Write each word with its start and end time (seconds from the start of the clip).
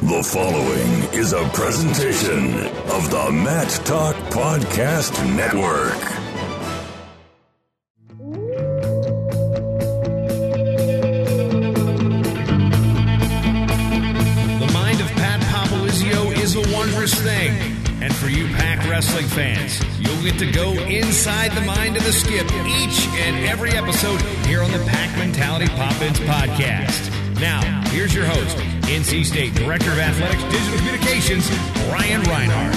The 0.00 0.22
following 0.22 1.12
is 1.12 1.32
a 1.32 1.42
presentation 1.48 2.54
of 2.92 3.10
the 3.10 3.30
Mat 3.32 3.68
Talk 3.84 4.14
Podcast 4.30 5.12
Network. 5.34 5.98
The 14.60 14.70
mind 14.72 15.00
of 15.00 15.08
Pat 15.16 15.40
Popolizio 15.40 16.30
is 16.38 16.54
a 16.54 16.60
wondrous 16.72 17.14
thing. 17.14 17.50
And 18.00 18.14
for 18.14 18.28
you 18.28 18.46
Pack 18.54 18.88
Wrestling 18.88 19.26
fans, 19.26 19.82
you'll 19.98 20.22
get 20.22 20.38
to 20.38 20.52
go 20.52 20.74
inside 20.74 21.50
the 21.50 21.62
mind 21.62 21.96
of 21.96 22.04
the 22.04 22.12
skip 22.12 22.46
each 22.46 23.08
and 23.18 23.44
every 23.46 23.72
episode 23.72 24.22
here 24.46 24.62
on 24.62 24.70
the 24.70 24.78
Pack 24.78 25.18
Mentality 25.18 25.66
Pop-Ins 25.66 26.20
podcast. 26.20 27.17
Now, 27.40 27.62
here's 27.90 28.12
your 28.12 28.24
host, 28.24 28.56
NC 28.88 29.24
State 29.24 29.54
Director 29.54 29.92
of 29.92 29.98
Athletics 30.00 30.42
Digital 30.42 30.76
Communications, 30.78 31.48
Brian 31.88 32.20
Reinhardt. 32.22 32.74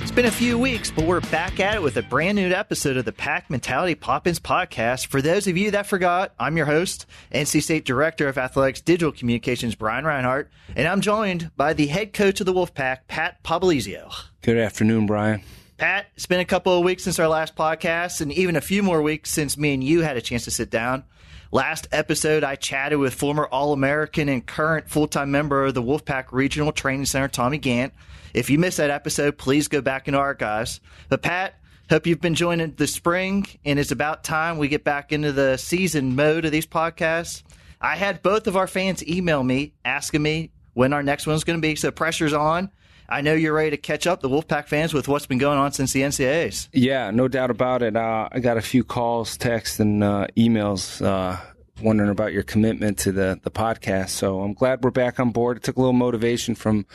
It's 0.00 0.12
been 0.12 0.26
a 0.26 0.30
few 0.30 0.56
weeks, 0.56 0.92
but 0.92 1.04
we're 1.04 1.20
back 1.20 1.58
at 1.58 1.74
it 1.74 1.82
with 1.82 1.96
a 1.96 2.02
brand 2.02 2.36
new 2.36 2.52
episode 2.52 2.96
of 2.96 3.04
the 3.04 3.12
Pack 3.12 3.50
Mentality 3.50 3.96
Pop-Ins 3.96 4.38
podcast. 4.38 5.06
For 5.06 5.20
those 5.20 5.48
of 5.48 5.56
you 5.56 5.72
that 5.72 5.86
forgot, 5.86 6.32
I'm 6.38 6.56
your 6.56 6.66
host, 6.66 7.06
NC 7.32 7.60
State 7.64 7.84
Director 7.84 8.28
of 8.28 8.38
Athletics 8.38 8.80
Digital 8.80 9.10
Communications, 9.10 9.74
Brian 9.74 10.04
Reinhardt, 10.04 10.48
and 10.76 10.86
I'm 10.86 11.00
joined 11.00 11.50
by 11.56 11.72
the 11.72 11.88
head 11.88 12.12
coach 12.12 12.38
of 12.38 12.46
the 12.46 12.54
Wolfpack, 12.54 12.98
Pat 13.08 13.42
Popolizio. 13.42 14.12
Good 14.42 14.58
afternoon, 14.58 15.06
Brian. 15.06 15.42
Pat, 15.80 16.08
it's 16.14 16.26
been 16.26 16.40
a 16.40 16.44
couple 16.44 16.76
of 16.76 16.84
weeks 16.84 17.04
since 17.04 17.18
our 17.18 17.26
last 17.26 17.56
podcast, 17.56 18.20
and 18.20 18.30
even 18.30 18.54
a 18.54 18.60
few 18.60 18.82
more 18.82 19.00
weeks 19.00 19.30
since 19.30 19.56
me 19.56 19.72
and 19.72 19.82
you 19.82 20.02
had 20.02 20.18
a 20.18 20.20
chance 20.20 20.44
to 20.44 20.50
sit 20.50 20.68
down. 20.68 21.04
Last 21.52 21.88
episode, 21.90 22.44
I 22.44 22.56
chatted 22.56 22.98
with 22.98 23.14
former 23.14 23.46
All 23.46 23.72
American 23.72 24.28
and 24.28 24.44
current 24.44 24.90
full 24.90 25.08
time 25.08 25.30
member 25.30 25.64
of 25.64 25.72
the 25.72 25.82
Wolfpack 25.82 26.32
Regional 26.32 26.70
Training 26.70 27.06
Center, 27.06 27.28
Tommy 27.28 27.58
Gantt. 27.58 27.92
If 28.34 28.50
you 28.50 28.58
missed 28.58 28.76
that 28.76 28.90
episode, 28.90 29.38
please 29.38 29.68
go 29.68 29.80
back 29.80 30.06
into 30.06 30.20
archives. 30.20 30.82
But, 31.08 31.22
Pat, 31.22 31.54
hope 31.88 32.06
you've 32.06 32.20
been 32.20 32.34
joining 32.34 32.74
the 32.74 32.86
spring, 32.86 33.46
and 33.64 33.78
it's 33.78 33.90
about 33.90 34.22
time 34.22 34.58
we 34.58 34.68
get 34.68 34.84
back 34.84 35.12
into 35.12 35.32
the 35.32 35.56
season 35.56 36.14
mode 36.14 36.44
of 36.44 36.52
these 36.52 36.66
podcasts. 36.66 37.42
I 37.80 37.96
had 37.96 38.20
both 38.20 38.46
of 38.48 38.54
our 38.54 38.66
fans 38.66 39.02
email 39.08 39.42
me 39.42 39.72
asking 39.82 40.20
me 40.20 40.50
when 40.74 40.92
our 40.92 41.02
next 41.02 41.26
one's 41.26 41.44
going 41.44 41.58
to 41.58 41.66
be, 41.66 41.74
so 41.74 41.90
pressure's 41.90 42.34
on. 42.34 42.70
I 43.10 43.22
know 43.22 43.34
you're 43.34 43.52
ready 43.52 43.70
to 43.70 43.76
catch 43.76 44.06
up 44.06 44.20
the 44.20 44.28
Wolfpack 44.28 44.68
fans 44.68 44.94
with 44.94 45.08
what's 45.08 45.26
been 45.26 45.38
going 45.38 45.58
on 45.58 45.72
since 45.72 45.92
the 45.92 46.02
NCAAs. 46.02 46.68
Yeah, 46.72 47.10
no 47.10 47.26
doubt 47.28 47.50
about 47.50 47.82
it. 47.82 47.96
Uh, 47.96 48.28
I 48.30 48.38
got 48.40 48.56
a 48.56 48.62
few 48.62 48.84
calls, 48.84 49.36
texts, 49.36 49.80
and 49.80 50.04
uh, 50.04 50.28
emails 50.36 51.04
uh, 51.04 51.36
wondering 51.82 52.10
about 52.10 52.32
your 52.32 52.42
commitment 52.44 52.98
to 52.98 53.10
the, 53.12 53.40
the 53.42 53.50
podcast. 53.50 54.10
So 54.10 54.40
I'm 54.42 54.54
glad 54.54 54.84
we're 54.84 54.90
back 54.90 55.18
on 55.18 55.30
board. 55.30 55.56
It 55.56 55.62
took 55.64 55.76
a 55.76 55.80
little 55.80 55.92
motivation 55.92 56.54
from 56.54 56.86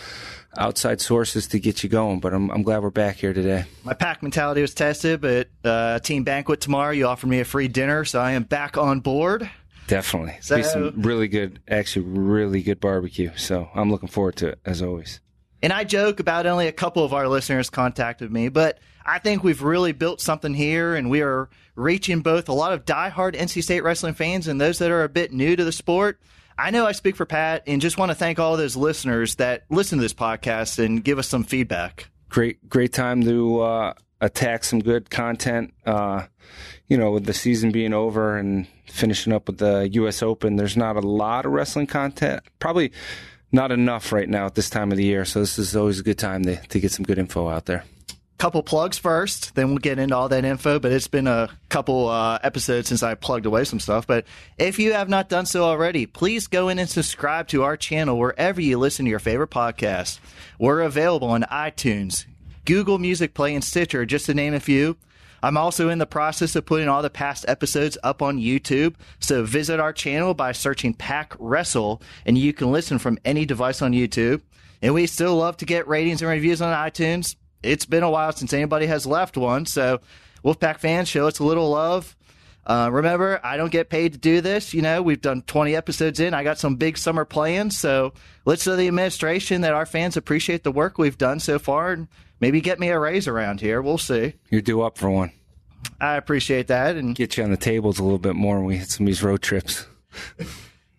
outside 0.57 1.01
sources 1.01 1.47
to 1.47 1.59
get 1.59 1.83
you 1.83 1.89
going, 1.89 2.19
but 2.21 2.33
I'm, 2.33 2.49
I'm 2.51 2.63
glad 2.63 2.81
we're 2.81 2.91
back 2.91 3.17
here 3.17 3.33
today. 3.33 3.65
My 3.83 3.93
pack 3.93 4.23
mentality 4.23 4.61
was 4.61 4.73
tested, 4.73 5.19
but 5.21 5.49
uh, 5.65 5.99
team 5.99 6.23
banquet 6.23 6.61
tomorrow, 6.61 6.91
you 6.91 7.07
offered 7.07 7.27
me 7.27 7.41
a 7.41 7.45
free 7.45 7.67
dinner, 7.67 8.05
so 8.05 8.21
I 8.21 8.31
am 8.31 8.43
back 8.43 8.77
on 8.77 9.01
board. 9.01 9.49
Definitely. 9.87 10.37
So- 10.41 10.55
Be 10.55 10.63
some 10.63 11.01
really 11.01 11.27
good, 11.27 11.59
actually, 11.67 12.05
really 12.05 12.61
good 12.61 12.79
barbecue. 12.79 13.31
So 13.35 13.69
I'm 13.75 13.91
looking 13.91 14.07
forward 14.09 14.37
to 14.37 14.49
it, 14.49 14.59
as 14.65 14.81
always. 14.81 15.19
And 15.65 15.73
I 15.73 15.83
joke 15.83 16.19
about 16.19 16.45
only 16.45 16.67
a 16.67 16.71
couple 16.71 17.03
of 17.03 17.11
our 17.11 17.27
listeners 17.27 17.71
contacted 17.71 18.31
me, 18.31 18.49
but 18.49 18.77
I 19.03 19.17
think 19.17 19.43
we've 19.43 19.63
really 19.63 19.93
built 19.93 20.21
something 20.21 20.53
here, 20.53 20.93
and 20.93 21.09
we 21.09 21.21
are 21.23 21.49
reaching 21.73 22.19
both 22.19 22.49
a 22.49 22.53
lot 22.53 22.71
of 22.71 22.85
diehard 22.85 23.35
NC 23.35 23.63
State 23.63 23.83
wrestling 23.83 24.13
fans 24.13 24.47
and 24.47 24.61
those 24.61 24.77
that 24.77 24.91
are 24.91 25.03
a 25.03 25.09
bit 25.09 25.33
new 25.33 25.55
to 25.55 25.63
the 25.63 25.71
sport. 25.71 26.21
I 26.55 26.69
know 26.69 26.85
I 26.85 26.91
speak 26.91 27.15
for 27.15 27.25
Pat, 27.25 27.63
and 27.65 27.81
just 27.81 27.97
want 27.97 28.11
to 28.11 28.15
thank 28.15 28.37
all 28.37 28.57
those 28.57 28.75
listeners 28.75 29.37
that 29.37 29.63
listen 29.71 29.97
to 29.97 30.03
this 30.03 30.13
podcast 30.13 30.77
and 30.77 31.03
give 31.03 31.17
us 31.17 31.27
some 31.27 31.43
feedback. 31.43 32.09
Great, 32.29 32.69
great 32.69 32.93
time 32.93 33.23
to 33.23 33.61
uh, 33.61 33.93
attack 34.21 34.65
some 34.65 34.81
good 34.81 35.09
content. 35.09 35.73
Uh, 35.83 36.27
you 36.87 36.95
know, 36.95 37.09
with 37.09 37.25
the 37.25 37.33
season 37.33 37.71
being 37.71 37.91
over 37.91 38.37
and 38.37 38.67
finishing 38.85 39.33
up 39.33 39.47
with 39.47 39.57
the 39.57 39.89
U.S. 39.93 40.21
Open, 40.21 40.57
there's 40.57 40.77
not 40.77 40.95
a 40.95 41.01
lot 41.01 41.47
of 41.47 41.53
wrestling 41.53 41.87
content. 41.87 42.43
Probably 42.59 42.91
not 43.51 43.71
enough 43.71 44.11
right 44.11 44.27
now 44.27 44.45
at 44.45 44.55
this 44.55 44.69
time 44.69 44.91
of 44.91 44.97
the 44.97 45.03
year. 45.03 45.25
So 45.25 45.39
this 45.39 45.57
is 45.57 45.75
always 45.75 45.99
a 45.99 46.03
good 46.03 46.17
time 46.17 46.43
to, 46.43 46.55
to 46.55 46.79
get 46.79 46.91
some 46.91 47.05
good 47.05 47.17
info 47.17 47.47
out 47.49 47.65
there. 47.65 47.83
Couple 48.37 48.61
plugs 48.63 48.97
first, 48.97 49.55
then 49.55 49.69
we'll 49.69 49.77
get 49.77 49.97
into 49.97 50.13
all 50.13 50.27
that 50.27 50.43
info. 50.43 50.77
But 50.77 50.91
it's 50.91 51.07
been 51.07 51.25
a 51.27 51.49
couple 51.69 52.09
uh, 52.09 52.37
episodes 52.43 52.89
since 52.89 53.01
I 53.01 53.15
plugged 53.15 53.45
away 53.45 53.63
some 53.63 53.79
stuff. 53.79 54.05
But 54.05 54.25
if 54.57 54.77
you 54.77 54.91
have 54.91 55.07
not 55.07 55.29
done 55.29 55.45
so 55.45 55.63
already, 55.63 56.05
please 56.05 56.47
go 56.47 56.67
in 56.67 56.77
and 56.77 56.89
subscribe 56.89 57.47
to 57.49 57.63
our 57.63 57.77
channel 57.77 58.19
wherever 58.19 58.59
you 58.59 58.77
listen 58.77 59.05
to 59.05 59.09
your 59.09 59.19
favorite 59.19 59.51
podcast. 59.51 60.19
We're 60.59 60.81
available 60.81 61.29
on 61.29 61.43
iTunes, 61.43 62.25
Google 62.65 62.97
Music 62.97 63.33
Play, 63.33 63.55
and 63.55 63.63
Stitcher, 63.63 64.05
just 64.05 64.25
to 64.25 64.33
name 64.33 64.53
a 64.53 64.59
few. 64.59 64.97
I'm 65.45 65.57
also 65.57 65.89
in 65.89 65.99
the 65.99 66.07
process 66.07 66.55
of 66.55 66.65
putting 66.65 66.89
all 66.89 67.03
the 67.03 67.09
past 67.11 67.45
episodes 67.47 67.99
up 68.01 68.23
on 68.23 68.39
YouTube. 68.39 68.95
So 69.19 69.43
visit 69.43 69.79
our 69.79 69.93
channel 69.93 70.33
by 70.33 70.53
searching 70.53 70.95
Pack 70.95 71.35
Wrestle, 71.37 72.01
and 72.25 72.35
you 72.35 72.51
can 72.51 72.71
listen 72.71 72.97
from 72.97 73.19
any 73.23 73.45
device 73.45 73.83
on 73.83 73.91
YouTube. 73.91 74.41
And 74.81 74.95
we 74.95 75.05
still 75.05 75.35
love 75.35 75.57
to 75.57 75.65
get 75.65 75.87
ratings 75.87 76.23
and 76.23 76.31
reviews 76.31 76.63
on 76.63 76.75
iTunes. 76.75 77.35
It's 77.61 77.85
been 77.85 78.01
a 78.01 78.09
while 78.09 78.31
since 78.31 78.53
anybody 78.53 78.87
has 78.87 79.05
left 79.05 79.37
one. 79.37 79.67
So, 79.67 80.01
Wolfpack 80.43 80.79
fans, 80.79 81.09
show 81.09 81.27
us 81.27 81.37
a 81.37 81.43
little 81.43 81.69
love. 81.69 82.15
Uh, 82.65 82.89
remember, 82.91 83.39
I 83.43 83.55
don't 83.57 83.71
get 83.71 83.91
paid 83.91 84.13
to 84.13 84.17
do 84.17 84.41
this. 84.41 84.73
You 84.73 84.81
know, 84.81 85.03
we've 85.03 85.21
done 85.21 85.43
20 85.43 85.75
episodes 85.75 86.19
in. 86.19 86.33
I 86.33 86.43
got 86.43 86.57
some 86.57 86.77
big 86.77 86.97
summer 86.97 87.23
plans. 87.23 87.77
So 87.77 88.13
let's 88.45 88.63
show 88.63 88.75
the 88.75 88.87
administration 88.87 89.61
that 89.61 89.73
our 89.73 89.85
fans 89.85 90.17
appreciate 90.17 90.63
the 90.63 90.71
work 90.71 90.97
we've 90.97 91.19
done 91.19 91.39
so 91.39 91.59
far 91.59 91.91
and 91.91 92.07
maybe 92.39 92.61
get 92.61 92.79
me 92.79 92.89
a 92.89 92.99
raise 92.99 93.27
around 93.27 93.61
here. 93.61 93.81
We'll 93.81 93.97
see. 93.97 94.33
You're 94.49 94.61
due 94.61 94.81
up 94.81 94.97
for 94.97 95.09
one. 95.09 95.31
I 95.99 96.15
appreciate 96.15 96.67
that. 96.67 96.95
And 96.95 97.15
Get 97.15 97.37
you 97.37 97.43
on 97.43 97.51
the 97.51 97.57
tables 97.57 97.99
a 97.99 98.03
little 98.03 98.19
bit 98.19 98.35
more 98.35 98.57
when 98.57 98.65
we 98.65 98.77
hit 98.77 98.89
some 98.89 99.05
of 99.05 99.07
these 99.07 99.23
road 99.23 99.41
trips. 99.41 99.85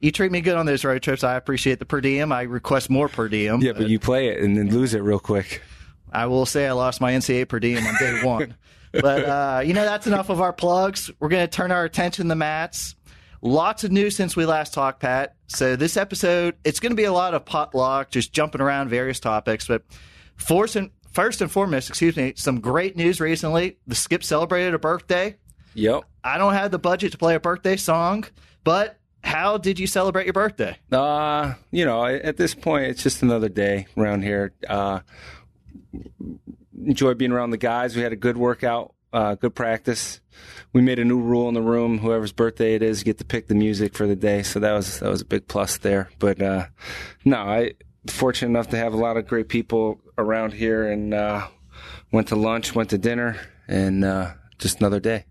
you 0.01 0.13
treat 0.13 0.33
me 0.33 0.41
good 0.41 0.57
on 0.57 0.67
those 0.67 0.85
road 0.85 1.03
trips. 1.03 1.25
I 1.25 1.37
appreciate 1.37 1.79
the 1.79 1.85
per 1.87 2.01
diem. 2.01 2.33
I 2.33 2.43
request 2.43 2.91
more 2.91 3.09
per 3.09 3.29
diem. 3.29 3.61
Yeah, 3.61 3.73
but 3.73 3.89
you 3.89 3.99
play 3.99 4.29
it 4.29 4.41
and 4.41 4.57
then 4.57 4.71
lose 4.71 4.95
it 4.95 5.01
real 5.01 5.19
quick. 5.19 5.63
I 6.13 6.27
will 6.27 6.47
say 6.47 6.67
I 6.67 6.73
lost 6.73 7.01
my 7.01 7.13
NCAA 7.13 7.49
per 7.49 7.59
diem 7.59 7.85
on 7.85 7.95
day 7.99 8.23
one. 8.25 8.55
but, 8.93 9.25
uh, 9.25 9.63
you 9.65 9.75
know, 9.75 9.85
that's 9.85 10.07
enough 10.07 10.31
of 10.31 10.41
our 10.41 10.53
plugs. 10.53 11.11
We're 11.19 11.29
going 11.29 11.47
to 11.47 11.51
turn 11.51 11.73
our 11.73 11.85
attention 11.85 12.27
to 12.27 12.29
the 12.29 12.37
mats. 12.37 12.95
Lots 13.43 13.85
of 13.85 13.93
news 13.93 14.17
since 14.17 14.35
we 14.35 14.47
last 14.47 14.73
talked, 14.73 15.01
Pat. 15.01 15.35
So 15.49 15.77
this 15.77 15.97
episode, 15.97 16.55
it's 16.65 16.81
going 16.81 16.91
to 16.93 16.97
be 16.97 17.05
a 17.05 17.13
lot 17.13 17.35
of 17.35 17.45
potluck, 17.45 18.11
just 18.11 18.33
jumping 18.33 18.61
around 18.61 18.89
various 18.89 19.21
topics. 19.21 19.67
But 19.69 19.83
first 20.37 20.75
and, 20.77 20.91
first 21.17 21.41
and 21.41 21.51
foremost, 21.51 21.89
excuse 21.89 22.17
me, 22.17 22.35
some 22.37 22.61
great 22.61 22.97
news 22.97 23.21
recently. 23.21 23.79
The 23.87 23.95
Skip 23.95 24.23
celebrated 24.23 24.75
a 24.75 24.79
birthday. 24.79 25.37
Yep. 25.75 26.05
I 26.23 26.39
don't 26.39 26.53
have 26.53 26.71
the 26.71 26.79
budget 26.79 27.13
to 27.13 27.19
play 27.19 27.35
a 27.35 27.41
birthday 27.41 27.77
song, 27.77 28.25
but 28.65 28.99
how 29.25 29.59
did 29.59 29.81
you 29.81 29.87
celebrate 29.87 30.27
your 30.27 30.35
birthday? 30.35 30.79
Uh, 30.93 31.55
you 31.71 31.85
know, 31.85 32.05
at 32.05 32.37
this 32.37 32.55
point, 32.55 32.85
it's 32.85 33.03
just 33.03 33.23
another 33.23 33.49
day 33.49 33.87
around 33.97 34.23
here. 34.23 34.53
Uh, 34.69 35.01
enjoy 36.85 37.15
being 37.15 37.33
around 37.33 37.51
the 37.51 37.57
guys. 37.57 37.97
We 37.97 38.03
had 38.03 38.13
a 38.13 38.17
good 38.17 38.37
workout 38.37 38.95
uh, 39.17 39.35
good 39.35 39.55
practice. 39.55 40.21
We 40.75 40.83
made 40.83 40.99
a 40.99 41.05
new 41.05 41.19
rule 41.19 41.49
in 41.49 41.55
the 41.55 41.63
room: 41.63 41.99
whoever's 41.99 42.33
birthday 42.33 42.75
it 42.75 42.83
is, 42.83 43.03
get 43.03 43.19
to 43.19 43.25
pick 43.25 43.49
the 43.49 43.55
music 43.55 43.95
for 43.95 44.07
the 44.07 44.15
day. 44.15 44.43
So 44.43 44.61
that 44.61 44.73
was 44.73 45.01
that 45.01 45.09
was 45.09 45.23
a 45.23 45.25
big 45.25 45.49
plus 45.49 45.79
there. 45.79 46.11
But 46.19 46.43
uh, 46.43 46.67
no, 47.25 47.39
I 47.39 47.73
fortunate 48.11 48.49
enough 48.51 48.69
to 48.71 48.77
have 48.77 48.93
a 48.95 48.97
lot 48.97 49.17
of 49.17 49.27
great 49.27 49.49
people 49.49 50.01
around 50.19 50.53
here, 50.53 50.91
and 50.91 51.13
uh, 51.15 51.47
went 52.13 52.29
to 52.29 52.37
lunch, 52.37 52.75
went 52.75 52.91
to 52.91 52.99
dinner, 52.99 53.37
and 53.69 54.05
uh, 54.05 54.33
just 54.59 54.79
another 54.81 55.01
day. 55.01 55.25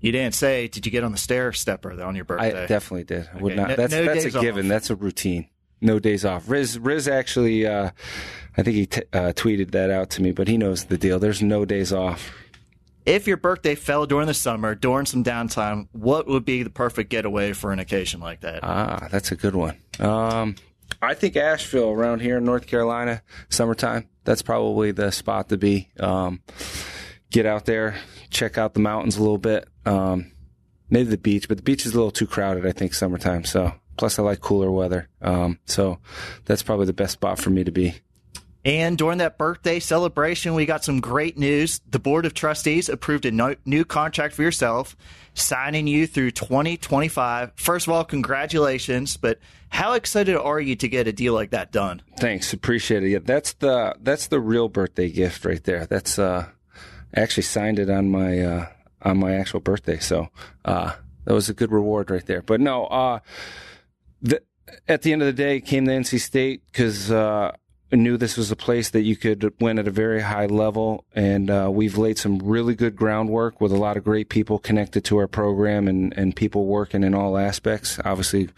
You 0.00 0.12
didn't 0.12 0.34
say, 0.34 0.66
did 0.68 0.86
you 0.86 0.92
get 0.92 1.04
on 1.04 1.12
the 1.12 1.18
stair 1.18 1.52
stepper 1.52 2.02
on 2.02 2.16
your 2.16 2.24
birthday? 2.24 2.62
I 2.62 2.66
definitely 2.66 3.04
did. 3.04 3.28
I 3.34 3.38
would 3.38 3.52
Okay, 3.52 3.60
not. 3.60 3.68
no- 3.70 3.76
that's 3.76 3.92
no 3.92 4.04
that's 4.04 4.24
a 4.24 4.30
days 4.30 4.40
given. 4.40 4.66
off. 4.66 4.68
That's 4.70 4.90
a 4.90 4.96
routine. 4.96 5.48
No 5.82 5.98
days 5.98 6.24
off. 6.24 6.48
Riz 6.48 6.78
Riz 6.78 7.06
actually, 7.08 7.66
uh, 7.66 7.90
I 8.56 8.62
think 8.62 8.76
he 8.76 8.86
t- 8.86 9.02
uh, 9.12 9.32
tweeted 9.34 9.70
that 9.72 9.90
out 9.90 10.10
to 10.10 10.22
me, 10.22 10.30
but 10.32 10.46
he 10.48 10.56
knows 10.58 10.84
the 10.84 10.98
deal. 10.98 11.18
There's 11.18 11.42
no 11.42 11.64
days 11.64 11.92
off. 11.92 12.32
If 13.06 13.26
your 13.26 13.38
birthday 13.38 13.74
fell 13.74 14.04
during 14.06 14.26
the 14.26 14.34
summer, 14.34 14.74
during 14.74 15.06
some 15.06 15.24
downtime, 15.24 15.88
what 15.92 16.26
would 16.28 16.44
be 16.44 16.62
the 16.62 16.70
perfect 16.70 17.08
getaway 17.10 17.54
for 17.54 17.72
an 17.72 17.78
occasion 17.78 18.20
like 18.20 18.40
that? 18.42 18.60
Ah, 18.62 19.08
that's 19.10 19.32
a 19.32 19.36
good 19.36 19.54
one. 19.54 19.76
Um, 19.98 20.54
I 21.02 21.14
think 21.14 21.36
Asheville 21.36 21.90
around 21.90 22.20
here 22.20 22.38
in 22.38 22.44
North 22.44 22.66
Carolina, 22.66 23.22
summertime. 23.48 24.08
That's 24.24 24.42
probably 24.42 24.92
the 24.92 25.10
spot 25.10 25.48
to 25.48 25.56
be. 25.56 25.88
Um, 25.98 26.42
get 27.30 27.46
out 27.46 27.64
there, 27.64 27.96
check 28.30 28.58
out 28.58 28.74
the 28.74 28.80
mountains 28.80 29.16
a 29.16 29.20
little 29.20 29.38
bit. 29.38 29.66
Um, 29.86 30.32
maybe 30.90 31.08
the 31.08 31.16
beach, 31.18 31.48
but 31.48 31.56
the 31.56 31.62
beach 31.62 31.86
is 31.86 31.94
a 31.94 31.96
little 31.96 32.10
too 32.10 32.26
crowded. 32.26 32.66
I 32.66 32.72
think 32.72 32.92
summertime. 32.92 33.44
So 33.44 33.72
plus 33.96 34.18
I 34.18 34.22
like 34.22 34.40
cooler 34.40 34.70
weather. 34.70 35.08
Um, 35.22 35.58
so 35.66 35.98
that's 36.44 36.62
probably 36.62 36.86
the 36.86 36.92
best 36.92 37.14
spot 37.14 37.38
for 37.38 37.50
me 37.50 37.64
to 37.64 37.70
be. 37.70 37.94
And 38.64 38.98
during 38.98 39.18
that 39.18 39.38
birthday 39.38 39.80
celebration, 39.80 40.54
we 40.54 40.66
got 40.66 40.84
some 40.84 41.00
great 41.00 41.38
news. 41.38 41.80
The 41.90 41.98
Board 41.98 42.26
of 42.26 42.34
Trustees 42.34 42.88
approved 42.88 43.24
a 43.24 43.30
no- 43.30 43.56
new 43.64 43.84
contract 43.84 44.34
for 44.34 44.42
yourself, 44.42 44.96
signing 45.32 45.86
you 45.86 46.06
through 46.06 46.32
2025. 46.32 47.52
First 47.56 47.86
of 47.86 47.92
all, 47.94 48.04
congratulations. 48.04 49.16
But 49.16 49.38
how 49.70 49.94
excited 49.94 50.36
are 50.36 50.60
you 50.60 50.76
to 50.76 50.88
get 50.88 51.06
a 51.06 51.12
deal 51.12 51.32
like 51.32 51.50
that 51.50 51.72
done? 51.72 52.02
Thanks, 52.18 52.52
appreciate 52.52 53.02
it. 53.02 53.08
Yeah, 53.08 53.18
that's 53.22 53.54
the 53.54 53.94
that's 54.00 54.26
the 54.26 54.40
real 54.40 54.68
birthday 54.68 55.08
gift 55.08 55.44
right 55.44 55.62
there. 55.64 55.86
That's 55.86 56.18
uh, 56.18 56.46
I 57.14 57.20
actually 57.20 57.44
signed 57.44 57.78
it 57.78 57.88
on 57.88 58.10
my 58.10 58.40
uh, 58.40 58.66
on 59.02 59.18
my 59.18 59.34
actual 59.34 59.60
birthday, 59.60 59.98
so 59.98 60.28
uh, 60.66 60.92
that 61.24 61.32
was 61.32 61.48
a 61.48 61.54
good 61.54 61.72
reward 61.72 62.10
right 62.10 62.26
there. 62.26 62.42
But 62.42 62.60
no, 62.60 62.84
uh, 62.86 63.20
the, 64.20 64.42
at 64.86 65.02
the 65.02 65.12
end 65.12 65.22
of 65.22 65.26
the 65.26 65.32
day, 65.32 65.60
came 65.60 65.86
to 65.86 65.92
NC 65.92 66.20
State 66.20 66.62
because 66.66 67.10
uh, 67.10 67.52
knew 67.96 68.16
this 68.16 68.36
was 68.36 68.50
a 68.50 68.56
place 68.56 68.90
that 68.90 69.02
you 69.02 69.16
could 69.16 69.52
win 69.60 69.78
at 69.78 69.88
a 69.88 69.90
very 69.90 70.20
high 70.20 70.46
level, 70.46 71.04
and 71.14 71.50
uh, 71.50 71.68
we've 71.72 71.98
laid 71.98 72.18
some 72.18 72.38
really 72.38 72.74
good 72.74 72.94
groundwork 72.94 73.60
with 73.60 73.72
a 73.72 73.76
lot 73.76 73.96
of 73.96 74.04
great 74.04 74.28
people 74.28 74.58
connected 74.58 75.04
to 75.04 75.18
our 75.18 75.26
program 75.26 75.88
and 75.88 76.16
and 76.16 76.36
people 76.36 76.66
working 76.66 77.02
in 77.02 77.14
all 77.14 77.36
aspects. 77.36 77.98
Obviously, 78.04 78.48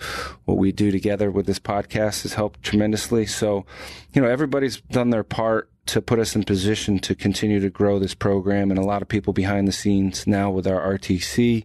what 0.45 0.59
we 0.59 0.73
do 0.73 0.91
together 0.91 1.31
with 1.31 1.47
this 1.47 1.59
podcast 1.59 2.23
has 2.23 2.35
helped 2.35 2.63
tremendously. 2.63 3.27
So, 3.27 3.65
you 4.13 4.21
know, 4.21 4.29
everybody's 4.29 4.81
done 4.81 5.11
their 5.11 5.25
part 5.25 5.71
to 5.87 6.01
put 6.01 6.19
us 6.19 6.37
in 6.37 6.45
position 6.45 6.99
to 7.01 7.15
continue 7.15 7.61
to 7.61 7.71
grow 7.71 7.99
this 7.99 8.15
program, 8.15 8.71
and 8.71 8.79
a 8.79 8.85
lot 8.85 9.03
of 9.03 9.09
people 9.09 9.33
behind 9.33 9.67
the 9.67 9.73
scenes 9.73 10.27
now 10.27 10.51
with 10.51 10.67
our 10.67 10.99
RTC. 10.99 11.65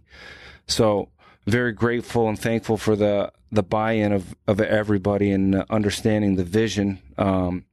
So 0.66 1.08
very 1.46 1.72
grateful 1.72 2.28
and 2.28 2.38
thankful 2.38 2.76
for 2.76 2.96
the 2.96 3.32
the 3.50 3.62
buy-in 3.62 4.12
of 4.12 4.34
of 4.46 4.60
everybody 4.60 5.30
and 5.30 5.64
understanding 5.70 6.36
the 6.36 6.44
vision. 6.44 7.00
Um, 7.18 7.64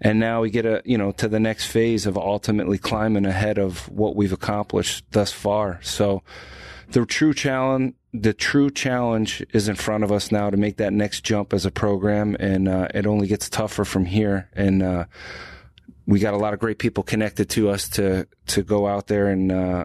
and 0.00 0.18
now 0.18 0.42
we 0.42 0.50
get 0.50 0.66
a 0.66 0.82
you 0.84 0.98
know 0.98 1.12
to 1.12 1.28
the 1.28 1.40
next 1.40 1.66
phase 1.66 2.06
of 2.06 2.16
ultimately 2.16 2.78
climbing 2.78 3.26
ahead 3.26 3.58
of 3.58 3.88
what 3.88 4.16
we've 4.16 4.32
accomplished 4.32 5.04
thus 5.12 5.32
far. 5.32 5.80
So 5.82 6.22
the 6.88 7.06
true 7.06 7.34
challenge 7.34 7.94
the 8.12 8.32
true 8.32 8.70
challenge 8.70 9.44
is 9.52 9.68
in 9.68 9.74
front 9.74 10.04
of 10.04 10.12
us 10.12 10.32
now 10.32 10.50
to 10.50 10.56
make 10.56 10.78
that 10.78 10.92
next 10.92 11.22
jump 11.22 11.52
as 11.52 11.66
a 11.66 11.70
program, 11.70 12.36
and 12.38 12.68
uh, 12.68 12.88
it 12.94 13.06
only 13.06 13.26
gets 13.26 13.48
tougher 13.48 13.84
from 13.84 14.06
here. 14.06 14.48
And 14.54 14.82
uh, 14.82 15.04
we 16.06 16.18
got 16.18 16.34
a 16.34 16.38
lot 16.38 16.54
of 16.54 16.60
great 16.60 16.78
people 16.78 17.02
connected 17.02 17.50
to 17.50 17.68
us 17.68 17.88
to 17.90 18.26
to 18.46 18.62
go 18.62 18.86
out 18.86 19.08
there 19.08 19.28
and 19.28 19.52
uh, 19.52 19.84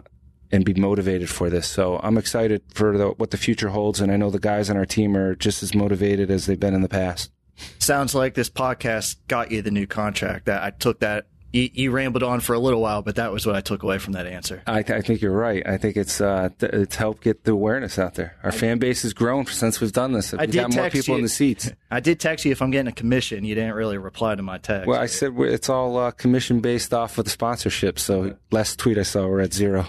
and 0.50 0.64
be 0.64 0.74
motivated 0.74 1.28
for 1.28 1.50
this. 1.50 1.66
So 1.66 1.98
I'm 2.02 2.18
excited 2.18 2.62
for 2.72 2.96
the, 2.96 3.08
what 3.10 3.30
the 3.30 3.36
future 3.36 3.70
holds, 3.70 4.00
and 4.00 4.12
I 4.12 4.16
know 4.16 4.30
the 4.30 4.38
guys 4.38 4.70
on 4.70 4.76
our 4.76 4.86
team 4.86 5.16
are 5.16 5.34
just 5.34 5.62
as 5.62 5.74
motivated 5.74 6.30
as 6.30 6.46
they've 6.46 6.60
been 6.60 6.74
in 6.74 6.82
the 6.82 6.88
past. 6.88 7.31
Sounds 7.78 8.14
like 8.14 8.34
this 8.34 8.50
podcast 8.50 9.16
got 9.28 9.50
you 9.50 9.62
the 9.62 9.70
new 9.70 9.86
contract. 9.86 10.46
That 10.46 10.62
I 10.62 10.70
took 10.70 11.00
that. 11.00 11.26
You, 11.54 11.68
you 11.74 11.90
rambled 11.90 12.22
on 12.22 12.40
for 12.40 12.54
a 12.54 12.58
little 12.58 12.80
while, 12.80 13.02
but 13.02 13.16
that 13.16 13.30
was 13.30 13.44
what 13.46 13.54
I 13.54 13.60
took 13.60 13.82
away 13.82 13.98
from 13.98 14.14
that 14.14 14.26
answer. 14.26 14.62
I, 14.66 14.82
th- 14.82 14.98
I 14.98 15.02
think 15.02 15.20
you're 15.20 15.32
right. 15.32 15.62
I 15.66 15.76
think 15.76 15.98
it's 15.98 16.18
uh, 16.18 16.48
th- 16.58 16.72
it's 16.72 16.96
helped 16.96 17.22
get 17.22 17.44
the 17.44 17.52
awareness 17.52 17.98
out 17.98 18.14
there. 18.14 18.38
Our 18.42 18.52
fan 18.52 18.78
base 18.78 19.02
has 19.02 19.12
grown 19.12 19.44
since 19.44 19.78
we've 19.78 19.92
done 19.92 20.12
this. 20.12 20.32
We've 20.32 20.50
did 20.50 20.54
got 20.54 20.74
more 20.74 20.88
people 20.88 21.12
you. 21.12 21.18
in 21.18 21.22
the 21.24 21.28
seats. 21.28 21.70
I 21.90 22.00
did 22.00 22.20
text 22.20 22.46
you 22.46 22.52
if 22.52 22.62
I'm 22.62 22.70
getting 22.70 22.88
a 22.88 22.92
commission. 22.92 23.44
You 23.44 23.54
didn't 23.54 23.74
really 23.74 23.98
reply 23.98 24.34
to 24.34 24.42
my 24.42 24.56
text. 24.56 24.86
Well, 24.86 24.98
I 24.98 25.04
said 25.04 25.34
it's 25.40 25.68
all 25.68 25.98
uh, 25.98 26.10
commission 26.12 26.60
based 26.60 26.94
off 26.94 27.18
of 27.18 27.26
the 27.26 27.30
sponsorship. 27.30 27.98
So 27.98 28.34
last 28.50 28.78
tweet 28.78 28.96
I 28.96 29.02
saw, 29.02 29.26
we're 29.26 29.42
at 29.42 29.52
zero. 29.52 29.86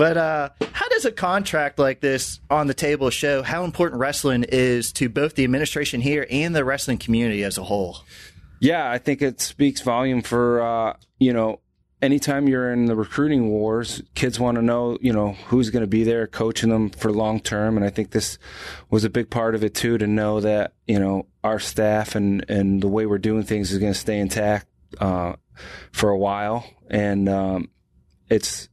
But 0.00 0.16
uh, 0.16 0.48
how 0.72 0.88
does 0.88 1.04
a 1.04 1.12
contract 1.12 1.78
like 1.78 2.00
this 2.00 2.40
on 2.48 2.68
the 2.68 2.72
table 2.72 3.10
show 3.10 3.42
how 3.42 3.64
important 3.64 4.00
wrestling 4.00 4.46
is 4.48 4.94
to 4.94 5.10
both 5.10 5.34
the 5.34 5.44
administration 5.44 6.00
here 6.00 6.26
and 6.30 6.56
the 6.56 6.64
wrestling 6.64 6.96
community 6.96 7.44
as 7.44 7.58
a 7.58 7.64
whole? 7.64 7.98
Yeah, 8.60 8.90
I 8.90 8.96
think 8.96 9.20
it 9.20 9.42
speaks 9.42 9.82
volume 9.82 10.22
for 10.22 10.62
uh, 10.62 10.96
you 11.18 11.34
know. 11.34 11.60
Anytime 12.00 12.48
you're 12.48 12.72
in 12.72 12.86
the 12.86 12.96
recruiting 12.96 13.50
wars, 13.50 14.00
kids 14.14 14.40
want 14.40 14.54
to 14.54 14.62
know, 14.62 14.96
you 15.02 15.12
know, 15.12 15.32
who's 15.48 15.68
going 15.68 15.82
to 15.82 15.86
be 15.86 16.02
there 16.02 16.26
coaching 16.26 16.70
them 16.70 16.88
for 16.88 17.12
long 17.12 17.38
term. 17.38 17.76
And 17.76 17.84
I 17.84 17.90
think 17.90 18.12
this 18.12 18.38
was 18.88 19.04
a 19.04 19.10
big 19.10 19.28
part 19.28 19.54
of 19.54 19.62
it 19.62 19.74
too, 19.74 19.98
to 19.98 20.06
know 20.06 20.40
that, 20.40 20.72
you 20.86 20.98
know, 20.98 21.26
our 21.44 21.58
staff 21.58 22.14
and, 22.14 22.42
and 22.48 22.82
the 22.82 22.88
way 22.88 23.04
we're 23.04 23.18
doing 23.18 23.42
things 23.42 23.70
is 23.70 23.78
going 23.78 23.92
to 23.92 23.98
stay 23.98 24.18
intact, 24.18 24.66
uh, 24.98 25.34
for 25.92 26.08
a 26.08 26.16
while. 26.16 26.64
And, 26.88 27.28
um, 27.28 27.68
it's, 28.30 28.69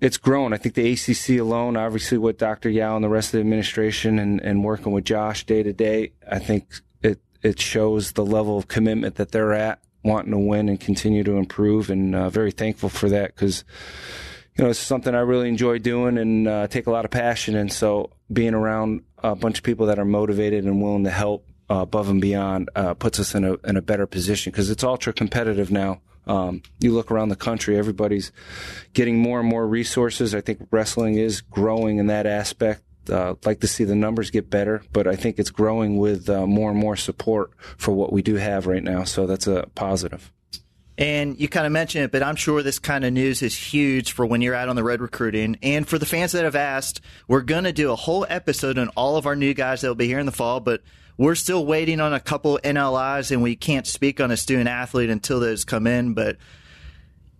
it's 0.00 0.16
grown. 0.16 0.52
I 0.52 0.56
think 0.56 0.74
the 0.74 0.92
ACC 0.92 1.40
alone, 1.40 1.76
obviously 1.76 2.16
with 2.18 2.38
Dr. 2.38 2.70
Yow 2.70 2.96
and 2.96 3.04
the 3.04 3.08
rest 3.08 3.28
of 3.28 3.32
the 3.32 3.40
administration 3.40 4.18
and, 4.18 4.40
and 4.40 4.64
working 4.64 4.92
with 4.92 5.04
Josh 5.04 5.44
day 5.44 5.62
to 5.62 5.72
day, 5.72 6.12
I 6.28 6.38
think 6.38 6.66
it, 7.02 7.20
it 7.42 7.60
shows 7.60 8.12
the 8.12 8.24
level 8.24 8.56
of 8.56 8.66
commitment 8.66 9.16
that 9.16 9.32
they're 9.32 9.52
at, 9.52 9.80
wanting 10.02 10.32
to 10.32 10.38
win 10.38 10.68
and 10.68 10.80
continue 10.80 11.22
to 11.24 11.32
improve. 11.32 11.90
And 11.90 12.14
uh, 12.14 12.30
very 12.30 12.50
thankful 12.50 12.88
for 12.88 13.10
that 13.10 13.34
because, 13.34 13.64
you 14.56 14.64
know, 14.64 14.70
it's 14.70 14.78
something 14.78 15.14
I 15.14 15.20
really 15.20 15.48
enjoy 15.48 15.78
doing 15.78 16.16
and 16.16 16.48
uh, 16.48 16.66
take 16.68 16.86
a 16.86 16.90
lot 16.90 17.04
of 17.04 17.10
passion. 17.10 17.54
And 17.54 17.70
so 17.70 18.10
being 18.32 18.54
around 18.54 19.02
a 19.18 19.36
bunch 19.36 19.58
of 19.58 19.64
people 19.64 19.86
that 19.86 19.98
are 19.98 20.06
motivated 20.06 20.64
and 20.64 20.82
willing 20.82 21.04
to 21.04 21.10
help 21.10 21.46
uh, 21.70 21.80
above 21.82 22.08
and 22.08 22.22
beyond 22.22 22.70
uh, 22.74 22.94
puts 22.94 23.20
us 23.20 23.34
in 23.34 23.44
a, 23.44 23.54
in 23.68 23.76
a 23.76 23.82
better 23.82 24.06
position 24.06 24.50
because 24.50 24.70
it's 24.70 24.82
ultra 24.82 25.12
competitive 25.12 25.70
now. 25.70 26.00
Um, 26.30 26.62
you 26.78 26.92
look 26.92 27.10
around 27.10 27.30
the 27.30 27.36
country, 27.36 27.76
everybody's 27.76 28.30
getting 28.92 29.18
more 29.18 29.40
and 29.40 29.48
more 29.48 29.66
resources. 29.66 30.32
I 30.32 30.40
think 30.40 30.68
wrestling 30.70 31.16
is 31.16 31.40
growing 31.40 31.98
in 31.98 32.06
that 32.06 32.24
aspect. 32.24 32.82
Uh, 33.10 33.34
like 33.44 33.58
to 33.60 33.66
see 33.66 33.82
the 33.82 33.96
numbers 33.96 34.30
get 34.30 34.48
better, 34.48 34.82
but 34.92 35.08
I 35.08 35.16
think 35.16 35.40
it's 35.40 35.50
growing 35.50 35.98
with 35.98 36.30
uh, 36.30 36.46
more 36.46 36.70
and 36.70 36.78
more 36.78 36.94
support 36.94 37.50
for 37.76 37.92
what 37.92 38.12
we 38.12 38.22
do 38.22 38.36
have 38.36 38.68
right 38.68 38.84
now. 38.84 39.02
So 39.02 39.26
that's 39.26 39.48
a 39.48 39.68
positive. 39.74 40.30
And 41.00 41.40
you 41.40 41.48
kind 41.48 41.64
of 41.64 41.72
mentioned 41.72 42.04
it, 42.04 42.12
but 42.12 42.22
I'm 42.22 42.36
sure 42.36 42.62
this 42.62 42.78
kind 42.78 43.06
of 43.06 43.12
news 43.14 43.40
is 43.40 43.56
huge 43.56 44.12
for 44.12 44.26
when 44.26 44.42
you're 44.42 44.54
out 44.54 44.68
on 44.68 44.76
the 44.76 44.84
road 44.84 45.00
recruiting. 45.00 45.56
And 45.62 45.88
for 45.88 45.98
the 45.98 46.04
fans 46.04 46.32
that 46.32 46.44
have 46.44 46.54
asked, 46.54 47.00
we're 47.26 47.40
going 47.40 47.64
to 47.64 47.72
do 47.72 47.90
a 47.90 47.96
whole 47.96 48.26
episode 48.28 48.76
on 48.76 48.88
all 48.90 49.16
of 49.16 49.24
our 49.24 49.34
new 49.34 49.54
guys 49.54 49.80
that 49.80 49.88
will 49.88 49.94
be 49.94 50.06
here 50.06 50.18
in 50.18 50.26
the 50.26 50.32
fall, 50.32 50.60
but 50.60 50.82
we're 51.16 51.36
still 51.36 51.64
waiting 51.64 52.00
on 52.00 52.12
a 52.12 52.20
couple 52.20 52.60
NLIs 52.62 53.30
and 53.30 53.42
we 53.42 53.56
can't 53.56 53.86
speak 53.86 54.20
on 54.20 54.30
a 54.30 54.36
student 54.36 54.68
athlete 54.68 55.08
until 55.08 55.40
those 55.40 55.64
come 55.64 55.86
in. 55.86 56.12
But 56.12 56.36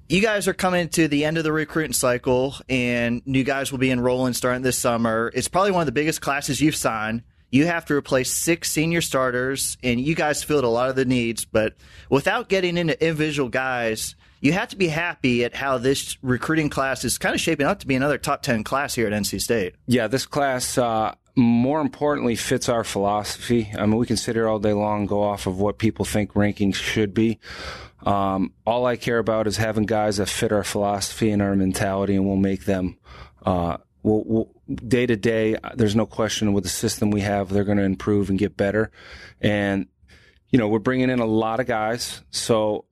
you 0.08 0.22
guys 0.22 0.48
are 0.48 0.54
coming 0.54 0.88
to 0.90 1.06
the 1.06 1.26
end 1.26 1.36
of 1.36 1.44
the 1.44 1.52
recruiting 1.52 1.92
cycle 1.92 2.54
and 2.66 3.20
new 3.26 3.44
guys 3.44 3.70
will 3.70 3.78
be 3.78 3.90
enrolling 3.90 4.32
starting 4.32 4.62
this 4.62 4.78
summer. 4.78 5.30
It's 5.34 5.48
probably 5.48 5.72
one 5.72 5.82
of 5.82 5.86
the 5.86 5.92
biggest 5.92 6.22
classes 6.22 6.62
you've 6.62 6.76
signed. 6.76 7.24
You 7.50 7.66
have 7.66 7.84
to 7.86 7.94
replace 7.94 8.30
six 8.30 8.70
senior 8.70 9.00
starters, 9.00 9.76
and 9.82 10.00
you 10.00 10.14
guys 10.14 10.42
filled 10.42 10.64
a 10.64 10.68
lot 10.68 10.88
of 10.88 10.96
the 10.96 11.04
needs. 11.04 11.44
But 11.44 11.74
without 12.08 12.48
getting 12.48 12.76
into 12.76 13.00
individual 13.02 13.48
guys, 13.48 14.14
you 14.40 14.52
have 14.52 14.68
to 14.68 14.76
be 14.76 14.88
happy 14.88 15.44
at 15.44 15.54
how 15.54 15.78
this 15.78 16.16
recruiting 16.22 16.70
class 16.70 17.04
is 17.04 17.18
kind 17.18 17.34
of 17.34 17.40
shaping 17.40 17.66
up 17.66 17.80
to 17.80 17.86
be 17.86 17.94
another 17.94 18.18
top 18.18 18.42
10 18.42 18.64
class 18.64 18.94
here 18.94 19.06
at 19.06 19.12
NC 19.12 19.40
State. 19.40 19.74
Yeah, 19.86 20.06
this 20.06 20.26
class, 20.26 20.78
uh, 20.78 21.14
more 21.36 21.80
importantly, 21.80 22.36
fits 22.36 22.68
our 22.68 22.84
philosophy. 22.84 23.70
I 23.76 23.84
mean, 23.86 23.96
we 23.96 24.06
can 24.06 24.16
sit 24.16 24.36
here 24.36 24.48
all 24.48 24.58
day 24.58 24.72
long 24.72 25.00
and 25.00 25.08
go 25.08 25.22
off 25.22 25.46
of 25.46 25.58
what 25.58 25.78
people 25.78 26.04
think 26.04 26.32
rankings 26.32 26.76
should 26.76 27.12
be. 27.12 27.38
Um, 28.04 28.54
all 28.66 28.86
I 28.86 28.96
care 28.96 29.18
about 29.18 29.46
is 29.46 29.58
having 29.58 29.84
guys 29.84 30.16
that 30.16 30.28
fit 30.28 30.52
our 30.52 30.64
philosophy 30.64 31.30
and 31.30 31.42
our 31.42 31.54
mentality, 31.54 32.16
and 32.16 32.26
we'll 32.26 32.36
make 32.36 32.64
them. 32.64 32.96
Uh, 33.44 33.76
we'll, 34.02 34.24
we'll, 34.24 34.50
day 34.74 35.06
to 35.06 35.16
day, 35.16 35.56
there's 35.74 35.96
no 35.96 36.06
question 36.06 36.52
with 36.52 36.64
the 36.64 36.70
system 36.70 37.10
we 37.10 37.20
have, 37.22 37.48
they're 37.48 37.64
going 37.64 37.78
to 37.78 37.84
improve 37.84 38.30
and 38.30 38.38
get 38.38 38.56
better. 38.56 38.90
And 39.40 39.86
you 40.50 40.58
know, 40.58 40.68
we're 40.68 40.80
bringing 40.80 41.10
in 41.10 41.20
a 41.20 41.26
lot 41.26 41.60
of 41.60 41.66
guys, 41.66 42.22
so 42.30 42.84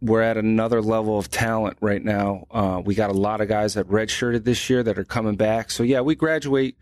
we're 0.00 0.22
at 0.22 0.36
another 0.36 0.82
level 0.82 1.18
of 1.18 1.30
talent 1.30 1.78
right 1.80 2.04
now. 2.04 2.44
Uh, 2.50 2.82
we 2.84 2.94
got 2.94 3.10
a 3.10 3.14
lot 3.14 3.40
of 3.40 3.48
guys 3.48 3.74
that 3.74 3.88
redshirted 3.88 4.44
this 4.44 4.68
year 4.68 4.82
that 4.82 4.98
are 4.98 5.04
coming 5.04 5.36
back. 5.36 5.70
So 5.70 5.82
yeah, 5.82 6.00
we 6.00 6.14
graduate. 6.14 6.76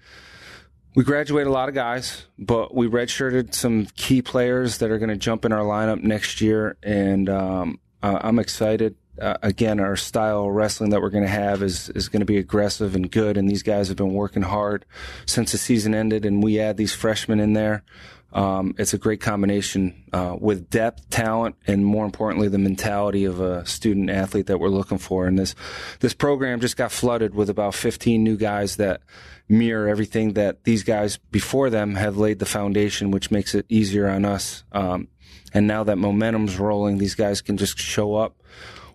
We 0.95 1.05
graduate 1.05 1.47
a 1.47 1.51
lot 1.51 1.71
of 1.71 1.75
guys, 1.75 2.27
but 2.39 2.75
we 2.75 2.87
redshirted 2.87 3.55
some 3.55 3.87
key 3.97 4.21
players 4.21 4.79
that 4.79 4.91
are 4.91 4.99
going 4.99 5.09
to 5.09 5.17
jump 5.17 5.45
in 5.47 5.53
our 5.53 5.65
lineup 5.65 6.03
next 6.03 6.43
year, 6.43 6.77
and 6.83 7.31
um, 7.31 7.81
I'm 8.03 8.39
excited. 8.39 8.97
Uh, 9.23 9.39
again, 9.43 9.79
our 9.79 9.95
style 9.95 10.47
of 10.47 10.53
wrestling 10.53 10.91
that 10.91 11.01
we're 11.01 11.09
going 11.09 11.25
to 11.25 11.31
have 11.31 11.63
is 11.63 11.89
is 11.91 12.09
going 12.09 12.21
to 12.21 12.27
be 12.27 12.39
aggressive 12.39 12.97
and 12.97 13.11
good, 13.11 13.37
and 13.37 13.49
these 13.49 13.63
guys 13.63 13.87
have 13.89 13.97
been 13.97 14.15
working 14.15 14.43
hard 14.43 14.85
since 15.27 15.53
the 15.53 15.59
season 15.59 15.95
ended, 15.95 16.25
and 16.25 16.43
we 16.43 16.59
add 16.59 16.77
these 16.77 16.93
freshmen 16.93 17.39
in 17.39 17.53
there. 17.53 17.85
Um, 18.33 18.75
it's 18.79 18.95
a 18.95 18.99
great 18.99 19.21
combination 19.21 20.05
uh, 20.13 20.37
with 20.39 20.71
depth, 20.71 21.09
talent, 21.11 21.55
and 21.67 21.85
more 21.85 22.05
importantly, 22.05 22.49
the 22.49 22.59
mentality 22.59 23.25
of 23.25 23.41
a 23.41 23.65
student 23.67 24.11
athlete 24.11 24.47
that 24.47 24.59
we're 24.59 24.69
looking 24.69 24.99
for. 24.99 25.27
And 25.27 25.39
this 25.39 25.55
this 26.01 26.15
program 26.15 26.61
just 26.61 26.77
got 26.77 26.91
flooded 26.91 27.35
with 27.35 27.49
about 27.49 27.75
15 27.75 28.25
new 28.25 28.37
guys 28.37 28.77
that 28.77 29.03
mirror 29.49 29.87
everything 29.89 30.33
that 30.33 30.65
these 30.65 30.83
guys 30.83 31.19
before 31.31 31.71
them 31.71 31.95
have 31.95 32.17
laid 32.17 32.39
the 32.39 32.47
foundation, 32.47 33.11
which 33.11 33.31
makes 33.31 33.55
it 33.55 33.67
easier 33.69 34.09
on 34.09 34.25
us. 34.25 34.65
Um, 34.73 35.09
and 35.55 35.67
now 35.67 35.85
that 35.85 35.99
momentum's 35.99 36.59
rolling, 36.59 36.99
these 36.99 37.15
guys 37.15 37.43
can 37.43 37.59
just 37.59 37.79
show 37.79 38.15
up, 38.15 38.41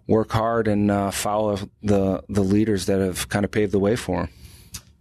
work 0.08 0.32
hard, 0.32 0.68
and 0.68 0.90
uh, 0.90 1.12
follow 1.12 1.60
the 1.84 2.24
the 2.30 2.44
leaders 2.44 2.86
that 2.88 3.00
have 3.00 3.30
kind 3.30 3.46
of 3.46 3.52
paved 3.52 3.72
the 3.72 3.80
way 3.80 3.96
for 3.96 4.22
them 4.22 4.30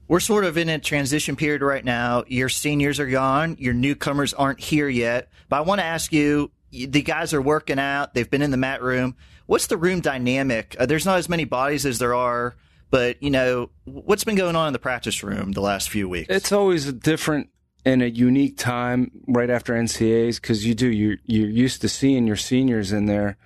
we're 0.09 0.21
sort 0.21 0.45
of 0.45 0.57
in 0.57 0.69
a 0.69 0.79
transition 0.79 1.37
period 1.37 1.63
right 1.63 1.85
now. 1.85 2.25
Your 2.29 2.49
seniors 2.49 3.01
are 3.01 3.09
gone. 3.09 3.57
Your 3.59 3.75
newcomers 3.75 4.35
aren't 4.35 4.61
here 4.61 4.89
yet. 4.89 5.29
But 5.49 5.57
I 5.57 5.61
want 5.63 5.81
to 5.81 5.85
ask 5.85 6.13
you, 6.13 6.51
the 6.71 7.03
guys 7.03 7.35
are 7.35 7.43
working 7.43 7.79
out. 7.79 8.15
They've 8.15 8.31
been 8.31 8.43
in 8.43 8.51
the 8.51 8.57
mat 8.57 8.83
room. 8.83 9.17
What's 9.47 9.67
the 9.67 9.77
room 9.77 10.01
dynamic? 10.01 10.77
Uh, 10.79 10.87
there's 10.87 11.07
not 11.07 11.19
as 11.19 11.29
many 11.29 11.45
bodies 11.45 11.87
as 11.87 11.99
there 11.99 12.15
are, 12.15 12.57
but 12.91 13.23
you 13.23 13.31
know, 13.31 13.71
what's 13.85 14.25
been 14.25 14.35
going 14.37 14.57
on 14.57 14.69
in 14.69 14.73
the 14.73 14.79
practice 14.79 15.23
room 15.23 15.53
the 15.53 15.61
last 15.61 15.89
few 15.89 16.09
weeks? 16.09 16.29
It's 16.29 16.53
always 16.53 16.87
a 16.89 16.93
different 16.93 17.51
and 17.85 18.03
a 18.03 18.11
unique 18.11 18.59
time 18.59 19.13
right 19.29 19.51
after 19.51 19.75
NCAAs 19.75 20.41
because 20.41 20.67
you 20.67 20.75
do 20.75 20.89
you're 20.89 21.19
you're 21.25 21.49
used 21.49 21.81
to 21.83 21.89
seeing 21.89 22.27
your 22.27 22.37
seniors 22.37 22.93
in 22.93 23.07
there, 23.07 23.37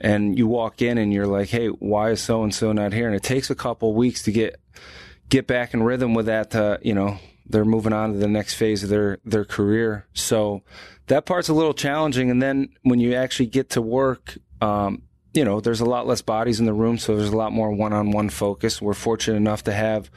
and 0.00 0.38
you 0.38 0.46
walk 0.46 0.82
in 0.82 0.98
and 0.98 1.12
you're 1.12 1.26
like, 1.26 1.48
hey, 1.48 1.68
why 1.68 2.10
is 2.10 2.20
so 2.20 2.42
and 2.42 2.54
so 2.54 2.72
not 2.72 2.92
here? 2.92 3.06
And 3.06 3.16
it 3.16 3.22
takes 3.22 3.50
a 3.50 3.54
couple 3.54 3.94
weeks 3.94 4.22
to 4.22 4.32
get 4.32 4.60
get 5.28 5.46
back 5.46 5.74
in 5.74 5.82
rhythm 5.82 6.14
with 6.14 6.26
that. 6.26 6.54
Uh, 6.54 6.78
you 6.82 6.94
know, 6.94 7.18
they're 7.46 7.64
moving 7.64 7.92
on 7.92 8.12
to 8.12 8.18
the 8.18 8.28
next 8.28 8.54
phase 8.54 8.82
of 8.82 8.90
their 8.90 9.18
their 9.24 9.44
career. 9.44 10.06
So 10.12 10.62
that 11.06 11.26
part's 11.26 11.48
a 11.48 11.54
little 11.54 11.74
challenging. 11.74 12.30
And 12.30 12.40
then 12.42 12.70
when 12.82 13.00
you 13.00 13.14
actually 13.14 13.46
get 13.46 13.70
to 13.70 13.82
work, 13.82 14.36
um, 14.60 15.02
you 15.34 15.44
know, 15.44 15.60
there's 15.60 15.80
a 15.80 15.86
lot 15.86 16.06
less 16.06 16.22
bodies 16.22 16.60
in 16.60 16.66
the 16.66 16.72
room, 16.72 16.98
so 16.98 17.16
there's 17.16 17.30
a 17.30 17.36
lot 17.36 17.52
more 17.52 17.70
one-on-one 17.70 18.30
focus. 18.30 18.80
We're 18.80 18.94
fortunate 18.94 19.36
enough 19.36 19.64
to 19.64 19.72
have 19.72 20.10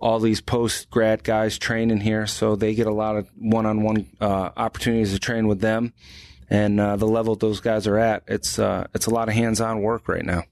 all 0.00 0.20
these 0.20 0.40
post 0.40 0.90
grad 0.90 1.24
guys 1.24 1.58
training 1.58 2.00
here, 2.00 2.26
so 2.26 2.56
they 2.56 2.74
get 2.74 2.86
a 2.86 2.92
lot 2.92 3.16
of 3.16 3.28
one-on-one 3.36 4.06
uh, 4.20 4.50
opportunities 4.56 5.12
to 5.12 5.18
train 5.18 5.48
with 5.48 5.60
them. 5.60 5.92
And 6.50 6.78
uh, 6.78 6.96
the 6.96 7.06
level 7.06 7.34
those 7.36 7.60
guys 7.60 7.86
are 7.86 7.98
at, 7.98 8.24
it's 8.28 8.58
uh, 8.58 8.86
it's 8.94 9.06
a 9.06 9.10
lot 9.10 9.28
of 9.28 9.34
hands-on 9.34 9.80
work 9.80 10.08
right 10.08 10.24
now. 10.24 10.44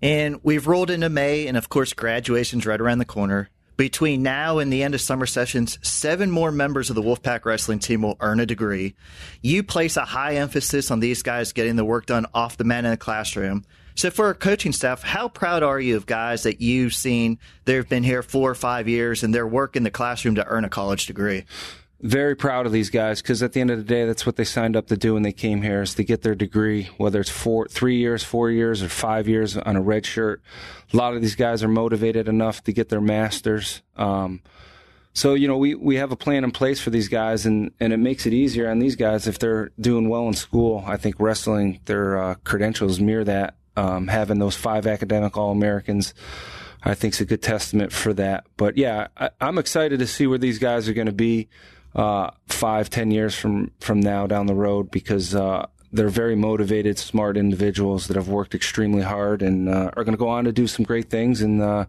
And 0.00 0.40
we've 0.42 0.66
rolled 0.66 0.90
into 0.90 1.08
May, 1.08 1.46
and 1.46 1.56
of 1.56 1.68
course, 1.68 1.92
graduation's 1.92 2.66
right 2.66 2.80
around 2.80 2.98
the 2.98 3.04
corner. 3.04 3.50
Between 3.76 4.22
now 4.22 4.58
and 4.58 4.72
the 4.72 4.82
end 4.82 4.94
of 4.94 5.00
summer 5.00 5.26
sessions, 5.26 5.78
seven 5.82 6.30
more 6.30 6.52
members 6.52 6.90
of 6.90 6.96
the 6.96 7.02
Wolfpack 7.02 7.44
wrestling 7.44 7.78
team 7.78 8.02
will 8.02 8.16
earn 8.20 8.38
a 8.38 8.46
degree. 8.46 8.94
You 9.40 9.62
place 9.62 9.96
a 9.96 10.04
high 10.04 10.34
emphasis 10.34 10.90
on 10.90 11.00
these 11.00 11.22
guys 11.22 11.52
getting 11.52 11.76
the 11.76 11.84
work 11.84 12.06
done 12.06 12.26
off 12.34 12.56
the 12.56 12.64
mat 12.64 12.84
in 12.84 12.90
the 12.90 12.96
classroom. 12.96 13.64
So, 13.94 14.10
for 14.10 14.26
our 14.26 14.34
coaching 14.34 14.72
staff, 14.72 15.02
how 15.02 15.28
proud 15.28 15.62
are 15.62 15.80
you 15.80 15.96
of 15.96 16.06
guys 16.06 16.44
that 16.44 16.60
you've 16.60 16.94
seen 16.94 17.38
they've 17.64 17.88
been 17.88 18.02
here 18.02 18.22
four 18.22 18.50
or 18.50 18.54
five 18.54 18.88
years 18.88 19.22
and 19.22 19.34
they're 19.34 19.46
working 19.46 19.82
the 19.82 19.90
classroom 19.90 20.34
to 20.36 20.46
earn 20.46 20.64
a 20.64 20.70
college 20.70 21.06
degree? 21.06 21.44
Very 22.02 22.34
proud 22.34 22.66
of 22.66 22.72
these 22.72 22.90
guys 22.90 23.22
because 23.22 23.42
at 23.42 23.52
the 23.52 23.60
end 23.60 23.70
of 23.70 23.78
the 23.78 23.84
day, 23.84 24.04
that's 24.04 24.26
what 24.26 24.36
they 24.36 24.44
signed 24.44 24.76
up 24.76 24.88
to 24.88 24.96
do 24.96 25.14
when 25.14 25.22
they 25.22 25.32
came 25.32 25.62
here 25.62 25.82
is 25.82 25.94
to 25.94 26.04
get 26.04 26.22
their 26.22 26.34
degree, 26.34 26.90
whether 26.96 27.20
it's 27.20 27.30
four, 27.30 27.68
three 27.68 27.98
years, 27.98 28.24
four 28.24 28.50
years, 28.50 28.82
or 28.82 28.88
five 28.88 29.28
years 29.28 29.56
on 29.56 29.76
a 29.76 29.80
red 29.80 30.04
shirt. 30.04 30.42
A 30.92 30.96
lot 30.96 31.14
of 31.14 31.22
these 31.22 31.36
guys 31.36 31.62
are 31.62 31.68
motivated 31.68 32.28
enough 32.28 32.64
to 32.64 32.72
get 32.72 32.88
their 32.88 33.00
masters. 33.00 33.82
Um, 33.96 34.42
so 35.14 35.34
you 35.34 35.46
know 35.46 35.58
we 35.58 35.74
we 35.74 35.96
have 35.96 36.10
a 36.10 36.16
plan 36.16 36.42
in 36.42 36.50
place 36.50 36.80
for 36.80 36.90
these 36.90 37.08
guys, 37.08 37.46
and 37.46 37.70
and 37.78 37.92
it 37.92 37.98
makes 37.98 38.26
it 38.26 38.32
easier 38.32 38.68
on 38.70 38.78
these 38.78 38.96
guys 38.96 39.26
if 39.26 39.38
they're 39.38 39.70
doing 39.78 40.08
well 40.08 40.26
in 40.26 40.34
school. 40.34 40.82
I 40.86 40.96
think 40.96 41.16
wrestling 41.20 41.80
their 41.84 42.18
uh, 42.18 42.34
credentials 42.44 42.98
mirror 43.00 43.24
that. 43.24 43.56
Um, 43.74 44.08
having 44.08 44.38
those 44.38 44.54
five 44.56 44.86
academic 44.86 45.36
All 45.36 45.50
Americans. 45.50 46.14
I 46.84 46.94
think 46.94 47.14
is 47.14 47.20
a 47.20 47.24
good 47.24 47.42
testament 47.42 47.92
for 47.92 48.12
that. 48.14 48.44
But 48.56 48.76
yeah, 48.76 49.06
I, 49.16 49.30
am 49.40 49.56
excited 49.56 50.00
to 50.00 50.06
see 50.06 50.26
where 50.26 50.38
these 50.38 50.58
guys 50.58 50.88
are 50.88 50.92
going 50.92 51.06
to 51.06 51.12
be 51.12 51.48
uh, 51.94 52.30
five, 52.48 52.90
ten 52.90 53.10
years 53.10 53.34
from 53.34 53.70
from 53.80 54.00
now 54.00 54.26
down 54.26 54.46
the 54.46 54.54
road 54.54 54.90
because 54.90 55.34
uh, 55.34 55.66
they're 55.92 56.08
very 56.08 56.34
motivated, 56.34 56.98
smart 56.98 57.36
individuals 57.36 58.08
that 58.08 58.16
have 58.16 58.28
worked 58.28 58.54
extremely 58.54 59.02
hard 59.02 59.42
and 59.42 59.68
uh, 59.68 59.90
are 59.96 60.04
going 60.04 60.14
to 60.14 60.18
go 60.18 60.28
on 60.28 60.44
to 60.44 60.52
do 60.52 60.66
some 60.66 60.84
great 60.84 61.10
things 61.10 61.42
and 61.42 61.60
uh, 61.60 61.84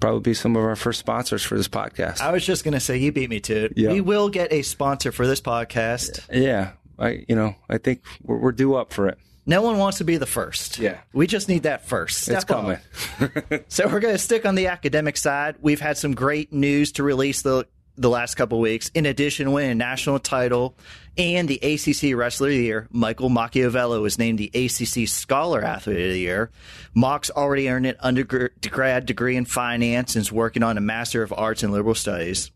probably 0.00 0.20
be 0.20 0.34
some 0.34 0.56
of 0.56 0.62
our 0.62 0.76
first 0.76 1.00
sponsors 1.00 1.42
for 1.42 1.56
this 1.56 1.68
podcast. 1.68 2.20
I 2.20 2.30
was 2.30 2.44
just 2.46 2.64
going 2.64 2.74
to 2.74 2.80
say 2.80 2.98
you 2.98 3.12
beat 3.12 3.30
me 3.30 3.40
to 3.40 3.64
it. 3.66 3.72
Yeah. 3.76 3.92
We 3.92 4.00
will 4.00 4.28
get 4.28 4.52
a 4.52 4.62
sponsor 4.62 5.10
for 5.10 5.26
this 5.26 5.40
podcast. 5.40 6.26
Yeah, 6.32 6.72
I 6.98 7.24
you 7.28 7.34
know 7.34 7.56
I 7.68 7.78
think 7.78 8.02
we're, 8.22 8.38
we're 8.38 8.52
due 8.52 8.76
up 8.76 8.92
for 8.92 9.08
it. 9.08 9.18
No 9.48 9.62
one 9.62 9.78
wants 9.78 9.98
to 9.98 10.04
be 10.04 10.16
the 10.16 10.26
first. 10.26 10.78
Yeah. 10.78 10.98
We 11.12 11.28
just 11.28 11.48
need 11.48 11.62
that 11.62 11.86
first. 11.86 12.22
Step 12.22 12.34
it's 12.34 12.44
coming. 12.44 12.78
so 13.68 13.86
we're 13.86 14.00
going 14.00 14.14
to 14.14 14.18
stick 14.18 14.44
on 14.44 14.56
the 14.56 14.66
academic 14.66 15.16
side. 15.16 15.54
We've 15.60 15.80
had 15.80 15.96
some 15.96 16.16
great 16.16 16.52
news 16.52 16.90
to 16.92 17.04
release 17.04 17.42
the 17.42 17.64
the 17.96 18.10
last 18.10 18.34
couple 18.34 18.60
weeks. 18.60 18.90
In 18.94 19.06
addition, 19.06 19.52
winning 19.52 19.70
a 19.70 19.74
national 19.74 20.18
title 20.18 20.76
and 21.16 21.48
the 21.48 21.56
ACC 21.56 22.16
Wrestler 22.16 22.48
of 22.48 22.54
the 22.54 22.62
Year, 22.62 22.88
Michael 22.90 23.30
Macchiavello 23.30 24.02
was 24.02 24.18
named 24.18 24.38
the 24.38 24.50
ACC 24.54 25.08
Scholar 25.08 25.62
Athlete 25.62 26.00
of 26.00 26.12
the 26.12 26.20
Year. 26.20 26.50
Mock's 26.94 27.30
already 27.30 27.68
earned 27.68 27.86
an 27.86 27.96
undergrad 28.00 29.06
degree 29.06 29.36
in 29.36 29.44
finance 29.44 30.14
and 30.14 30.22
is 30.22 30.32
working 30.32 30.62
on 30.62 30.76
a 30.76 30.80
Master 30.80 31.22
of 31.22 31.32
Arts 31.32 31.62
in 31.62 31.72
Liberal 31.72 31.94
Studies. 31.94 32.50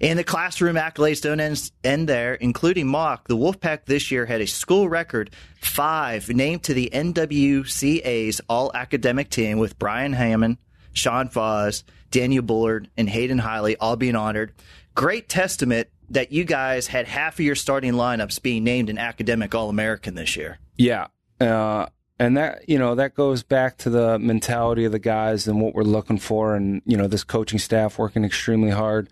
And 0.00 0.18
the 0.18 0.24
classroom 0.24 0.76
accolades 0.76 1.22
don't 1.22 1.40
end, 1.40 1.70
end 1.82 2.08
there, 2.08 2.34
including 2.34 2.86
Mock. 2.86 3.28
The 3.28 3.36
Wolfpack 3.36 3.86
this 3.86 4.10
year 4.10 4.26
had 4.26 4.40
a 4.40 4.46
school 4.46 4.88
record 4.88 5.30
five 5.60 6.28
named 6.28 6.62
to 6.64 6.74
the 6.74 6.90
NWCA's 6.92 8.40
All 8.48 8.70
Academic 8.74 9.30
Team 9.30 9.58
with 9.58 9.78
Brian 9.78 10.12
Hammond, 10.12 10.58
Sean 10.92 11.28
Fausz, 11.28 11.82
Daniel 12.10 12.42
Bullard, 12.42 12.88
and 12.96 13.08
Hayden 13.08 13.40
Hidlay 13.40 13.76
all 13.80 13.96
being 13.96 14.16
honored. 14.16 14.52
Great 14.94 15.28
testament 15.28 15.88
that 16.10 16.32
you 16.32 16.44
guys 16.44 16.86
had 16.86 17.06
half 17.06 17.34
of 17.34 17.40
your 17.40 17.54
starting 17.54 17.94
lineups 17.94 18.40
being 18.40 18.64
named 18.64 18.88
an 18.88 18.98
academic 18.98 19.54
All 19.54 19.68
American 19.68 20.14
this 20.14 20.36
year. 20.36 20.58
Yeah. 20.76 21.08
Uh, 21.40 21.86
and 22.18 22.36
that, 22.36 22.68
you 22.68 22.78
know, 22.78 22.94
that 22.94 23.14
goes 23.14 23.42
back 23.42 23.76
to 23.78 23.90
the 23.90 24.18
mentality 24.18 24.84
of 24.84 24.92
the 24.92 24.98
guys 24.98 25.46
and 25.46 25.60
what 25.60 25.74
we're 25.74 25.82
looking 25.82 26.18
for. 26.18 26.54
And, 26.54 26.80
you 26.86 26.96
know, 26.96 27.08
this 27.08 27.24
coaching 27.24 27.58
staff 27.58 27.98
working 27.98 28.24
extremely 28.24 28.70
hard. 28.70 29.10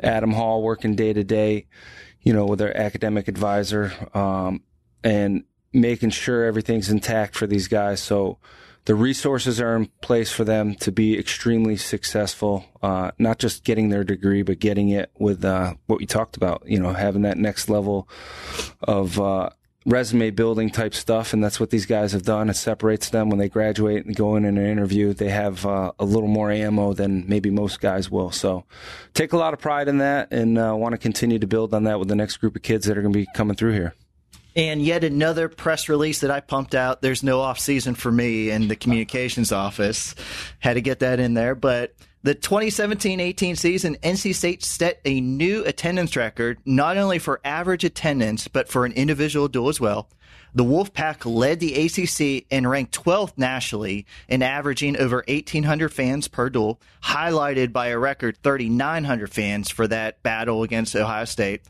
Adam 0.00 0.32
Hall 0.32 0.62
working 0.62 0.96
day 0.96 1.12
to 1.12 1.22
day, 1.22 1.66
you 2.22 2.32
know, 2.32 2.46
with 2.46 2.58
their 2.58 2.76
academic 2.76 3.28
advisor, 3.28 3.92
um, 4.14 4.62
and 5.04 5.44
making 5.72 6.10
sure 6.10 6.44
everything's 6.44 6.90
intact 6.90 7.36
for 7.36 7.46
these 7.46 7.68
guys. 7.68 8.02
So, 8.02 8.38
the 8.86 8.94
resources 8.94 9.60
are 9.60 9.76
in 9.76 9.86
place 10.00 10.32
for 10.32 10.44
them 10.44 10.74
to 10.76 10.90
be 10.90 11.18
extremely 11.18 11.76
successful, 11.76 12.64
uh, 12.82 13.10
not 13.18 13.38
just 13.38 13.64
getting 13.64 13.88
their 13.88 14.04
degree, 14.04 14.42
but 14.42 14.58
getting 14.58 14.88
it 14.88 15.10
with 15.18 15.44
uh, 15.44 15.74
what 15.86 15.98
we 15.98 16.06
talked 16.06 16.36
about, 16.36 16.62
you 16.66 16.80
know, 16.80 16.92
having 16.92 17.22
that 17.22 17.36
next 17.36 17.68
level 17.68 18.08
of 18.82 19.20
uh, 19.20 19.50
resume 19.86 20.30
building 20.30 20.70
type 20.70 20.94
stuff. 20.94 21.32
And 21.32 21.44
that's 21.44 21.60
what 21.60 21.70
these 21.70 21.86
guys 21.86 22.12
have 22.12 22.22
done. 22.22 22.48
It 22.48 22.56
separates 22.56 23.10
them 23.10 23.28
when 23.28 23.38
they 23.38 23.48
graduate 23.48 24.06
and 24.06 24.16
go 24.16 24.36
in, 24.36 24.44
an 24.44 24.56
interview. 24.56 25.12
They 25.12 25.30
have 25.30 25.64
uh, 25.66 25.92
a 25.98 26.04
little 26.04 26.28
more 26.28 26.50
ammo 26.50 26.92
than 26.92 27.28
maybe 27.28 27.50
most 27.50 27.80
guys 27.80 28.10
will. 28.10 28.30
So 28.30 28.64
take 29.14 29.32
a 29.32 29.38
lot 29.38 29.52
of 29.52 29.60
pride 29.60 29.88
in 29.88 29.98
that 29.98 30.32
and 30.32 30.58
uh, 30.58 30.74
want 30.74 30.92
to 30.92 30.98
continue 30.98 31.38
to 31.38 31.46
build 31.46 31.74
on 31.74 31.84
that 31.84 31.98
with 31.98 32.08
the 32.08 32.16
next 32.16 32.38
group 32.38 32.56
of 32.56 32.62
kids 32.62 32.86
that 32.86 32.96
are 32.96 33.02
going 33.02 33.12
to 33.12 33.18
be 33.18 33.28
coming 33.34 33.56
through 33.56 33.72
here. 33.72 33.94
And 34.56 34.82
yet 34.82 35.04
another 35.04 35.48
press 35.48 35.88
release 35.88 36.20
that 36.20 36.30
I 36.30 36.40
pumped 36.40 36.74
out. 36.74 37.02
There's 37.02 37.22
no 37.22 37.40
off 37.40 37.58
season 37.58 37.94
for 37.94 38.10
me 38.10 38.50
in 38.50 38.68
the 38.68 38.76
communications 38.76 39.52
office. 39.52 40.14
Had 40.58 40.74
to 40.74 40.80
get 40.80 41.00
that 41.00 41.20
in 41.20 41.34
there. 41.34 41.54
But 41.54 41.94
the 42.22 42.34
2017-18 42.34 43.56
season, 43.56 43.96
NC 44.02 44.34
State 44.34 44.62
set 44.62 45.00
a 45.04 45.20
new 45.20 45.64
attendance 45.64 46.16
record, 46.16 46.58
not 46.66 46.96
only 46.96 47.18
for 47.18 47.40
average 47.44 47.84
attendance, 47.84 48.48
but 48.48 48.68
for 48.68 48.84
an 48.84 48.92
individual 48.92 49.48
duel 49.48 49.68
as 49.68 49.80
well. 49.80 50.08
The 50.52 50.64
Wolfpack 50.64 51.24
led 51.24 51.60
the 51.60 51.86
ACC 51.86 52.44
and 52.50 52.68
ranked 52.68 53.04
12th 53.04 53.38
nationally 53.38 54.04
in 54.28 54.42
averaging 54.42 54.98
over 54.98 55.24
1,800 55.28 55.92
fans 55.92 56.26
per 56.26 56.50
duel, 56.50 56.80
highlighted 57.04 57.72
by 57.72 57.86
a 57.86 57.98
record 57.98 58.36
3,900 58.42 59.30
fans 59.30 59.70
for 59.70 59.86
that 59.86 60.22
battle 60.24 60.64
against 60.64 60.96
Ohio 60.96 61.24
State. 61.24 61.62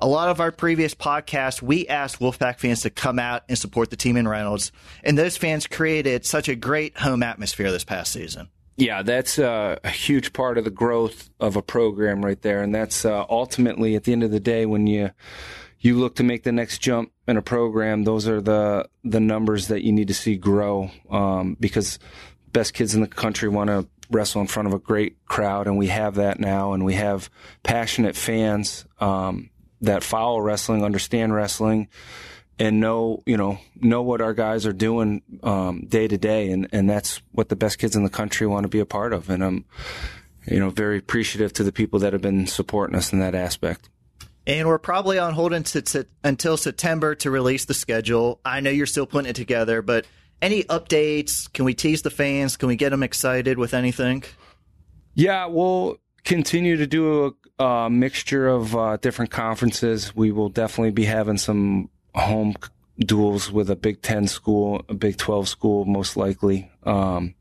A 0.00 0.06
lot 0.06 0.28
of 0.28 0.40
our 0.40 0.52
previous 0.52 0.94
podcasts, 0.94 1.60
we 1.60 1.86
asked 1.88 2.20
Wolfpack 2.20 2.58
fans 2.58 2.82
to 2.82 2.90
come 2.90 3.18
out 3.18 3.42
and 3.48 3.58
support 3.58 3.90
the 3.90 3.96
team 3.96 4.16
in 4.16 4.28
Reynolds, 4.28 4.72
and 5.02 5.18
those 5.18 5.36
fans 5.36 5.66
created 5.66 6.24
such 6.24 6.48
a 6.48 6.54
great 6.54 6.96
home 6.98 7.22
atmosphere 7.22 7.70
this 7.70 7.84
past 7.84 8.12
season. 8.12 8.48
Yeah, 8.76 9.02
that's 9.02 9.40
uh, 9.40 9.76
a 9.82 9.90
huge 9.90 10.32
part 10.32 10.56
of 10.56 10.64
the 10.64 10.70
growth 10.70 11.30
of 11.40 11.56
a 11.56 11.62
program 11.62 12.24
right 12.24 12.40
there, 12.40 12.62
and 12.62 12.72
that's 12.72 13.04
uh, 13.04 13.24
ultimately 13.28 13.96
at 13.96 14.04
the 14.04 14.12
end 14.12 14.22
of 14.22 14.30
the 14.30 14.40
day 14.40 14.66
when 14.66 14.86
you 14.86 15.10
you 15.80 15.96
look 15.96 16.16
to 16.16 16.24
make 16.24 16.42
the 16.42 16.52
next 16.52 16.78
jump 16.78 17.12
in 17.26 17.36
a 17.36 17.42
program. 17.42 18.04
Those 18.04 18.28
are 18.28 18.40
the 18.40 18.88
the 19.02 19.18
numbers 19.18 19.66
that 19.66 19.82
you 19.82 19.90
need 19.90 20.08
to 20.08 20.14
see 20.14 20.36
grow 20.36 20.92
um, 21.10 21.56
because 21.58 21.98
best 22.52 22.72
kids 22.72 22.94
in 22.94 23.00
the 23.00 23.08
country 23.08 23.48
want 23.48 23.68
to 23.68 23.88
wrestle 24.10 24.40
in 24.40 24.46
front 24.46 24.68
of 24.68 24.74
a 24.74 24.78
great 24.78 25.24
crowd, 25.26 25.66
and 25.66 25.76
we 25.76 25.88
have 25.88 26.14
that 26.14 26.38
now, 26.38 26.72
and 26.72 26.84
we 26.84 26.94
have 26.94 27.28
passionate 27.64 28.14
fans 28.14 28.84
um, 29.00 29.50
that 29.82 30.02
follow 30.02 30.40
wrestling, 30.40 30.84
understand 30.84 31.34
wrestling, 31.34 31.88
and 32.58 32.80
know 32.80 33.22
you 33.26 33.36
know 33.36 33.58
know 33.76 34.02
what 34.02 34.20
our 34.20 34.34
guys 34.34 34.66
are 34.66 34.72
doing 34.72 35.22
um, 35.42 35.86
day 35.88 36.08
to 36.08 36.18
day, 36.18 36.50
and 36.50 36.68
and 36.72 36.88
that's 36.88 37.20
what 37.32 37.48
the 37.48 37.56
best 37.56 37.78
kids 37.78 37.96
in 37.96 38.04
the 38.04 38.10
country 38.10 38.46
want 38.46 38.64
to 38.64 38.68
be 38.68 38.80
a 38.80 38.86
part 38.86 39.12
of, 39.12 39.30
and 39.30 39.44
I'm 39.44 39.64
you 40.46 40.58
know 40.58 40.70
very 40.70 40.98
appreciative 40.98 41.52
to 41.54 41.64
the 41.64 41.72
people 41.72 42.00
that 42.00 42.12
have 42.12 42.22
been 42.22 42.46
supporting 42.46 42.96
us 42.96 43.12
in 43.12 43.20
that 43.20 43.34
aspect. 43.34 43.88
And 44.46 44.66
we're 44.66 44.78
probably 44.78 45.18
on 45.18 45.34
hold 45.34 45.52
until 45.52 46.56
September 46.56 47.14
to 47.16 47.30
release 47.30 47.66
the 47.66 47.74
schedule. 47.74 48.40
I 48.46 48.60
know 48.60 48.70
you're 48.70 48.86
still 48.86 49.04
putting 49.04 49.28
it 49.28 49.36
together, 49.36 49.82
but 49.82 50.06
any 50.40 50.64
updates? 50.64 51.52
Can 51.52 51.66
we 51.66 51.74
tease 51.74 52.00
the 52.00 52.10
fans? 52.10 52.56
Can 52.56 52.68
we 52.68 52.76
get 52.76 52.90
them 52.90 53.02
excited 53.02 53.58
with 53.58 53.74
anything? 53.74 54.24
Yeah, 55.14 55.46
we'll 55.46 55.98
continue 56.24 56.76
to 56.78 56.86
do 56.86 57.36
a, 57.58 57.64
a 57.64 57.90
mixture 57.90 58.48
of 58.48 58.74
uh, 58.76 58.96
different 58.96 59.30
conferences. 59.30 60.14
We 60.14 60.32
will 60.32 60.48
definitely 60.48 60.92
be 60.92 61.04
having 61.04 61.38
some 61.38 61.90
home 62.14 62.54
duels 62.98 63.50
with 63.50 63.70
a 63.70 63.76
Big 63.76 64.02
Ten 64.02 64.26
school, 64.26 64.84
a 64.88 64.94
Big 64.94 65.16
Twelve 65.16 65.48
school, 65.48 65.84
most 65.84 66.16
likely. 66.16 66.70
Um, 66.82 67.34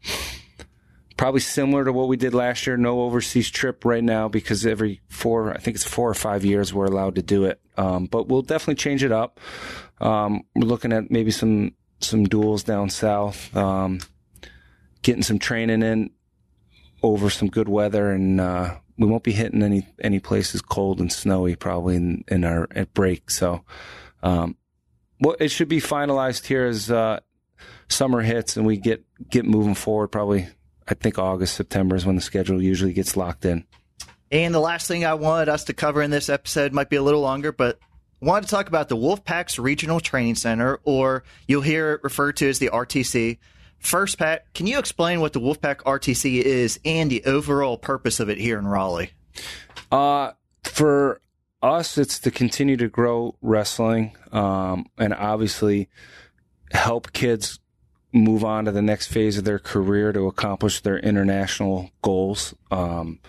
probably 1.18 1.42
similar 1.42 1.84
to 1.84 1.92
what 1.92 2.08
we 2.08 2.16
did 2.16 2.34
last 2.34 2.68
year. 2.68 2.78
No 2.78 3.02
overseas 3.02 3.50
trip 3.50 3.84
right 3.84 4.04
now 4.04 4.28
because 4.28 4.66
every 4.66 5.02
four, 5.10 5.52
I 5.52 5.58
think 5.58 5.76
it's 5.76 5.84
four 5.84 6.10
or 6.10 6.14
five 6.14 6.46
years, 6.46 6.74
we're 6.74 6.86
allowed 6.86 7.16
to 7.16 7.24
do 7.24 7.46
it. 7.46 7.60
Um, 7.76 8.06
but 8.06 8.28
we'll 8.28 8.44
definitely 8.44 8.76
change 8.76 9.04
it 9.04 9.12
up. 9.12 9.40
Um, 10.00 10.44
we're 10.56 10.68
looking 10.68 10.94
at 10.94 11.10
maybe 11.10 11.32
some 11.32 11.74
some 12.00 12.26
duels 12.26 12.62
down 12.64 12.92
south, 12.92 13.56
um, 13.58 14.00
getting 15.02 15.24
some 15.24 15.40
training 15.40 15.82
in 15.82 16.12
over 17.02 17.32
some 17.32 17.48
good 17.48 17.68
weather, 17.68 18.12
and 18.12 18.40
uh, 18.40 18.76
we 18.98 19.08
won't 19.08 19.24
be 19.24 19.32
hitting 19.32 19.64
any 19.64 19.88
any 20.02 20.20
places 20.20 20.62
cold 20.62 21.00
and 21.00 21.12
snowy 21.12 21.56
probably 21.56 21.96
in, 21.96 22.24
in 22.28 22.44
our 22.44 22.68
break. 22.94 23.30
So, 23.30 23.64
um, 24.24 24.58
well, 25.20 25.36
it 25.40 25.50
should 25.50 25.70
be 25.70 25.82
finalized 25.82 26.46
here 26.46 26.66
as 26.66 26.92
uh, 26.92 27.20
summer 27.90 28.22
hits 28.22 28.58
and 28.58 28.66
we 28.66 28.78
get 28.78 29.06
get 29.30 29.46
moving 29.46 29.76
forward. 29.76 30.10
Probably, 30.10 30.48
I 30.88 30.94
think 30.94 31.20
August 31.20 31.56
September 31.56 31.96
is 31.96 32.06
when 32.06 32.16
the 32.16 32.22
schedule 32.22 32.62
usually 32.62 32.94
gets 32.94 33.16
locked 33.16 33.46
in. 33.46 33.66
And 34.32 34.54
the 34.54 34.60
last 34.60 34.88
thing 34.88 35.06
I 35.06 35.14
wanted 35.14 35.48
us 35.48 35.66
to 35.66 35.74
cover 35.74 36.02
in 36.02 36.12
this 36.12 36.28
episode 36.28 36.74
might 36.74 36.90
be 36.90 36.98
a 36.98 37.04
little 37.04 37.22
longer, 37.22 37.52
but 37.52 37.80
I 38.22 38.26
wanted 38.26 38.48
to 38.48 38.52
talk 38.52 38.68
about 38.68 38.90
the 38.90 38.98
Wolfpack's 38.98 39.58
Regional 39.58 40.00
Training 40.00 40.36
Center, 40.36 40.80
or 40.84 41.24
you'll 41.48 41.62
hear 41.62 41.94
it 41.94 42.04
referred 42.04 42.36
to 42.38 42.50
as 42.50 42.60
the 42.60 42.70
RTC. 42.70 43.38
First, 43.80 44.18
Pat, 44.18 44.54
can 44.54 44.68
you 44.68 44.80
explain 44.80 45.22
what 45.22 45.34
the 45.34 45.40
Wolfpack 45.40 45.78
RTC 45.78 46.42
is 46.42 46.80
and 46.84 47.10
the 47.10 47.24
overall 47.26 47.78
purpose 47.78 48.20
of 48.20 48.30
it 48.30 48.38
here 48.38 48.60
in 48.60 48.68
Raleigh? 48.68 49.12
Uh, 49.92 50.32
for 50.64 51.22
us, 51.62 51.98
it's 51.98 52.20
to 52.20 52.32
continue 52.32 52.78
to 52.78 52.88
grow 52.88 53.36
wrestling 53.42 54.16
um, 54.32 54.88
and 54.98 55.14
obviously 55.14 55.90
help 56.72 57.14
kids 57.14 57.60
move 58.14 58.44
on 58.44 58.66
to 58.66 58.72
the 58.72 58.82
next 58.82 59.08
phase 59.08 59.38
of 59.38 59.44
their 59.44 59.60
career 59.60 60.12
to 60.12 60.28
accomplish 60.28 60.82
their 60.82 60.98
international 61.00 61.92
goals. 62.02 62.54
Um, 62.72 63.20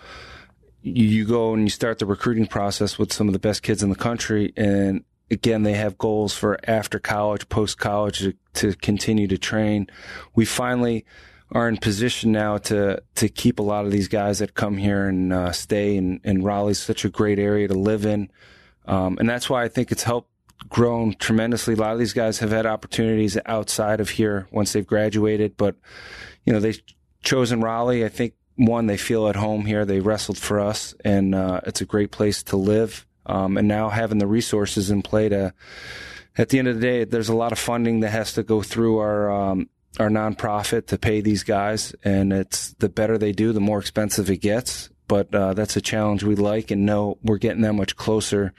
you 0.82 1.24
go 1.24 1.54
and 1.54 1.64
you 1.64 1.70
start 1.70 1.98
the 1.98 2.06
recruiting 2.06 2.46
process 2.46 2.98
with 2.98 3.12
some 3.12 3.28
of 3.28 3.32
the 3.32 3.38
best 3.38 3.62
kids 3.62 3.82
in 3.82 3.90
the 3.90 3.96
country 3.96 4.52
and 4.56 5.04
again 5.30 5.62
they 5.62 5.74
have 5.74 5.98
goals 5.98 6.34
for 6.34 6.58
after 6.64 6.98
college 6.98 7.48
post 7.48 7.78
college 7.78 8.18
to, 8.20 8.34
to, 8.54 8.74
continue 8.74 9.26
to 9.28 9.38
train. 9.38 9.88
We 10.34 10.44
finally 10.44 11.04
are 11.52 11.68
in 11.68 11.78
position 11.78 12.32
now 12.32 12.58
to 12.58 13.02
to 13.14 13.28
keep 13.28 13.58
a 13.58 13.62
lot 13.62 13.84
of 13.84 13.90
these 13.90 14.08
guys 14.08 14.38
that 14.40 14.54
come 14.54 14.76
here 14.76 15.06
and 15.08 15.32
uh, 15.32 15.52
stay 15.52 15.96
and, 15.96 16.20
and 16.24 16.44
Raleigh's 16.44 16.78
such 16.78 17.04
a 17.04 17.08
great 17.08 17.38
area 17.38 17.68
to 17.68 17.74
live 17.74 18.04
in. 18.04 18.30
Um, 18.86 19.18
and 19.18 19.28
that's 19.28 19.48
why 19.48 19.64
I 19.64 19.68
think 19.68 19.92
it's 19.92 20.02
helped 20.02 20.30
grown 20.68 21.14
tremendously. 21.14 21.74
A 21.74 21.76
lot 21.76 21.92
of 21.92 21.98
these 21.98 22.12
guys 22.12 22.38
have 22.40 22.50
had 22.50 22.66
opportunities 22.66 23.38
outside 23.46 24.00
of 24.00 24.10
here 24.10 24.48
once 24.50 24.72
they've 24.72 24.86
graduated 24.86 25.56
but 25.56 25.76
you 26.44 26.52
know 26.52 26.60
they've 26.60 26.80
chosen 27.22 27.60
Raleigh. 27.60 28.04
I 28.04 28.08
think 28.08 28.34
one, 28.56 28.86
they 28.86 28.96
feel 28.96 29.28
at 29.28 29.36
home 29.36 29.66
here. 29.66 29.84
They 29.84 30.00
wrestled 30.00 30.38
for 30.38 30.60
us, 30.60 30.94
and 31.04 31.34
uh, 31.34 31.60
it's 31.66 31.80
a 31.80 31.84
great 31.84 32.10
place 32.10 32.42
to 32.44 32.56
live. 32.56 33.06
Um, 33.28 33.56
and 33.56 33.68
now 33.68 33.88
having 33.88 34.18
the 34.18 34.26
resources 34.26 34.90
in 34.90 35.02
play 35.02 35.28
to, 35.28 35.52
at 36.36 36.48
the 36.48 36.58
end 36.58 36.68
of 36.68 36.76
the 36.76 36.80
day, 36.80 37.04
there's 37.04 37.28
a 37.28 37.36
lot 37.36 37.52
of 37.52 37.58
funding 37.58 38.00
that 38.00 38.10
has 38.10 38.32
to 38.34 38.42
go 38.42 38.62
through 38.62 38.98
our 38.98 39.30
um, 39.30 39.68
our 39.98 40.08
nonprofit 40.08 40.86
to 40.86 40.98
pay 40.98 41.20
these 41.20 41.42
guys, 41.42 41.94
and 42.04 42.32
it's 42.32 42.74
the 42.74 42.88
better 42.88 43.18
they 43.18 43.32
do, 43.32 43.52
the 43.52 43.60
more 43.60 43.80
expensive 43.80 44.30
it 44.30 44.38
gets. 44.38 44.90
But 45.08 45.34
uh, 45.34 45.54
that's 45.54 45.76
a 45.76 45.80
challenge 45.80 46.22
we 46.22 46.36
like, 46.36 46.70
and 46.70 46.86
know 46.86 47.18
we're 47.22 47.38
getting 47.38 47.62
that 47.62 47.72
much 47.72 47.96
closer 47.96 48.52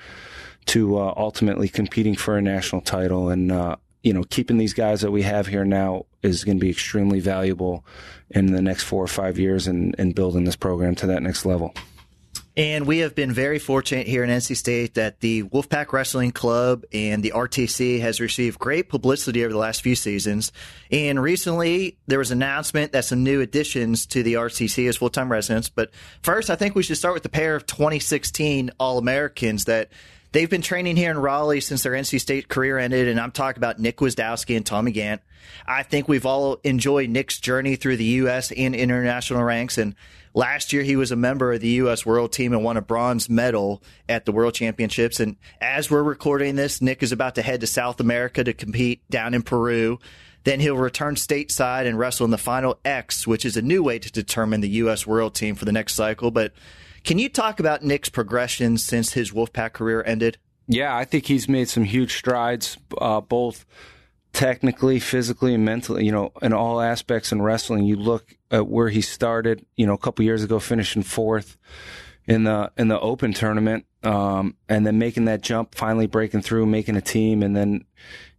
to 0.68 0.98
uh, 0.98 1.14
ultimately 1.16 1.70
competing 1.70 2.16
for 2.16 2.38
a 2.38 2.42
national 2.42 2.82
title. 2.82 3.30
And 3.30 3.52
uh, 3.52 3.76
you 4.04 4.14
know, 4.14 4.24
keeping 4.24 4.58
these 4.58 4.74
guys 4.74 5.02
that 5.02 5.12
we 5.12 5.22
have 5.24 5.48
here 5.48 5.66
now 5.66 6.06
is 6.24 6.44
going 6.44 6.58
to 6.58 6.62
be 6.62 6.70
extremely 6.70 7.20
valuable 7.20 7.86
in 8.30 8.54
the 8.54 8.62
next 8.62 8.84
four 8.84 9.04
or 9.04 9.08
five 9.08 9.38
years 9.40 9.68
and, 9.68 9.96
and 9.98 10.16
building 10.16 10.44
this 10.44 10.56
program 10.56 10.96
to 10.96 11.08
that 11.08 11.24
next 11.24 11.46
level. 11.46 11.74
And 12.60 12.86
we 12.86 12.98
have 12.98 13.16
been 13.16 13.32
very 13.32 13.58
fortunate 13.58 14.06
here 14.06 14.22
in 14.22 14.30
NC 14.30 14.58
State 14.58 14.96
that 14.96 15.22
the 15.22 15.44
Wolfpack 15.44 15.94
Wrestling 15.94 16.34
Club 16.34 16.84
and 16.92 17.24
the 17.24 17.32
RTC 17.34 18.02
has 18.02 18.20
received 18.20 18.60
great 18.60 18.90
publicity 18.90 19.46
over 19.46 19.54
the 19.54 19.58
last 19.58 19.82
few 19.82 19.96
seasons. 19.96 20.52
And 20.92 21.22
recently 21.22 21.98
there 22.08 22.20
was 22.20 22.32
an 22.32 22.40
announcement 22.40 22.92
that 22.92 23.06
some 23.06 23.24
new 23.24 23.40
additions 23.40 24.06
to 24.08 24.24
the 24.24 24.34
RTC 24.34 24.90
as 24.90 24.98
full 24.98 25.10
time 25.10 25.32
residents. 25.32 25.70
But 25.70 25.92
first, 26.22 26.50
I 26.50 26.58
think 26.58 26.76
we 26.76 26.84
should 26.84 26.98
start 26.98 27.14
with 27.14 27.24
the 27.24 27.30
pair 27.30 27.56
of 27.56 27.66
2016 27.66 28.72
All 28.78 28.98
Americans 28.98 29.64
that 29.64 29.88
They've 30.32 30.50
been 30.50 30.62
training 30.62 30.96
here 30.96 31.10
in 31.10 31.18
Raleigh 31.18 31.60
since 31.60 31.82
their 31.82 31.94
NC 31.94 32.22
State 32.22 32.50
career 32.50 32.78
ended, 32.78 33.08
and 33.08 33.20
I'm 33.20 33.32
talking 33.32 33.60
about 33.60 33.80
Nick 33.80 33.98
Gwiazdowski 33.98 34.56
and 34.56 34.66
Tommy 34.66 34.92
Gant. 34.92 35.22
I 35.66 35.82
think 35.82 36.08
we've 36.08 36.26
all 36.26 36.60
enjoyed 36.64 37.10
Nick's 37.10 37.40
journey 37.40 37.76
through 37.76 37.98
the 37.98 38.04
U.S. 38.06 38.52
and 38.52 38.76
international 38.76 39.44
ranks, 39.44 39.80
and 39.80 39.96
last 40.36 40.72
year 40.72 40.84
he 40.84 40.96
was 40.96 41.12
a 41.12 41.16
member 41.16 41.54
of 41.54 41.62
the 41.62 41.70
U.S. 41.70 42.06
World 42.06 42.32
Team 42.32 42.54
and 42.54 42.64
won 42.64 42.78
a 42.78 42.82
bronze 42.82 43.28
medal 43.28 43.82
at 44.08 44.26
the 44.26 44.32
World 44.32 44.54
Championships. 44.54 45.20
And 45.20 45.36
as 45.60 45.90
we're 45.90 46.04
recording 46.04 46.56
this, 46.56 46.80
Nick 46.80 47.02
is 47.02 47.12
about 47.12 47.34
to 47.36 47.42
head 47.42 47.62
to 47.62 47.68
South 47.68 48.00
America 48.00 48.44
to 48.44 48.54
compete 48.54 49.02
down 49.10 49.34
in 49.34 49.42
Peru. 49.42 49.98
Then 50.44 50.60
he'll 50.60 50.78
return 50.78 51.16
stateside 51.16 51.88
and 51.88 51.98
wrestle 51.98 52.26
in 52.26 52.32
the 52.32 52.38
final 52.38 52.80
X, 52.86 53.26
which 53.26 53.46
is 53.46 53.58
a 53.58 53.64
new 53.64 53.82
way 53.82 53.98
to 53.98 54.12
determine 54.12 54.62
the 54.62 54.70
U.S. 54.70 55.08
World 55.08 55.34
Team 55.34 55.56
for 55.56 55.66
the 55.66 55.72
next 55.72 55.96
cycle. 55.96 56.30
But 56.30 56.54
can 57.04 57.20
you 57.20 57.30
talk 57.30 57.60
about 57.60 57.84
Nick's 57.84 58.10
progression 58.10 58.78
since 58.78 59.14
his 59.14 59.32
Wolfpack 59.32 59.74
career 59.74 60.04
ended? 60.06 60.38
Yeah, 60.68 60.96
I 60.96 61.06
think 61.06 61.26
he's 61.26 61.50
made 61.50 61.68
some 61.70 61.84
huge 61.84 62.16
strides, 62.16 62.78
uh, 63.00 63.22
both 63.22 63.66
technically, 64.34 65.00
physically, 65.00 65.56
and 65.56 65.66
mentally. 65.66 66.06
You 66.06 66.12
know, 66.12 66.32
in 66.42 66.54
all 66.54 66.80
aspects 66.80 67.32
in 67.32 67.42
wrestling. 67.42 67.86
You 67.86 67.96
look 67.96 68.36
at 68.52 68.68
where 68.68 68.90
he 68.90 69.02
started. 69.02 69.66
You 69.76 69.88
know, 69.88 69.94
a 69.94 69.98
couple 69.98 70.26
years 70.26 70.44
ago, 70.44 70.60
finishing 70.60 71.04
fourth 71.04 71.58
in 72.26 72.44
the 72.44 72.72
in 72.78 72.88
the 72.88 73.00
Open 73.00 73.34
tournament, 73.34 73.86
um, 74.04 74.56
and 74.70 74.86
then 74.86 75.00
making 75.00 75.26
that 75.26 75.42
jump, 75.42 75.74
finally 75.74 76.06
breaking 76.06 76.44
through, 76.44 76.68
making 76.68 76.96
a 76.96 77.02
team, 77.02 77.42
and 77.42 77.56
then 77.56 77.86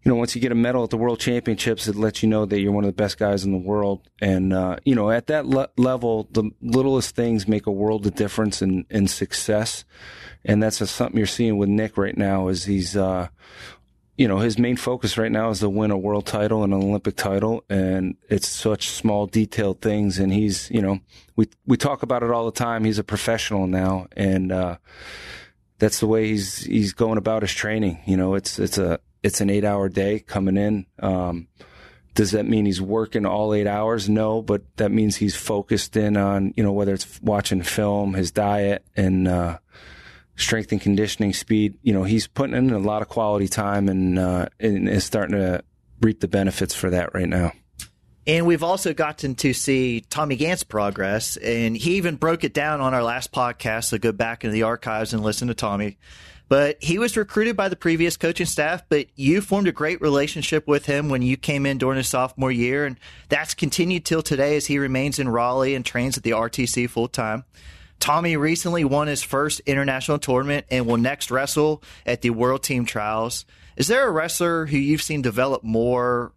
you 0.02 0.10
know, 0.10 0.16
once 0.16 0.34
you 0.34 0.40
get 0.40 0.52
a 0.52 0.56
medal 0.56 0.82
at 0.82 0.90
the 0.90 0.96
World 0.96 1.20
Championships, 1.20 1.86
it 1.86 1.94
lets 1.94 2.22
you 2.22 2.28
know 2.28 2.46
that 2.46 2.58
you're 2.58 2.72
one 2.72 2.84
of 2.84 2.88
the 2.88 3.02
best 3.02 3.18
guys 3.18 3.44
in 3.44 3.52
the 3.52 3.58
world. 3.58 4.08
And 4.20 4.52
uh, 4.52 4.76
you 4.84 4.94
know, 4.94 5.10
at 5.10 5.26
that 5.26 5.46
le- 5.46 5.68
level, 5.76 6.26
the 6.30 6.50
littlest 6.62 7.14
things 7.14 7.46
make 7.46 7.66
a 7.66 7.72
world 7.72 8.06
of 8.06 8.14
difference 8.14 8.62
in 8.62 8.86
in 8.88 9.08
success. 9.08 9.84
And 10.42 10.62
that's 10.62 10.88
something 10.90 11.18
you're 11.18 11.26
seeing 11.26 11.58
with 11.58 11.68
Nick 11.68 11.98
right 11.98 12.16
now. 12.16 12.48
Is 12.48 12.64
he's, 12.64 12.96
uh, 12.96 13.28
you 14.16 14.26
know, 14.26 14.38
his 14.38 14.58
main 14.58 14.76
focus 14.76 15.18
right 15.18 15.30
now 15.30 15.50
is 15.50 15.60
to 15.60 15.68
win 15.68 15.90
a 15.90 15.98
world 15.98 16.24
title 16.24 16.64
and 16.64 16.72
an 16.72 16.82
Olympic 16.82 17.16
title, 17.16 17.62
and 17.68 18.16
it's 18.30 18.48
such 18.48 18.88
small, 18.88 19.26
detailed 19.26 19.82
things. 19.82 20.18
And 20.18 20.32
he's, 20.32 20.70
you 20.70 20.80
know, 20.80 21.00
we 21.36 21.48
we 21.66 21.76
talk 21.76 22.02
about 22.02 22.22
it 22.22 22.30
all 22.30 22.46
the 22.46 22.52
time. 22.52 22.84
He's 22.84 22.98
a 22.98 23.04
professional 23.04 23.66
now, 23.66 24.06
and 24.16 24.50
uh, 24.50 24.78
that's 25.78 26.00
the 26.00 26.06
way 26.06 26.28
he's 26.28 26.60
he's 26.60 26.94
going 26.94 27.18
about 27.18 27.42
his 27.42 27.52
training. 27.52 27.98
You 28.06 28.16
know, 28.16 28.34
it's 28.34 28.58
it's 28.58 28.78
a 28.78 28.98
it's 29.22 29.40
an 29.40 29.50
eight 29.50 29.64
hour 29.64 29.88
day 29.88 30.20
coming 30.20 30.56
in. 30.56 30.86
Um, 30.98 31.48
does 32.14 32.32
that 32.32 32.46
mean 32.46 32.66
he's 32.66 32.80
working 32.80 33.24
all 33.24 33.54
eight 33.54 33.66
hours? 33.66 34.08
No, 34.08 34.42
but 34.42 34.62
that 34.76 34.90
means 34.90 35.16
he's 35.16 35.36
focused 35.36 35.96
in 35.96 36.16
on, 36.16 36.52
you 36.56 36.62
know, 36.62 36.72
whether 36.72 36.92
it's 36.92 37.20
watching 37.22 37.62
film, 37.62 38.14
his 38.14 38.30
diet, 38.30 38.84
and 38.96 39.28
uh, 39.28 39.58
strength 40.36 40.72
and 40.72 40.80
conditioning, 40.80 41.32
speed. 41.32 41.78
You 41.82 41.92
know, 41.92 42.02
he's 42.02 42.26
putting 42.26 42.56
in 42.56 42.70
a 42.72 42.78
lot 42.78 43.02
of 43.02 43.08
quality 43.08 43.48
time 43.48 43.88
and, 43.88 44.18
uh, 44.18 44.46
and 44.58 44.88
is 44.88 45.04
starting 45.04 45.36
to 45.36 45.62
reap 46.00 46.20
the 46.20 46.28
benefits 46.28 46.74
for 46.74 46.90
that 46.90 47.14
right 47.14 47.28
now. 47.28 47.52
And 48.26 48.46
we've 48.46 48.62
also 48.62 48.92
gotten 48.92 49.34
to 49.36 49.52
see 49.52 50.02
Tommy 50.02 50.36
Gantt's 50.36 50.62
progress, 50.62 51.36
and 51.36 51.76
he 51.76 51.96
even 51.96 52.16
broke 52.16 52.44
it 52.44 52.52
down 52.52 52.80
on 52.80 52.92
our 52.92 53.02
last 53.02 53.32
podcast. 53.32 53.84
So 53.84 53.98
go 53.98 54.12
back 54.12 54.44
into 54.44 54.52
the 54.52 54.64
archives 54.64 55.14
and 55.14 55.22
listen 55.22 55.48
to 55.48 55.54
Tommy. 55.54 55.98
But 56.50 56.82
he 56.82 56.98
was 56.98 57.16
recruited 57.16 57.56
by 57.56 57.68
the 57.68 57.76
previous 57.76 58.16
coaching 58.16 58.44
staff, 58.44 58.82
but 58.88 59.06
you 59.14 59.40
formed 59.40 59.68
a 59.68 59.72
great 59.72 60.00
relationship 60.00 60.66
with 60.66 60.84
him 60.84 61.08
when 61.08 61.22
you 61.22 61.36
came 61.36 61.64
in 61.64 61.78
during 61.78 61.96
his 61.96 62.08
sophomore 62.08 62.50
year, 62.50 62.86
and 62.86 62.98
that's 63.28 63.54
continued 63.54 64.04
till 64.04 64.20
today 64.20 64.56
as 64.56 64.66
he 64.66 64.80
remains 64.80 65.20
in 65.20 65.28
Raleigh 65.28 65.76
and 65.76 65.86
trains 65.86 66.18
at 66.18 66.24
the 66.24 66.32
RTC 66.32 66.90
full 66.90 67.06
time. 67.06 67.44
Tommy 68.00 68.36
recently 68.36 68.82
won 68.82 69.06
his 69.06 69.22
first 69.22 69.60
international 69.60 70.18
tournament 70.18 70.66
and 70.72 70.86
will 70.86 70.96
next 70.96 71.30
wrestle 71.30 71.84
at 72.04 72.22
the 72.22 72.30
World 72.30 72.64
Team 72.64 72.84
Trials. 72.84 73.46
Is 73.76 73.86
there 73.86 74.08
a 74.08 74.10
wrestler 74.10 74.66
who 74.66 74.76
you've 74.76 75.02
seen 75.02 75.22
develop 75.22 75.62
more 75.62 76.32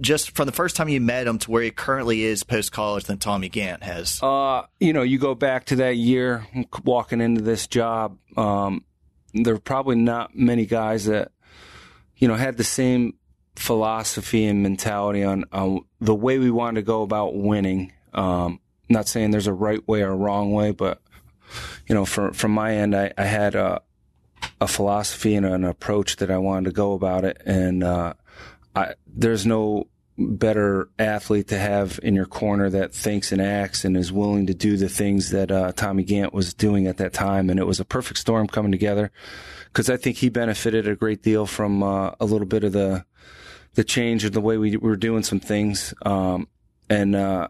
just 0.00 0.30
from 0.36 0.46
the 0.46 0.52
first 0.52 0.76
time 0.76 0.88
you 0.88 1.00
met 1.00 1.26
him 1.26 1.38
to 1.38 1.50
where 1.50 1.62
he 1.64 1.72
currently 1.72 2.22
is 2.22 2.44
post 2.44 2.70
college 2.70 3.06
than 3.06 3.18
Tommy 3.18 3.50
Gantt 3.50 3.82
has? 3.82 4.22
Uh, 4.22 4.62
you 4.78 4.92
know, 4.92 5.02
you 5.02 5.18
go 5.18 5.34
back 5.34 5.64
to 5.66 5.76
that 5.76 5.96
year 5.96 6.46
walking 6.84 7.20
into 7.20 7.40
this 7.40 7.66
job. 7.66 8.16
Um, 8.36 8.84
there 9.34 9.54
were 9.54 9.60
probably 9.60 9.96
not 9.96 10.34
many 10.34 10.66
guys 10.66 11.06
that 11.06 11.32
you 12.16 12.28
know 12.28 12.34
had 12.34 12.56
the 12.56 12.64
same 12.64 13.14
philosophy 13.56 14.44
and 14.46 14.62
mentality 14.62 15.22
on, 15.22 15.44
on 15.52 15.80
the 16.00 16.14
way 16.14 16.38
we 16.38 16.50
wanted 16.50 16.80
to 16.80 16.84
go 16.84 17.02
about 17.02 17.34
winning. 17.34 17.92
Um, 18.12 18.60
not 18.88 19.08
saying 19.08 19.30
there's 19.30 19.46
a 19.46 19.52
right 19.52 19.86
way 19.88 20.02
or 20.02 20.10
a 20.10 20.16
wrong 20.16 20.52
way, 20.52 20.70
but 20.70 21.00
you 21.86 21.94
know, 21.94 22.04
from 22.04 22.32
from 22.32 22.52
my 22.52 22.74
end, 22.74 22.94
I, 22.94 23.12
I 23.16 23.24
had 23.24 23.54
a 23.54 23.82
a 24.60 24.68
philosophy 24.68 25.34
and 25.34 25.46
an 25.46 25.64
approach 25.64 26.16
that 26.16 26.30
I 26.30 26.38
wanted 26.38 26.66
to 26.66 26.72
go 26.72 26.92
about 26.92 27.24
it, 27.24 27.40
and 27.44 27.82
uh, 27.82 28.14
I, 28.74 28.94
there's 29.06 29.46
no 29.46 29.88
better 30.16 30.88
athlete 30.98 31.48
to 31.48 31.58
have 31.58 31.98
in 32.02 32.14
your 32.14 32.26
corner 32.26 32.70
that 32.70 32.94
thinks 32.94 33.32
and 33.32 33.42
acts 33.42 33.84
and 33.84 33.96
is 33.96 34.12
willing 34.12 34.46
to 34.46 34.54
do 34.54 34.76
the 34.76 34.88
things 34.88 35.30
that 35.30 35.50
uh, 35.50 35.72
Tommy 35.72 36.04
Gantt 36.04 36.32
was 36.32 36.54
doing 36.54 36.86
at 36.86 36.98
that 36.98 37.12
time. 37.12 37.50
And 37.50 37.58
it 37.58 37.66
was 37.66 37.80
a 37.80 37.84
perfect 37.84 38.20
storm 38.20 38.46
coming 38.46 38.72
together 38.72 39.10
because 39.66 39.90
I 39.90 39.96
think 39.96 40.18
he 40.18 40.28
benefited 40.28 40.86
a 40.86 40.94
great 40.94 41.22
deal 41.22 41.46
from 41.46 41.82
uh, 41.82 42.12
a 42.20 42.24
little 42.24 42.46
bit 42.46 42.64
of 42.64 42.72
the 42.72 43.04
the 43.74 43.84
change 43.84 44.24
of 44.24 44.30
the 44.30 44.40
way 44.40 44.56
we 44.56 44.76
were 44.76 44.96
doing 44.96 45.24
some 45.24 45.40
things. 45.40 45.92
Um, 46.02 46.46
and 46.88 47.16
uh, 47.16 47.48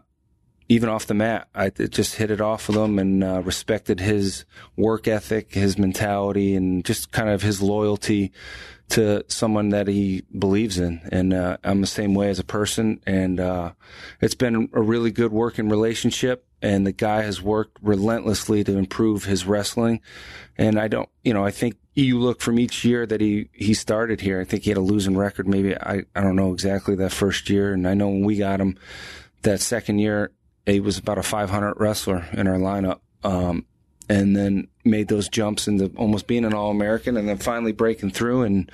even 0.67 0.89
off 0.89 1.05
the 1.05 1.13
mat, 1.13 1.47
I 1.53 1.69
just 1.69 2.15
hit 2.15 2.31
it 2.31 2.41
off 2.41 2.67
with 2.67 2.77
him 2.77 2.97
and 2.97 3.23
uh, 3.23 3.41
respected 3.43 3.99
his 3.99 4.45
work 4.75 5.07
ethic, 5.07 5.53
his 5.53 5.77
mentality, 5.77 6.55
and 6.55 6.83
just 6.83 7.11
kind 7.11 7.29
of 7.29 7.43
his 7.43 7.61
loyalty 7.61 8.31
to 8.89 9.23
someone 9.27 9.69
that 9.69 9.87
he 9.87 10.23
believes 10.37 10.77
in. 10.77 11.01
And 11.11 11.33
uh, 11.33 11.57
I'm 11.63 11.81
the 11.81 11.87
same 11.87 12.13
way 12.13 12.29
as 12.29 12.39
a 12.39 12.43
person. 12.43 13.01
And 13.05 13.39
uh, 13.39 13.73
it's 14.21 14.35
been 14.35 14.69
a 14.73 14.81
really 14.81 15.11
good 15.11 15.31
working 15.31 15.69
relationship. 15.69 16.45
And 16.61 16.85
the 16.85 16.91
guy 16.91 17.21
has 17.21 17.41
worked 17.41 17.77
relentlessly 17.81 18.63
to 18.63 18.77
improve 18.77 19.25
his 19.25 19.45
wrestling. 19.45 20.01
And 20.57 20.79
I 20.79 20.87
don't, 20.87 21.09
you 21.23 21.33
know, 21.33 21.45
I 21.45 21.51
think 21.51 21.77
you 21.93 22.19
look 22.19 22.41
from 22.41 22.59
each 22.59 22.83
year 22.83 23.05
that 23.05 23.21
he, 23.21 23.49
he 23.53 23.73
started 23.73 24.21
here. 24.21 24.39
I 24.39 24.45
think 24.45 24.63
he 24.63 24.71
had 24.71 24.77
a 24.77 24.81
losing 24.81 25.17
record. 25.17 25.47
Maybe 25.47 25.75
I, 25.75 26.03
I 26.15 26.21
don't 26.21 26.35
know 26.35 26.53
exactly 26.53 26.95
that 26.95 27.11
first 27.11 27.49
year. 27.49 27.73
And 27.73 27.87
I 27.87 27.93
know 27.93 28.07
when 28.07 28.23
we 28.23 28.37
got 28.37 28.61
him 28.61 28.77
that 29.43 29.61
second 29.61 29.99
year, 29.99 30.31
he 30.65 30.79
was 30.79 30.97
about 30.97 31.17
a 31.17 31.23
500 31.23 31.75
wrestler 31.77 32.27
in 32.33 32.47
our 32.47 32.57
lineup. 32.57 32.99
Um, 33.23 33.65
and 34.09 34.35
then 34.35 34.67
made 34.83 35.07
those 35.07 35.29
jumps 35.29 35.67
into 35.67 35.91
almost 35.97 36.27
being 36.27 36.45
an 36.45 36.53
All 36.53 36.69
American, 36.69 37.17
and 37.17 37.27
then 37.27 37.37
finally 37.37 37.71
breaking 37.71 38.11
through. 38.11 38.43
And 38.43 38.71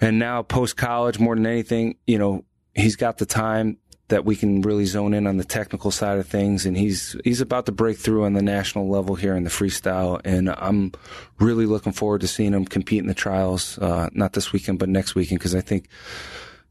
and 0.00 0.18
now 0.18 0.42
post 0.42 0.76
college, 0.76 1.18
more 1.18 1.34
than 1.34 1.46
anything, 1.46 1.96
you 2.06 2.18
know, 2.18 2.44
he's 2.74 2.96
got 2.96 3.18
the 3.18 3.26
time 3.26 3.78
that 4.08 4.24
we 4.26 4.36
can 4.36 4.60
really 4.60 4.84
zone 4.84 5.14
in 5.14 5.26
on 5.26 5.38
the 5.38 5.44
technical 5.44 5.90
side 5.90 6.18
of 6.18 6.26
things, 6.26 6.66
and 6.66 6.76
he's 6.76 7.16
he's 7.24 7.40
about 7.40 7.66
to 7.66 7.72
break 7.72 7.96
through 7.96 8.24
on 8.24 8.34
the 8.34 8.42
national 8.42 8.88
level 8.88 9.14
here 9.14 9.34
in 9.34 9.44
the 9.44 9.50
freestyle, 9.50 10.20
and 10.24 10.50
I'm 10.50 10.92
really 11.38 11.66
looking 11.66 11.92
forward 11.92 12.20
to 12.20 12.28
seeing 12.28 12.52
him 12.52 12.66
compete 12.66 13.00
in 13.00 13.06
the 13.06 13.14
trials, 13.14 13.78
uh, 13.78 14.10
not 14.12 14.34
this 14.34 14.52
weekend, 14.52 14.78
but 14.78 14.88
next 14.88 15.14
weekend, 15.14 15.38
because 15.38 15.54
I 15.54 15.62
think 15.62 15.88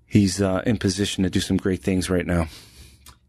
he's 0.05 0.41
uh, 0.41 0.61
in 0.65 0.77
position 0.77 1.23
to 1.23 1.29
do 1.29 1.39
some 1.39 1.57
great 1.57 1.81
things 1.81 2.09
right 2.09 2.27
now. 2.27 2.47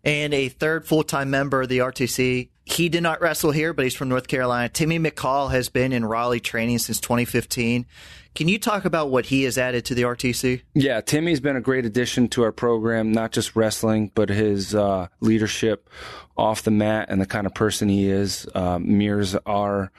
And 0.04 0.34
a 0.34 0.48
third 0.48 0.86
full 0.86 1.04
time 1.04 1.30
member 1.30 1.62
of 1.62 1.68
the 1.68 1.78
RTC 1.78 2.48
he 2.64 2.88
did 2.88 3.02
not 3.02 3.20
wrestle 3.20 3.50
here, 3.50 3.72
but 3.72 3.84
he's 3.84 3.94
from 3.94 4.08
North 4.08 4.28
Carolina. 4.28 4.68
Timmy 4.68 4.98
McCall 4.98 5.50
has 5.50 5.68
been 5.68 5.92
in 5.92 6.04
Raleigh 6.04 6.40
training 6.40 6.78
since 6.78 7.00
2015. 7.00 7.86
Can 8.34 8.48
you 8.48 8.58
talk 8.58 8.84
about 8.84 9.10
what 9.10 9.26
he 9.26 9.42
has 9.42 9.58
added 9.58 9.84
to 9.86 9.94
the 9.94 10.02
RTC? 10.02 10.62
Yeah, 10.74 11.00
Timmy's 11.00 11.40
been 11.40 11.56
a 11.56 11.60
great 11.60 11.84
addition 11.84 12.28
to 12.28 12.44
our 12.44 12.52
program, 12.52 13.12
not 13.12 13.32
just 13.32 13.56
wrestling, 13.56 14.10
but 14.14 14.28
his 14.28 14.74
uh, 14.74 15.08
leadership 15.20 15.90
off 16.36 16.62
the 16.62 16.70
mat 16.70 17.06
and 17.10 17.20
the 17.20 17.26
kind 17.26 17.46
of 17.46 17.54
person 17.54 17.88
he 17.88 18.08
is 18.08 18.46
uh, 18.54 18.78
mirrors 18.78 19.34
our. 19.44 19.90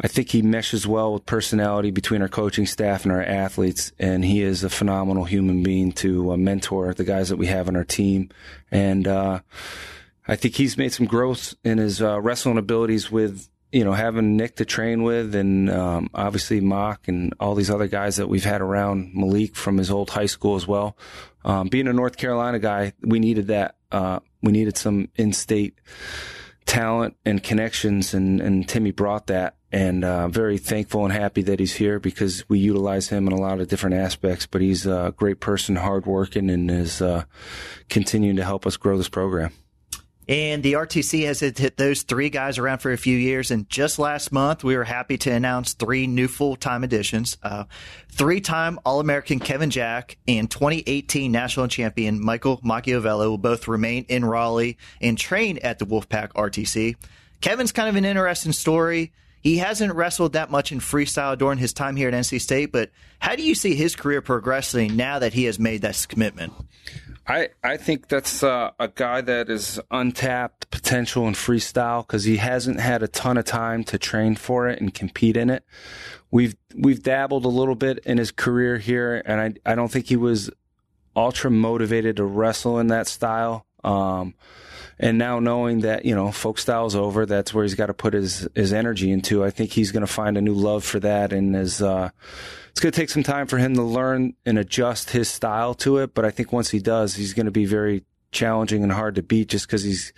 I 0.00 0.08
think 0.08 0.30
he 0.30 0.42
meshes 0.42 0.86
well 0.86 1.12
with 1.12 1.26
personality 1.26 1.90
between 1.90 2.22
our 2.22 2.28
coaching 2.28 2.66
staff 2.66 3.04
and 3.04 3.12
our 3.12 3.22
athletes, 3.22 3.92
and 3.98 4.24
he 4.24 4.42
is 4.42 4.64
a 4.64 4.70
phenomenal 4.70 5.24
human 5.24 5.62
being 5.62 5.92
to 5.92 6.32
uh, 6.32 6.36
mentor 6.36 6.94
the 6.94 7.04
guys 7.04 7.28
that 7.28 7.36
we 7.36 7.46
have 7.46 7.68
on 7.68 7.76
our 7.76 7.84
team. 7.84 8.30
And 8.70 9.06
uh, 9.06 9.40
I 10.26 10.36
think 10.36 10.56
he's 10.56 10.78
made 10.78 10.92
some 10.92 11.06
growth 11.06 11.54
in 11.62 11.78
his 11.78 12.00
uh, 12.00 12.20
wrestling 12.20 12.58
abilities 12.58 13.10
with 13.10 13.48
you 13.70 13.84
know 13.84 13.92
having 13.92 14.36
Nick 14.36 14.56
to 14.56 14.64
train 14.64 15.02
with, 15.02 15.34
and 15.34 15.70
um, 15.70 16.08
obviously 16.14 16.60
Mock 16.60 17.06
and 17.06 17.34
all 17.38 17.54
these 17.54 17.70
other 17.70 17.88
guys 17.88 18.16
that 18.16 18.28
we've 18.28 18.44
had 18.44 18.60
around 18.62 19.14
Malik 19.14 19.56
from 19.56 19.76
his 19.76 19.90
old 19.90 20.10
high 20.10 20.26
school 20.26 20.56
as 20.56 20.66
well. 20.66 20.96
Um, 21.44 21.68
being 21.68 21.88
a 21.88 21.92
North 21.92 22.16
Carolina 22.16 22.58
guy, 22.58 22.92
we 23.02 23.18
needed 23.18 23.48
that. 23.48 23.76
Uh, 23.90 24.20
we 24.42 24.52
needed 24.52 24.78
some 24.78 25.08
in-state 25.16 25.78
talent 26.66 27.16
and 27.24 27.42
connections, 27.42 28.14
and, 28.14 28.40
and 28.40 28.68
Timmy 28.68 28.90
brought 28.90 29.26
that. 29.28 29.56
And 29.70 30.04
uh, 30.04 30.28
very 30.28 30.58
thankful 30.58 31.04
and 31.04 31.12
happy 31.12 31.40
that 31.42 31.58
he's 31.58 31.72
here 31.72 31.98
because 31.98 32.46
we 32.50 32.58
utilize 32.58 33.08
him 33.08 33.26
in 33.26 33.32
a 33.32 33.40
lot 33.40 33.58
of 33.58 33.68
different 33.68 33.96
aspects. 33.96 34.46
But 34.46 34.60
he's 34.60 34.84
a 34.84 35.14
great 35.16 35.40
person, 35.40 35.76
hardworking, 35.76 36.50
and 36.50 36.70
is 36.70 37.00
uh, 37.00 37.24
continuing 37.88 38.36
to 38.36 38.44
help 38.44 38.66
us 38.66 38.76
grow 38.76 38.98
this 38.98 39.08
program. 39.08 39.52
And 40.28 40.62
the 40.62 40.74
RTC 40.74 41.24
has 41.24 41.40
hit 41.40 41.76
those 41.76 42.02
three 42.02 42.30
guys 42.30 42.56
around 42.58 42.78
for 42.78 42.92
a 42.92 42.96
few 42.96 43.16
years. 43.16 43.50
And 43.50 43.68
just 43.68 43.98
last 43.98 44.30
month, 44.30 44.62
we 44.62 44.76
were 44.76 44.84
happy 44.84 45.18
to 45.18 45.30
announce 45.32 45.72
three 45.72 46.06
new 46.06 46.28
full 46.28 46.56
time 46.56 46.84
additions. 46.84 47.36
Uh, 47.42 47.64
Three 48.14 48.42
time 48.42 48.78
All 48.84 49.00
American 49.00 49.38
Kevin 49.38 49.70
Jack 49.70 50.18
and 50.28 50.50
2018 50.50 51.32
national 51.32 51.66
champion 51.68 52.22
Michael 52.22 52.58
Macchiavello 52.58 53.30
will 53.30 53.38
both 53.38 53.66
remain 53.66 54.04
in 54.06 54.22
Raleigh 54.22 54.76
and 55.00 55.16
train 55.16 55.58
at 55.62 55.78
the 55.78 55.86
Wolfpack 55.86 56.32
RTC. 56.34 56.96
Kevin's 57.40 57.72
kind 57.72 57.88
of 57.88 57.96
an 57.96 58.04
interesting 58.04 58.52
story. 58.52 59.12
He 59.40 59.56
hasn't 59.56 59.94
wrestled 59.94 60.34
that 60.34 60.50
much 60.50 60.72
in 60.72 60.78
freestyle 60.78 61.38
during 61.38 61.56
his 61.56 61.72
time 61.72 61.96
here 61.96 62.08
at 62.08 62.14
NC 62.14 62.42
State, 62.42 62.70
but 62.70 62.90
how 63.18 63.34
do 63.34 63.42
you 63.42 63.54
see 63.54 63.74
his 63.74 63.96
career 63.96 64.20
progressing 64.20 64.94
now 64.94 65.18
that 65.18 65.32
he 65.32 65.44
has 65.44 65.58
made 65.58 65.80
this 65.80 66.04
commitment? 66.04 66.52
I, 67.26 67.50
I 67.62 67.76
think 67.76 68.08
that's 68.08 68.42
uh, 68.42 68.72
a 68.80 68.88
guy 68.88 69.20
that 69.20 69.48
is 69.48 69.80
untapped 69.90 70.70
potential 70.70 71.28
in 71.28 71.34
freestyle 71.34 72.04
because 72.04 72.24
he 72.24 72.38
hasn't 72.38 72.80
had 72.80 73.02
a 73.02 73.08
ton 73.08 73.38
of 73.38 73.44
time 73.44 73.84
to 73.84 73.98
train 73.98 74.34
for 74.34 74.68
it 74.68 74.80
and 74.80 74.92
compete 74.92 75.36
in 75.36 75.48
it. 75.48 75.64
We've 76.30 76.56
we've 76.74 77.02
dabbled 77.02 77.44
a 77.44 77.48
little 77.48 77.74
bit 77.74 77.98
in 78.00 78.18
his 78.18 78.32
career 78.32 78.78
here, 78.78 79.22
and 79.24 79.40
I 79.40 79.72
I 79.72 79.74
don't 79.74 79.90
think 79.90 80.06
he 80.06 80.16
was 80.16 80.50
ultra 81.14 81.50
motivated 81.50 82.16
to 82.16 82.24
wrestle 82.24 82.78
in 82.78 82.88
that 82.88 83.06
style. 83.06 83.66
Um, 83.84 84.34
and 84.98 85.18
now 85.18 85.40
knowing 85.40 85.80
that 85.80 86.04
you 86.04 86.14
know 86.14 86.32
folk 86.32 86.58
style's 86.58 86.96
over, 86.96 87.26
that's 87.26 87.54
where 87.54 87.64
he's 87.64 87.74
got 87.74 87.86
to 87.86 87.94
put 87.94 88.14
his 88.14 88.48
his 88.54 88.72
energy 88.72 89.10
into. 89.12 89.44
I 89.44 89.50
think 89.50 89.70
he's 89.70 89.92
going 89.92 90.06
to 90.06 90.12
find 90.12 90.36
a 90.36 90.42
new 90.42 90.54
love 90.54 90.84
for 90.84 90.98
that, 91.00 91.32
and 91.32 91.54
is 91.54 91.82
uh, 91.82 92.10
it's 92.72 92.80
going 92.80 92.90
to 92.90 92.98
take 92.98 93.10
some 93.10 93.22
time 93.22 93.46
for 93.46 93.58
him 93.58 93.74
to 93.74 93.82
learn 93.82 94.32
and 94.46 94.58
adjust 94.58 95.10
his 95.10 95.28
style 95.28 95.74
to 95.74 95.98
it. 95.98 96.14
But 96.14 96.24
I 96.24 96.30
think 96.30 96.52
once 96.52 96.70
he 96.70 96.78
does, 96.78 97.14
he's 97.14 97.34
going 97.34 97.44
to 97.44 97.52
be 97.52 97.66
very 97.66 98.02
challenging 98.30 98.82
and 98.82 98.90
hard 98.90 99.16
to 99.16 99.22
beat 99.22 99.50
just 99.50 99.66
because 99.66 99.82
he's, 99.82 100.14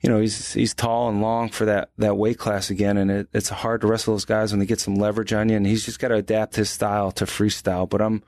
you 0.00 0.10
know, 0.10 0.20
he's 0.20 0.52
he's 0.52 0.74
tall 0.74 1.08
and 1.08 1.22
long 1.22 1.50
for 1.50 1.66
that 1.66 1.90
that 1.98 2.16
weight 2.16 2.36
class 2.36 2.68
again, 2.68 2.96
and 2.96 3.12
it, 3.12 3.28
it's 3.32 3.48
hard 3.48 3.80
to 3.82 3.86
wrestle 3.86 4.14
those 4.14 4.24
guys 4.24 4.52
when 4.52 4.58
they 4.58 4.66
get 4.66 4.80
some 4.80 4.96
leverage 4.96 5.32
on 5.32 5.48
you. 5.48 5.56
And 5.56 5.64
he's 5.64 5.84
just 5.84 6.00
got 6.00 6.08
to 6.08 6.16
adapt 6.16 6.56
his 6.56 6.68
style 6.68 7.12
to 7.12 7.26
freestyle. 7.26 7.88
But 7.88 8.02
I'm 8.02 8.24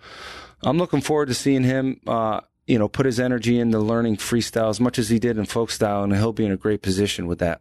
I'm 0.62 0.79
looking 0.79 1.00
forward 1.00 1.26
to 1.26 1.35
seeing 1.35 1.64
him. 1.64 2.00
Uh, 2.07 2.42
you 2.68 2.79
know, 2.79 2.88
put 2.88 3.07
his 3.07 3.20
energy 3.20 3.59
into 3.59 3.79
learning 3.79 4.16
freestyle 4.16 4.70
as 4.70 4.81
much 4.81 4.98
as 4.98 5.09
he 5.09 5.18
did 5.18 5.38
in 5.38 5.44
folk 5.44 5.72
style, 5.72 6.05
and 6.05 6.14
he'll 6.14 6.33
be 6.33 6.46
in 6.46 6.52
a 6.52 6.57
great 6.57 6.83
position 6.83 7.26
with 7.26 7.40
that. 7.40 7.61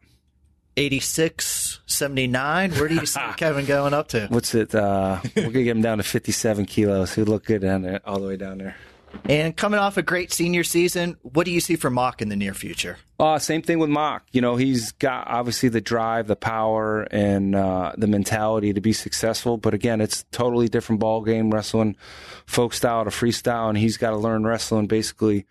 86, 0.78 1.80
79. 1.86 2.72
Where 2.72 2.88
do 2.88 2.96
you 2.96 3.06
see 3.06 3.22
Kevin 3.38 3.66
going 3.66 3.94
up 3.94 4.10
to? 4.10 4.28
What's 4.28 4.54
it? 4.54 4.76
Uh, 4.76 5.20
we're 5.36 5.44
going 5.44 5.54
to 5.54 5.64
get 5.64 5.78
him 5.78 5.82
down 5.82 5.98
to 5.98 6.04
57 6.04 6.66
kilos. 6.66 7.16
He'd 7.16 7.24
look 7.30 7.46
good 7.46 7.62
down 7.62 7.82
there, 7.84 8.02
all 8.06 8.20
the 8.20 8.28
way 8.28 8.38
down 8.38 8.58
there. 8.58 8.76
And 9.24 9.56
coming 9.56 9.80
off 9.80 9.96
a 9.96 10.02
great 10.02 10.34
senior 10.34 10.64
season, 10.64 11.16
what 11.22 11.46
do 11.46 11.52
you 11.52 11.62
see 11.62 11.78
for 11.78 11.90
Mock 11.90 12.22
in 12.22 12.30
the 12.30 12.36
near 12.36 12.54
future? 12.54 12.98
Uh, 13.18 13.40
same 13.40 13.62
thing 13.62 13.80
with 13.80 13.90
Mock. 13.90 14.24
You 14.34 14.42
know, 14.42 14.58
he's 14.58 14.92
got 14.92 15.28
obviously 15.28 15.70
the 15.70 15.80
drive, 15.80 16.28
the 16.28 16.36
power, 16.36 17.04
and 17.04 17.56
uh, 17.56 17.94
the 17.98 18.08
mentality 18.08 18.74
to 18.74 18.82
be 18.82 18.92
successful. 18.92 19.58
But 19.58 19.74
again, 19.74 20.02
it's 20.02 20.26
totally 20.32 20.68
different 20.68 21.00
ball 21.00 21.22
game 21.22 21.50
wrestling 21.52 21.96
folk 22.46 22.74
style 22.74 23.06
to 23.06 23.10
freestyle, 23.10 23.70
and 23.70 23.78
he's 23.78 23.96
got 23.98 24.10
to 24.10 24.18
learn 24.18 24.46
wrestling. 24.46 24.88
Basically, 24.88 25.46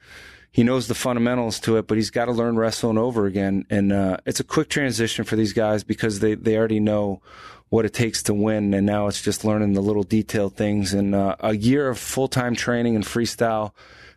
he 0.54 0.62
knows 0.62 0.86
the 0.86 0.94
fundamentals 0.94 1.58
to 1.58 1.78
it, 1.78 1.88
but 1.88 1.96
he's 1.96 2.10
got 2.10 2.26
to 2.26 2.30
learn 2.30 2.56
wrestling 2.56 2.96
over 2.96 3.26
again. 3.26 3.66
And 3.70 3.92
uh, 3.92 4.18
it's 4.24 4.38
a 4.38 4.44
quick 4.44 4.68
transition 4.68 5.24
for 5.24 5.34
these 5.34 5.52
guys 5.52 5.82
because 5.82 6.20
they 6.20 6.36
they 6.36 6.56
already 6.56 6.78
know 6.78 7.20
what 7.70 7.84
it 7.84 7.92
takes 7.92 8.22
to 8.24 8.34
win, 8.34 8.72
and 8.72 8.86
now 8.86 9.08
it's 9.08 9.20
just 9.20 9.44
learning 9.44 9.72
the 9.72 9.80
little 9.80 10.04
detailed 10.04 10.54
things. 10.54 10.94
And 10.94 11.12
uh, 11.12 11.34
a 11.40 11.56
year 11.56 11.88
of 11.88 11.98
full 11.98 12.28
time 12.28 12.54
training 12.54 12.94
and 12.94 13.04
freestyle, 13.04 13.72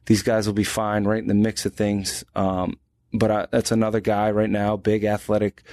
these 0.06 0.21
guys 0.21 0.45
will 0.45 0.54
be 0.54 0.63
fine, 0.63 1.06
right 1.06 1.23
in 1.23 1.28
the 1.28 1.34
mix 1.34 1.65
of 1.65 1.73
things. 1.73 2.23
Um, 2.36 2.78
but 3.12 3.32
I, 3.32 3.47
that's 3.50 3.71
another 3.71 4.00
guy 4.00 4.30
right 4.30 4.50
now, 4.50 4.78
big 4.78 5.06
athletic 5.06 5.63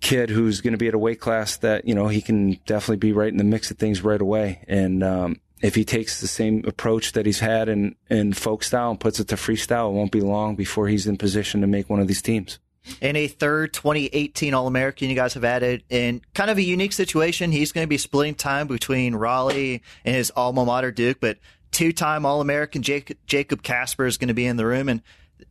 kid 0.00 0.30
who's 0.30 0.60
going 0.60 0.74
to 0.74 0.78
be 0.78 0.86
at 0.86 0.94
a 0.94 0.98
weight 0.98 1.18
class 1.18 1.56
that 1.56 1.88
you 1.88 1.94
know 1.96 2.06
he 2.06 2.22
can 2.22 2.52
definitely 2.66 2.98
be 2.98 3.12
right 3.12 3.32
in 3.32 3.36
the 3.36 3.42
mix 3.42 3.72
of 3.72 3.78
things 3.78 4.04
right 4.04 4.20
away. 4.20 4.64
And 4.68 5.02
um, 5.02 5.40
if 5.60 5.74
he 5.74 5.84
takes 5.84 6.20
the 6.20 6.28
same 6.28 6.64
approach 6.66 7.12
that 7.12 7.26
he's 7.26 7.40
had 7.40 7.68
in 7.68 7.96
in 8.08 8.32
folk 8.32 8.62
style 8.62 8.90
and 8.90 9.00
puts 9.00 9.20
it 9.20 9.28
to 9.28 9.36
freestyle, 9.36 9.90
it 9.90 9.94
won't 9.94 10.12
be 10.12 10.20
long 10.20 10.56
before 10.56 10.88
he's 10.88 11.06
in 11.06 11.16
position 11.16 11.60
to 11.60 11.66
make 11.66 11.90
one 11.90 12.00
of 12.00 12.06
these 12.06 12.22
teams. 12.22 12.58
And 13.02 13.16
a 13.16 13.28
third 13.28 13.74
2018 13.74 14.54
All 14.54 14.66
American 14.66 15.10
you 15.10 15.14
guys 15.14 15.34
have 15.34 15.44
added 15.44 15.84
in 15.90 16.22
kind 16.34 16.50
of 16.50 16.58
a 16.58 16.62
unique 16.62 16.92
situation. 16.92 17.52
He's 17.52 17.72
going 17.72 17.84
to 17.84 17.88
be 17.88 17.98
splitting 17.98 18.34
time 18.34 18.66
between 18.66 19.14
Raleigh 19.14 19.82
and 20.04 20.14
his 20.14 20.32
alma 20.34 20.64
mater 20.64 20.90
Duke, 20.90 21.18
but 21.20 21.38
two 21.70 21.92
time 21.92 22.24
All 22.24 22.40
American 22.40 22.82
Jacob, 22.82 23.18
Jacob 23.26 23.62
Kasper 23.62 24.06
is 24.06 24.16
going 24.16 24.28
to 24.28 24.34
be 24.34 24.46
in 24.46 24.56
the 24.56 24.66
room. 24.66 24.88
And 24.88 25.02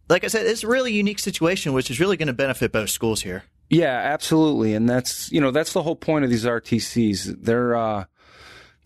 like 0.09 0.23
I 0.23 0.27
said, 0.27 0.45
it's 0.45 0.63
a 0.63 0.67
really 0.67 0.93
unique 0.93 1.19
situation, 1.19 1.73
which 1.73 1.91
is 1.91 1.99
really 1.99 2.17
going 2.17 2.27
to 2.27 2.33
benefit 2.33 2.71
both 2.71 2.89
schools 2.89 3.21
here. 3.21 3.43
Yeah, 3.69 3.91
absolutely, 3.91 4.73
and 4.73 4.87
that's 4.87 5.29
you 5.31 5.41
know 5.41 5.51
that's 5.51 5.73
the 5.73 5.83
whole 5.83 5.97
point 5.97 6.23
of 6.23 6.31
these 6.31 6.45
RTCs. 6.45 7.43
They're 7.43 7.75
uh, 7.75 8.05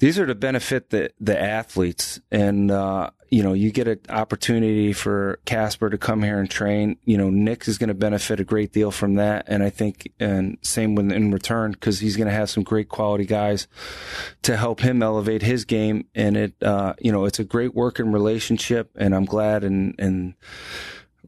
these 0.02 0.18
are 0.18 0.26
to 0.26 0.34
benefit 0.34 0.90
the 0.90 1.12
the 1.20 1.40
athletes, 1.40 2.20
and 2.32 2.72
uh, 2.72 3.12
you 3.30 3.44
know 3.44 3.54
you 3.54 3.72
get 3.72 3.88
an 3.88 4.00
opportunity 4.10 4.94
for 4.94 5.40
Kasper 5.46 5.92
to 5.92 5.98
come 6.00 6.24
here 6.24 6.40
and 6.40 6.50
train. 6.50 6.98
You 7.06 7.20
know 7.20 7.30
Nick 7.30 7.68
is 7.68 7.78
going 7.78 7.90
to 7.90 7.94
benefit 7.94 8.40
a 8.40 8.44
great 8.44 8.74
deal 8.74 8.90
from 8.90 9.14
that, 9.16 9.46
and 9.46 9.62
I 9.62 9.70
think 9.70 10.12
and 10.20 10.58
same 10.64 10.96
with 10.96 11.12
in 11.12 11.30
return 11.30 11.74
because 11.74 12.00
he's 12.00 12.18
going 12.18 12.28
to 12.28 12.34
have 12.34 12.50
some 12.50 12.64
great 12.64 12.90
quality 12.90 13.26
guys 13.26 13.68
to 14.42 14.58
help 14.58 14.80
him 14.80 15.04
elevate 15.04 15.44
his 15.44 15.66
game, 15.66 16.08
and 16.16 16.36
it 16.36 16.56
uh, 16.64 16.94
you 17.00 17.12
know 17.12 17.26
it's 17.26 17.40
a 17.40 17.44
great 17.44 17.76
working 17.76 18.12
relationship, 18.12 18.90
and 18.96 19.14
I'm 19.14 19.26
glad 19.26 19.64
and 19.64 19.94
and 20.00 20.34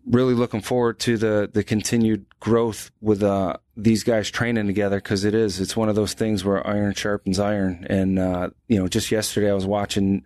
really 0.05 0.33
looking 0.33 0.61
forward 0.61 0.99
to 0.99 1.17
the 1.17 1.49
the 1.53 1.63
continued 1.63 2.25
growth 2.39 2.91
with 3.01 3.23
uh, 3.23 3.57
these 3.77 4.03
guys 4.03 4.29
training 4.29 4.67
together 4.67 4.97
because 4.97 5.23
it 5.23 5.33
is 5.33 5.59
it's 5.59 5.77
one 5.77 5.89
of 5.89 5.95
those 5.95 6.13
things 6.13 6.43
where 6.43 6.65
iron 6.65 6.93
sharpens 6.93 7.39
iron. 7.39 7.85
And 7.89 8.19
uh, 8.19 8.49
you 8.67 8.79
know 8.79 8.87
just 8.87 9.11
yesterday 9.11 9.49
I 9.49 9.53
was 9.53 9.65
watching 9.65 10.25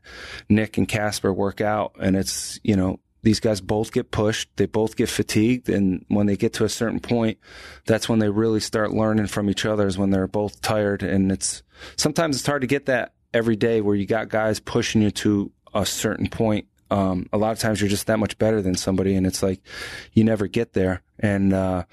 Nick 0.49 0.77
and 0.77 0.87
Kasper 0.87 1.31
work 1.31 1.61
out 1.61 1.95
and 1.99 2.15
it's 2.15 2.59
you 2.63 2.75
know 2.75 2.99
these 3.23 3.39
guys 3.39 3.59
both 3.61 3.91
get 3.91 4.11
pushed 4.11 4.49
they 4.55 4.67
both 4.67 4.95
get 4.95 5.09
fatigued 5.09 5.69
and 5.69 6.05
when 6.07 6.27
they 6.27 6.37
get 6.37 6.53
to 6.53 6.63
a 6.63 6.69
certain 6.69 6.99
point 6.99 7.37
that's 7.85 8.07
when 8.07 8.19
they 8.19 8.29
really 8.29 8.59
start 8.59 8.93
learning 8.93 9.27
from 9.27 9.49
each 9.49 9.65
other 9.65 9.87
is 9.87 9.97
when 9.97 10.09
they're 10.09 10.27
both 10.27 10.61
tired. 10.61 11.03
And 11.03 11.31
it's 11.31 11.63
sometimes 11.95 12.37
it's 12.37 12.47
hard 12.47 12.61
to 12.61 12.67
get 12.67 12.87
that 12.87 13.13
every 13.33 13.55
day 13.55 13.81
where 13.81 13.95
you 13.95 14.05
got 14.05 14.29
guys 14.29 14.59
pushing 14.59 15.01
you 15.01 15.11
to 15.11 15.51
a 15.73 15.85
certain 15.85 16.27
point 16.27 16.67
um, 16.89 17.27
a 17.33 17.37
lot 17.37 17.51
of 17.51 17.59
times 17.59 17.81
you're 17.81 17.89
just 17.89 18.07
that 18.07 18.19
much 18.19 18.37
better 18.37 18.61
than 18.61 18.75
somebody, 18.75 19.15
and 19.15 19.25
it's 19.25 19.43
like 19.43 19.61
you 20.13 20.23
never 20.23 20.47
get 20.47 20.73
there. 20.73 21.01
And 21.19 21.53
uh, 21.53 21.83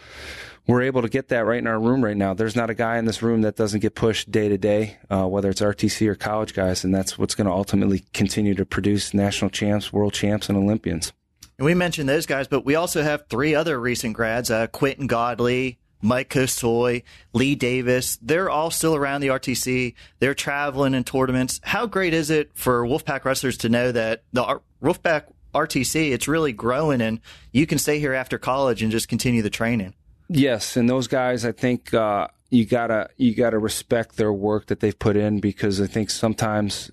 we're 0.67 0.83
able 0.83 1.03
to 1.03 1.09
get 1.09 1.29
that 1.29 1.45
right 1.45 1.59
in 1.59 1.67
our 1.67 1.79
room 1.79 2.05
right 2.05 2.17
now. 2.17 2.35
There's 2.35 2.57
not 2.57 2.71
a 2.71 2.75
guy 2.75 2.99
in 2.99 3.05
this 3.05 3.23
room 3.23 3.43
that 3.43 3.57
doesn't 3.57 3.81
get 3.81 3.95
pushed 3.95 4.31
day 4.31 4.49
to 4.49 4.59
day, 4.59 4.99
uh, 5.11 5.27
whether 5.27 5.51
it's 5.51 5.61
RTC 5.61 6.07
or 6.09 6.15
college 6.15 6.55
guys, 6.55 6.85
and 6.85 6.95
that's 6.95 7.19
what's 7.19 7.35
going 7.35 7.47
to 7.47 7.53
ultimately 7.53 8.05
continue 8.13 8.55
to 8.55 8.65
produce 8.65 9.13
national 9.13 9.51
champs, 9.51 9.93
world 9.93 10.15
champs, 10.15 10.49
and 10.49 10.57
Olympians. 10.57 11.13
And 11.59 11.67
we 11.67 11.75
mentioned 11.75 12.09
those 12.09 12.27
guys, 12.27 12.49
but 12.49 12.65
we 12.65 12.75
also 12.75 13.03
have 13.03 13.27
three 13.29 13.55
other 13.55 13.79
recent 13.79 14.15
grads: 14.15 14.51
uh, 14.51 14.67
Quentin 14.69 15.07
Godley, 15.07 15.79
Mike 16.05 16.29
Kosoy, 16.29 17.03
Lee 17.33 17.55
Davis, 17.55 18.19
they're 18.21 18.51
all 18.51 18.71
still 18.71 18.95
around 18.95 19.23
the 19.23 19.29
RTC. 19.29 19.95
They're 20.19 20.35
traveling 20.35 20.95
in 20.95 21.03
tournaments. 21.03 21.61
How 21.63 21.87
great 21.87 22.13
is 22.13 22.31
it 22.31 22.51
for 22.55 22.85
Wolfpack 22.85 23.25
wrestlers 23.25 23.57
to 23.59 23.69
know 23.71 23.91
that 23.91 24.23
the 24.33 24.61
Wolfpack 24.85 25.25
RTC, 25.55 26.13
it's 26.13 26.29
really 26.29 26.53
growing 26.53 27.01
and 27.01 27.21
you 27.53 27.67
can 27.67 27.79
stay 27.79 27.99
here 27.99 28.13
after 28.13 28.39
college 28.39 28.83
and 28.83 28.93
just 28.93 29.09
continue 29.09 29.43
the 29.43 29.51
training? 29.51 29.95
Yes, 30.29 30.77
and 30.77 30.89
those 30.89 31.07
guys, 31.07 31.45
I 31.45 31.53
think 31.53 31.93
uh, 31.93 32.29
you 32.51 32.65
gotta 32.65 33.09
you 33.17 33.35
gotta 33.35 33.59
respect 33.59 34.17
their 34.17 34.33
work 34.33 34.67
that 34.67 34.81
they've 34.81 34.99
put 34.99 35.17
in 35.17 35.41
because 35.41 35.81
I 35.81 35.87
think 35.87 36.11
sometimes 36.11 36.91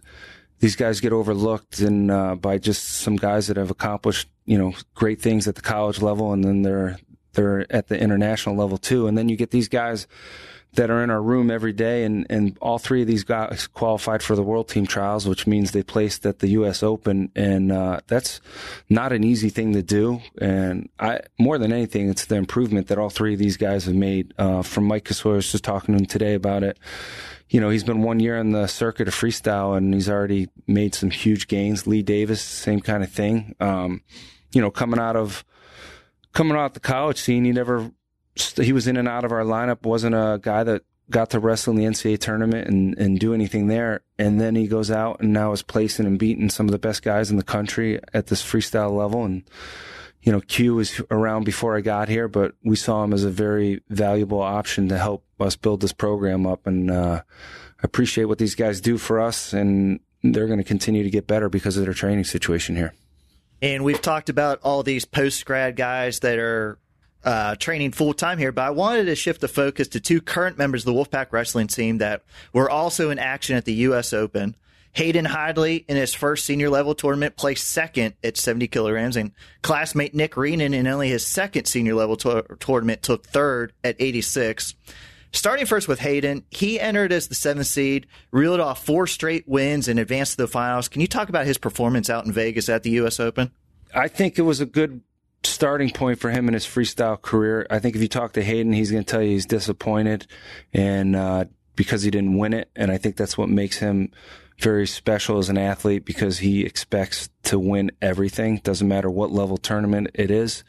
these 0.60 0.76
guys 0.76 1.00
get 1.00 1.14
overlooked 1.14 1.80
and 1.80 2.12
uh, 2.12 2.36
by 2.36 2.58
just 2.58 2.84
some 2.84 3.16
guys 3.16 3.48
that 3.48 3.58
have 3.58 3.72
accomplished 3.72 4.30
you 4.46 4.58
know 4.58 4.74
great 4.96 5.22
things 5.22 5.48
at 5.48 5.56
the 5.56 5.62
college 5.62 6.02
level 6.02 6.34
and 6.34 6.44
then 6.44 6.62
they're 6.62 6.98
they're 7.34 7.66
at 7.72 7.88
the 7.88 8.00
international 8.00 8.56
level 8.56 8.78
too. 8.78 9.08
And 9.08 9.18
then 9.18 9.30
you 9.30 9.36
get 9.36 9.52
these 9.52 9.70
guys 9.70 10.08
that 10.74 10.90
are 10.90 11.04
in 11.04 11.10
our 11.10 11.22
room 11.22 11.52
every 11.52 11.74
day, 11.74 12.06
and, 12.06 12.26
and 12.30 12.58
all 12.62 12.80
three 12.80 13.02
of 13.02 13.08
these 13.08 13.24
guys 13.24 13.68
qualified 13.68 14.24
for 14.24 14.36
the 14.36 14.44
World 14.44 14.70
Team 14.70 14.86
Trials, 14.88 15.28
which 15.28 15.46
means 15.46 15.72
they 15.72 15.84
placed 15.84 16.26
at 16.26 16.40
the 16.40 16.50
U.S. 16.50 16.82
Open, 16.82 17.30
and 17.36 17.72
uh, 17.72 18.00
that's 18.08 18.40
not 18.90 19.12
an 19.12 19.24
easy 19.24 19.50
thing 19.50 19.74
to 19.74 19.84
do. 19.84 20.22
And 20.40 20.90
I, 20.98 21.22
more 21.38 21.58
than 21.58 21.74
anything, 21.74 22.10
it's 22.10 22.26
the 22.26 22.36
improvement 22.36 22.88
that 22.88 22.98
all 22.98 23.10
three 23.10 23.34
of 23.34 23.40
these 23.40 23.58
guys 23.58 23.86
have 23.86 23.96
made. 23.96 24.34
Uh, 24.38 24.62
from 24.62 24.86
Mike 24.86 25.06
Kosoy, 25.06 25.40
just 25.42 25.64
talking 25.64 25.94
to 25.94 26.02
him 26.02 26.06
today 26.06 26.36
about 26.36 26.64
it. 26.64 26.78
You 27.50 27.60
know, 27.60 27.70
he's 27.70 27.84
been 27.84 28.02
one 28.02 28.22
year 28.22 28.38
in 28.38 28.52
the 28.52 28.68
circuit 28.68 29.10
of 29.10 29.14
freestyle, 29.14 29.76
and 29.76 29.94
he's 29.94 30.10
already 30.10 30.48
made 30.68 30.96
some 30.96 31.10
huge 31.10 31.50
gains. 31.50 31.86
Lee 31.86 32.02
Davis, 32.02 32.42
same 32.42 32.80
kind 32.80 33.04
of 33.04 33.12
thing. 33.12 33.56
Um, 33.60 34.04
you 34.54 34.62
know, 34.62 34.72
coming 34.72 35.00
out 35.00 35.18
of 35.18 35.44
coming 36.34 36.56
out 36.56 36.76
the 36.76 36.80
college 36.80 37.18
scene, 37.18 37.44
he 37.44 37.52
never 37.52 37.92
he 38.36 38.74
was 38.74 38.88
in 38.88 38.98
and 38.98 39.08
out 39.08 39.26
of 39.26 39.32
our 39.32 39.44
lineup. 39.44 39.84
wasn't 39.84 40.16
a 40.16 40.40
guy 40.42 40.64
that 40.64 40.84
got 41.10 41.30
to 41.32 41.40
wrestle 41.40 41.72
in 41.72 41.78
the 41.78 41.86
NCAA 41.86 42.20
tournament 42.20 42.68
and, 42.68 42.98
and 42.98 43.20
do 43.20 43.34
anything 43.34 43.68
there. 43.68 44.02
And 44.18 44.40
then 44.40 44.56
he 44.56 44.68
goes 44.68 44.90
out 44.90 45.20
and 45.20 45.34
now 45.34 45.52
is 45.52 45.62
placing 45.62 46.06
and 46.06 46.18
beating 46.18 46.50
some 46.50 46.68
of 46.68 46.72
the 46.72 46.80
best 46.80 47.04
guys 47.04 47.30
in 47.30 47.38
the 47.38 47.44
country 47.44 48.00
at 48.14 48.28
this 48.28 48.42
freestyle 48.42 48.98
level. 48.98 49.26
And, 49.26 49.44
you 50.22 50.32
know, 50.32 50.40
Q 50.40 50.76
was 50.76 51.02
around 51.12 51.44
before 51.44 51.76
I 51.76 51.82
got 51.82 52.08
here, 52.08 52.28
but 52.28 52.56
we 52.64 52.76
saw 52.76 53.04
him 53.04 53.14
as 53.14 53.26
a 53.26 53.30
very 53.30 53.82
valuable 53.90 54.42
option 54.42 54.88
to 54.90 54.98
help 54.98 55.26
us 55.40 55.56
build 55.56 55.82
this 55.82 55.94
program 55.94 56.48
up. 56.48 56.66
And, 56.66 56.90
uh, 56.90 57.22
I 57.24 57.84
appreciate 57.84 58.26
what 58.26 58.38
these 58.38 58.56
guys 58.56 58.80
do 58.80 58.98
for 58.98 59.20
us 59.20 59.54
and 59.54 60.00
they're 60.24 60.48
going 60.48 60.60
to 60.60 60.64
continue 60.64 61.04
to 61.04 61.10
get 61.10 61.28
better 61.28 61.50
because 61.50 61.78
of 61.78 61.84
their 61.84 61.94
training 61.94 62.26
situation 62.26 62.76
here. 62.76 62.94
And 63.62 63.84
we've 63.84 64.02
talked 64.02 64.30
about 64.30 64.60
all 64.64 64.84
these 64.84 65.06
post 65.06 65.46
grad 65.46 65.76
guys 65.76 66.20
that 66.20 66.40
are 66.40 66.80
uh, 67.24 67.56
training 67.56 67.92
full 67.92 68.14
time 68.14 68.38
here, 68.38 68.52
but 68.52 68.64
I 68.64 68.70
wanted 68.72 69.06
to 69.06 69.16
shift 69.16 69.42
the 69.42 69.48
focus 69.48 69.88
to 69.90 70.00
two 70.00 70.22
current 70.22 70.58
members 70.58 70.86
of 70.86 70.94
the 70.94 71.00
Wolfpack 71.00 71.28
wrestling 71.32 71.68
team 71.68 72.00
that 72.00 72.24
were 72.54 72.70
also 72.70 73.10
in 73.10 73.20
action 73.20 73.56
at 73.56 73.66
the 73.66 73.74
U.S. 73.74 74.14
Open. 74.14 74.56
Hayden 74.94 75.26
Hidlay 75.26 75.86
in 75.88 75.96
his 75.96 76.14
first 76.14 76.46
senior 76.46 76.70
level 76.70 76.94
tournament 76.96 77.38
placed 77.38 77.68
second 77.68 78.16
at 78.24 78.38
70 78.38 78.68
kilograms, 78.68 79.16
and 79.16 79.32
classmate 79.62 80.14
Nick 80.14 80.34
Reenan 80.34 80.74
in 80.74 80.88
only 80.88 81.10
his 81.10 81.26
second 81.26 81.66
senior 81.66 81.96
level 81.96 82.18
to- 82.18 82.46
tournament 82.60 83.02
took 83.02 83.26
third 83.26 83.74
at 83.84 83.96
86. 84.00 84.76
Starting 85.34 85.66
first 85.66 85.88
with 85.88 86.00
Hayden, 86.00 86.44
he 86.50 86.78
entered 86.78 87.14
as 87.14 87.28
the 87.28 87.36
seventh 87.36 87.68
seed, 87.68 88.06
reeled 88.32 88.60
off 88.60 88.86
four 88.86 89.08
straight 89.08 89.48
wins, 89.48 89.88
and 89.88 89.98
advanced 89.98 90.34
to 90.34 90.38
the 90.38 90.48
finals. 90.48 90.90
Can 90.90 91.00
you 91.00 91.08
talk 91.08 91.30
about 91.30 91.46
his 91.46 91.58
performance 91.58 92.10
out 92.10 92.26
in 92.26 92.34
Vegas 92.34 92.68
at 92.68 92.84
the 92.84 92.90
U.S. 92.92 93.18
Open? 93.18 93.52
I 93.96 94.10
think 94.10 94.38
it 94.38 94.42
was 94.42 94.60
a 94.60 94.66
good 94.66 95.02
starting 95.44 95.90
point 95.90 96.20
for 96.20 96.30
him 96.30 96.48
in 96.48 96.54
his 96.54 96.66
freestyle 96.66 97.22
career. 97.22 97.66
I 97.70 97.80
think 97.80 97.96
if 97.96 98.02
you 98.02 98.08
talk 98.08 98.34
to 98.34 98.44
Hayden, 98.44 98.74
he's 98.74 98.92
going 98.92 99.04
to 99.04 99.10
tell 99.12 99.22
you 99.22 99.32
he's 99.32 99.46
disappointed, 99.46 100.28
and 100.74 101.16
uh, 101.16 101.46
because 101.76 102.04
he 102.04 102.12
didn't 102.12 102.38
win 102.38 102.54
it, 102.54 102.70
and 102.76 102.92
I 102.92 102.98
think 102.98 103.16
that's 103.16 103.38
what 103.38 103.50
makes 103.50 103.78
him 103.78 104.12
very 104.60 104.86
special 104.86 105.40
as 105.40 105.50
an 105.50 105.58
athlete 105.58 106.06
because 106.06 106.40
he 106.40 106.64
expects 106.64 107.30
to 107.44 107.58
win 107.58 107.92
everything. 108.02 108.58
Doesn't 108.58 108.88
matter 108.88 109.10
what 109.10 109.32
level 109.32 109.58
tournament 109.58 110.12
it 110.14 110.30
is. 110.30 110.64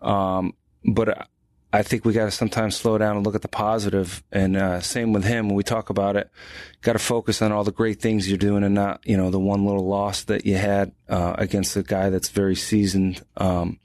Um, 0.00 0.54
but 0.84 1.28
I 1.72 1.82
think 1.82 2.04
we 2.04 2.12
got 2.12 2.26
to 2.26 2.30
sometimes 2.30 2.76
slow 2.76 2.98
down 2.98 3.16
and 3.16 3.24
look 3.24 3.34
at 3.34 3.42
the 3.42 3.48
positive. 3.48 4.22
And 4.30 4.56
uh, 4.56 4.80
same 4.80 5.12
with 5.12 5.24
him 5.24 5.48
when 5.48 5.56
we 5.56 5.62
talk 5.62 5.88
about 5.88 6.16
it, 6.16 6.30
got 6.82 6.92
to 6.92 6.98
focus 6.98 7.40
on 7.40 7.50
all 7.50 7.64
the 7.64 7.72
great 7.72 8.00
things 8.00 8.28
you're 8.28 8.36
doing 8.36 8.62
and 8.62 8.74
not 8.74 9.00
you 9.04 9.16
know 9.16 9.30
the 9.30 9.40
one 9.40 9.64
little 9.64 9.86
loss 9.86 10.24
that 10.24 10.44
you 10.44 10.56
had 10.56 10.92
uh, 11.08 11.34
against 11.38 11.76
a 11.76 11.82
guy 11.82 12.10
that's 12.10 12.28
very 12.28 12.56
seasoned. 12.56 13.24
Um, 13.36 13.80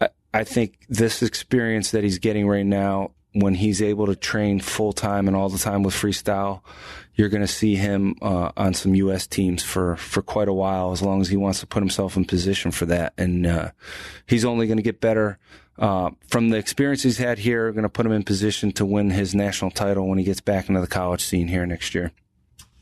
I, 0.00 0.08
I 0.32 0.44
think 0.44 0.78
this 0.88 1.22
experience 1.22 1.90
that 1.90 2.04
he's 2.04 2.18
getting 2.18 2.48
right 2.48 2.66
now 2.66 3.10
when 3.34 3.54
he's 3.54 3.82
able 3.82 4.06
to 4.06 4.16
train 4.16 4.60
full 4.60 4.92
time 4.92 5.26
and 5.26 5.36
all 5.36 5.48
the 5.48 5.58
time 5.58 5.82
with 5.82 5.94
freestyle, 5.94 6.62
you're 7.16 7.28
going 7.28 7.42
to 7.42 7.48
see 7.48 7.76
him 7.76 8.16
uh, 8.22 8.50
on 8.56 8.74
some 8.74 8.94
U.S. 8.94 9.26
teams 9.26 9.62
for 9.62 9.96
for 9.96 10.22
quite 10.22 10.48
a 10.48 10.52
while, 10.52 10.92
as 10.92 11.02
long 11.02 11.20
as 11.20 11.28
he 11.28 11.36
wants 11.36 11.60
to 11.60 11.66
put 11.66 11.82
himself 11.82 12.16
in 12.16 12.24
position 12.24 12.70
for 12.70 12.86
that. 12.86 13.14
And 13.16 13.46
uh, 13.46 13.70
he's 14.26 14.44
only 14.44 14.66
going 14.66 14.78
to 14.78 14.82
get 14.82 15.00
better 15.00 15.38
uh, 15.78 16.10
from 16.28 16.48
the 16.48 16.56
experience 16.56 17.02
he's 17.02 17.18
had 17.18 17.38
here. 17.38 17.70
Going 17.72 17.82
to 17.82 17.88
put 17.88 18.06
him 18.06 18.12
in 18.12 18.24
position 18.24 18.72
to 18.72 18.84
win 18.84 19.10
his 19.10 19.34
national 19.34 19.70
title 19.70 20.08
when 20.08 20.18
he 20.18 20.24
gets 20.24 20.40
back 20.40 20.68
into 20.68 20.80
the 20.80 20.86
college 20.86 21.22
scene 21.22 21.48
here 21.48 21.66
next 21.66 21.94
year. 21.94 22.12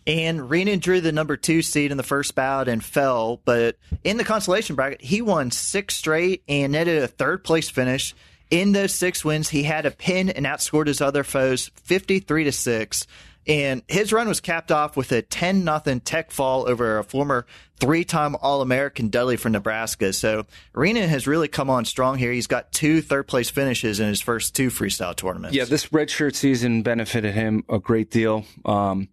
And 0.07 0.40
Reenan 0.40 0.81
drew 0.81 1.01
the 1.01 1.12
number 1.12 1.37
two 1.37 1.62
seed 1.62 1.92
in 1.92 1.97
the 1.97 2.03
first 2.03 2.35
bout 2.35 2.66
and 2.66 2.85
fell, 2.85 3.40
but 3.45 3.77
in 4.03 4.16
the 4.16 4.25
consolation 4.25 4.75
bracket, 4.75 5.01
he 5.01 5.23
won 5.23 5.53
six 5.53 5.95
straight 5.95 6.42
and 6.49 6.73
netted 6.73 7.03
a 7.03 7.07
third 7.07 7.45
place 7.45 7.71
finish. 7.71 8.14
In 8.51 8.73
those 8.73 8.92
six 8.92 9.25
wins, 9.25 9.49
he 9.49 9.62
had 9.62 9.87
a 9.87 9.92
pin 9.92 10.29
and 10.29 10.45
outscored 10.45 10.88
his 10.88 11.01
other 11.01 11.23
foes 11.23 11.71
53 11.85 12.45
to 12.45 12.53
6. 12.53 13.07
And 13.47 13.83
his 13.89 14.13
run 14.13 14.29
was 14.29 14.41
capped 14.41 14.71
off 14.71 14.97
with 14.97 15.11
a 15.11 15.23
10 15.23 15.65
nothing 15.65 16.01
tech 16.01 16.31
fall 16.31 16.69
over 16.69 16.99
a 16.99 17.05
former 17.05 17.47
three 17.81 18.05
time 18.05 18.37
All 18.41 18.63
American 18.63 19.09
Dudley 19.09 19.37
from 19.37 19.53
Nebraska. 19.53 20.13
So 20.13 20.47
Reenan 20.75 21.09
has 21.09 21.27
really 21.27 21.49
come 21.49 21.69
on 21.69 21.85
strong 21.85 22.19
here. 22.19 22.31
He's 22.31 22.47
got 22.47 22.71
two 22.71 23.03
third 23.03 23.27
place 23.27 23.51
finishes 23.51 23.99
in 23.99 24.07
his 24.07 24.21
first 24.21 24.55
two 24.55 24.69
freestyle 24.69 25.17
tournaments. 25.17 25.57
Yeah, 25.57 25.65
this 25.65 25.87
redshirt 25.87 26.37
season 26.37 26.83
benefited 26.83 27.35
him 27.35 27.65
a 27.69 27.81
great 27.81 28.11
deal. 28.11 28.45
Um, 28.65 29.09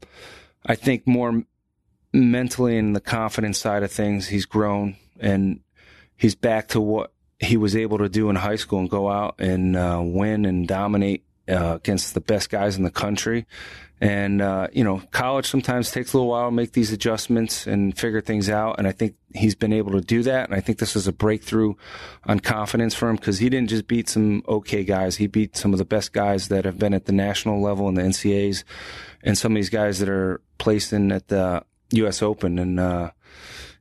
I 0.63 0.75
think 0.75 1.07
more 1.07 1.43
mentally 2.13 2.77
and 2.77 2.95
the 2.95 3.01
confidence 3.01 3.57
side 3.57 3.81
of 3.81 3.91
things, 3.91 4.27
he's 4.27 4.45
grown 4.45 4.95
and 5.19 5.61
he's 6.15 6.35
back 6.35 6.69
to 6.69 6.81
what 6.81 7.13
he 7.39 7.57
was 7.57 7.75
able 7.75 7.97
to 7.99 8.09
do 8.09 8.29
in 8.29 8.35
high 8.35 8.57
school 8.57 8.79
and 8.79 8.89
go 8.89 9.09
out 9.09 9.35
and 9.39 9.75
uh, 9.75 10.01
win 10.03 10.45
and 10.45 10.67
dominate 10.67 11.23
uh, 11.49 11.75
against 11.75 12.13
the 12.13 12.21
best 12.21 12.49
guys 12.49 12.77
in 12.77 12.83
the 12.83 12.91
country. 12.91 13.45
And, 14.01 14.41
uh, 14.41 14.67
you 14.71 14.83
know, 14.83 15.01
college 15.11 15.45
sometimes 15.45 15.91
takes 15.91 16.13
a 16.13 16.17
little 16.17 16.29
while 16.29 16.47
to 16.49 16.55
make 16.55 16.71
these 16.71 16.93
adjustments 16.93 17.67
and 17.67 17.97
figure 17.97 18.21
things 18.21 18.49
out. 18.49 18.77
And 18.77 18.87
I 18.87 18.93
think 18.93 19.15
he's 19.35 19.55
been 19.55 19.73
able 19.73 19.91
to 19.91 20.01
do 20.01 20.23
that. 20.23 20.45
And 20.45 20.55
I 20.55 20.61
think 20.61 20.79
this 20.79 20.95
is 20.95 21.05
a 21.07 21.11
breakthrough 21.11 21.73
on 22.25 22.39
confidence 22.39 22.95
for 22.95 23.09
him 23.09 23.17
because 23.17 23.39
he 23.39 23.49
didn't 23.49 23.69
just 23.69 23.87
beat 23.87 24.07
some 24.07 24.41
okay 24.47 24.85
guys. 24.85 25.17
He 25.17 25.27
beat 25.27 25.57
some 25.57 25.73
of 25.73 25.79
the 25.79 25.85
best 25.85 26.13
guys 26.13 26.47
that 26.47 26.63
have 26.63 26.79
been 26.79 26.93
at 26.93 27.05
the 27.05 27.11
national 27.11 27.61
level 27.61 27.89
in 27.89 27.95
the 27.95 28.03
NCAAs 28.03 28.63
and 29.21 29.37
some 29.37 29.51
of 29.51 29.55
these 29.57 29.69
guys 29.69 29.99
that 29.99 30.07
are 30.07 30.41
placed 30.59 30.93
in 30.93 31.11
at 31.11 31.27
the 31.27 31.63
U.S. 31.91 32.21
Open. 32.21 32.57
And, 32.57 32.79
uh, 32.79 33.11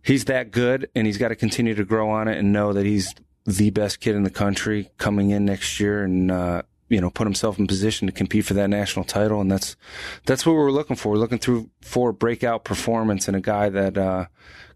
he's 0.02 0.24
that 0.24 0.50
good 0.50 0.90
and 0.96 1.06
he's 1.06 1.18
got 1.18 1.28
to 1.28 1.36
continue 1.36 1.76
to 1.76 1.84
grow 1.84 2.10
on 2.10 2.26
it 2.26 2.38
and 2.38 2.52
know 2.52 2.72
that 2.72 2.86
he's 2.86 3.14
the 3.46 3.70
best 3.70 4.00
kid 4.00 4.16
in 4.16 4.24
the 4.24 4.30
country 4.30 4.90
coming 4.98 5.30
in 5.30 5.44
next 5.44 5.78
year. 5.78 6.02
And, 6.02 6.32
uh, 6.32 6.62
you 6.88 7.00
know, 7.00 7.10
put 7.10 7.26
himself 7.26 7.58
in 7.58 7.66
position 7.66 8.06
to 8.06 8.12
compete 8.12 8.44
for 8.44 8.54
that 8.54 8.70
national 8.70 9.04
title. 9.04 9.40
And 9.40 9.50
that's, 9.50 9.76
that's 10.24 10.46
what 10.46 10.54
we're 10.54 10.70
looking 10.70 10.96
for. 10.96 11.12
We're 11.12 11.18
looking 11.18 11.38
through 11.38 11.70
for 11.80 12.10
a 12.10 12.14
breakout 12.14 12.64
performance 12.64 13.28
and 13.28 13.36
a 13.36 13.40
guy 13.40 13.68
that, 13.68 13.98
uh, 13.98 14.26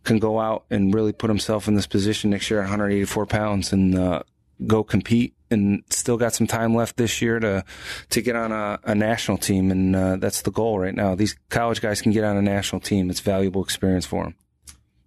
can 0.05 0.18
go 0.18 0.40
out 0.40 0.64
and 0.68 0.92
really 0.92 1.12
put 1.12 1.31
himself 1.31 1.68
in 1.68 1.75
this 1.75 1.87
position 1.87 2.31
next 2.31 2.51
year 2.51 2.61
at 2.61 2.64
184 2.64 3.27
pounds 3.27 3.72
and, 3.72 3.96
uh, 3.96 4.22
go 4.66 4.85
compete 4.85 5.35
and 5.51 5.83
still 5.90 6.16
got 6.16 6.35
some 6.35 6.46
time 6.46 6.75
left 6.75 6.96
this 6.96 7.20
year 7.20 7.38
to, 7.40 7.64
to 8.11 8.22
get 8.22 8.37
on 8.37 8.53
a, 8.53 8.79
a 8.85 8.94
national 8.94 9.38
team. 9.38 9.70
And, 9.70 9.94
uh, 9.94 10.16
that's 10.16 10.42
the 10.42 10.51
goal 10.51 10.79
right 10.79 10.94
now. 10.94 11.14
These 11.14 11.37
college 11.51 11.81
guys 11.81 12.03
can 12.03 12.12
get 12.12 12.25
on 12.25 12.37
a 12.37 12.42
national 12.42 12.81
team. 12.81 13.11
It's 13.11 13.20
valuable 13.20 13.62
experience 13.62 14.07
for 14.07 14.25
them. 14.25 14.35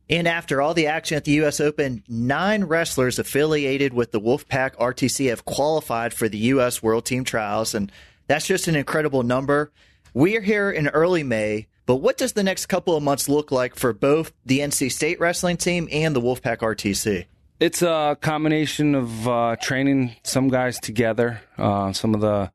And 0.10 0.28
after 0.28 0.62
all 0.62 0.74
the 0.74 0.88
action 0.88 1.18
at 1.18 1.24
the 1.24 1.32
U.S. 1.34 1.60
Open, 1.60 2.04
nine 2.08 2.66
wrestlers 2.66 3.18
affiliated 3.18 3.94
with 3.94 4.12
the 4.12 4.22
Wolfpack 4.22 4.76
RTC 4.76 5.30
have 5.30 5.46
qualified 5.46 6.14
for 6.14 6.30
the 6.30 6.38
U.S. 6.38 6.84
World 6.84 7.06
Team 7.06 7.24
Trials. 7.24 7.74
And 7.74 7.92
that's 8.28 8.46
just 8.46 8.68
an 8.68 8.76
incredible 8.76 9.24
number. 9.24 9.72
We're 10.14 10.42
here 10.42 10.72
in 10.72 10.88
early 10.90 11.24
May, 11.24 11.68
but 11.86 11.98
what 11.98 12.18
does 12.18 12.34
the 12.34 12.44
next 12.44 12.68
couple 12.68 12.96
of 12.96 13.04
months 13.04 13.28
look 13.28 13.52
like 13.52 13.76
for 13.76 13.94
both 13.94 14.32
the 14.46 14.60
NC 14.60 14.92
State 14.92 15.20
wrestling 15.20 15.58
team 15.58 15.90
and 15.92 16.16
the 16.16 16.22
Wolfpack 16.22 16.60
RTC? 16.60 17.26
It's 17.60 17.82
a 17.82 18.18
combination 18.22 18.96
of 18.96 19.28
uh, 19.28 19.56
training 19.62 20.16
some 20.24 20.50
guys 20.50 20.80
together, 20.80 21.42
uh, 21.58 21.94
some 21.94 22.14
of 22.14 22.22
the 22.22 22.52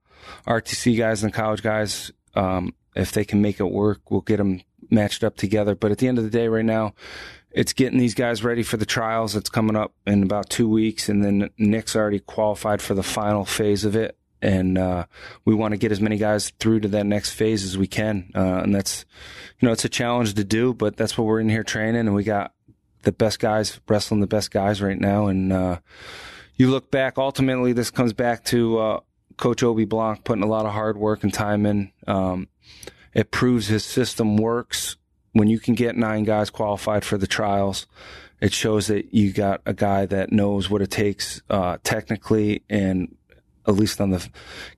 RTC 0.46 0.96
guys 0.96 1.22
and 1.22 1.32
college 1.32 1.62
guys. 1.62 2.12
Um, 2.34 2.74
if 2.94 3.12
they 3.12 3.24
can 3.24 3.40
make 3.42 3.60
it 3.60 3.64
work, 3.64 4.10
we'll 4.10 4.20
get 4.20 4.36
them 4.36 4.62
matched 4.90 5.24
up 5.24 5.36
together. 5.36 5.74
But 5.74 5.90
at 5.90 5.98
the 5.98 6.08
end 6.08 6.18
of 6.18 6.24
the 6.24 6.30
day, 6.30 6.48
right 6.48 6.64
now, 6.64 6.94
it's 7.52 7.72
getting 7.72 7.98
these 7.98 8.14
guys 8.14 8.44
ready 8.44 8.62
for 8.62 8.76
the 8.76 8.86
trials. 8.86 9.34
that's 9.34 9.50
coming 9.50 9.76
up 9.76 9.92
in 10.06 10.22
about 10.22 10.50
two 10.50 10.68
weeks, 10.68 11.08
and 11.08 11.24
then 11.24 11.50
Nick's 11.58 11.96
already 11.96 12.20
qualified 12.20 12.80
for 12.80 12.94
the 12.94 13.02
final 13.02 13.44
phase 13.44 13.84
of 13.84 13.96
it. 13.96 14.16
And 14.42 14.78
uh, 14.78 15.04
we 15.44 15.54
want 15.54 15.72
to 15.72 15.78
get 15.78 15.92
as 15.92 16.00
many 16.00 16.16
guys 16.16 16.50
through 16.58 16.80
to 16.80 16.88
that 16.88 17.04
next 17.04 17.30
phase 17.30 17.62
as 17.62 17.76
we 17.76 17.86
can. 17.86 18.30
Uh, 18.34 18.60
and 18.62 18.74
that's, 18.74 19.04
you 19.58 19.66
know, 19.66 19.72
it's 19.72 19.84
a 19.84 19.88
challenge 19.88 20.32
to 20.34 20.44
do, 20.44 20.72
but 20.72 20.96
that's 20.96 21.18
what 21.18 21.26
we're 21.26 21.40
in 21.40 21.50
here 21.50 21.62
training. 21.62 22.06
And 22.06 22.14
we 22.14 22.24
got 22.24 22.54
the 23.02 23.12
best 23.12 23.38
guys 23.38 23.80
wrestling 23.86 24.20
the 24.20 24.26
best 24.26 24.50
guys 24.50 24.80
right 24.80 24.98
now. 24.98 25.26
And 25.26 25.52
uh, 25.52 25.80
you 26.56 26.70
look 26.70 26.90
back, 26.90 27.18
ultimately, 27.18 27.74
this 27.74 27.90
comes 27.90 28.14
back 28.14 28.44
to 28.44 28.78
uh, 28.78 29.00
Coach 29.36 29.62
Obi 29.62 29.84
Blanc 29.84 30.24
putting 30.24 30.44
a 30.44 30.48
lot 30.48 30.64
of 30.64 30.72
hard 30.72 30.96
work 30.96 31.22
and 31.22 31.34
time 31.34 31.66
in. 31.66 31.92
Um, 32.06 32.48
it 33.12 33.30
proves 33.30 33.66
his 33.66 33.84
system 33.84 34.38
works 34.38 34.96
when 35.32 35.48
you 35.48 35.58
can 35.58 35.74
get 35.74 35.96
nine 35.96 36.24
guys 36.24 36.50
qualified 36.50 37.04
for 37.04 37.18
the 37.18 37.26
trials, 37.26 37.86
it 38.40 38.52
shows 38.52 38.86
that 38.86 39.12
you 39.12 39.32
got 39.32 39.60
a 39.66 39.72
guy 39.72 40.06
that 40.06 40.32
knows 40.32 40.70
what 40.70 40.82
it 40.82 40.90
takes 40.90 41.42
uh, 41.50 41.76
technically 41.82 42.62
and 42.68 43.16
at 43.66 43.74
least 43.74 44.00
on 44.00 44.10
the 44.10 44.26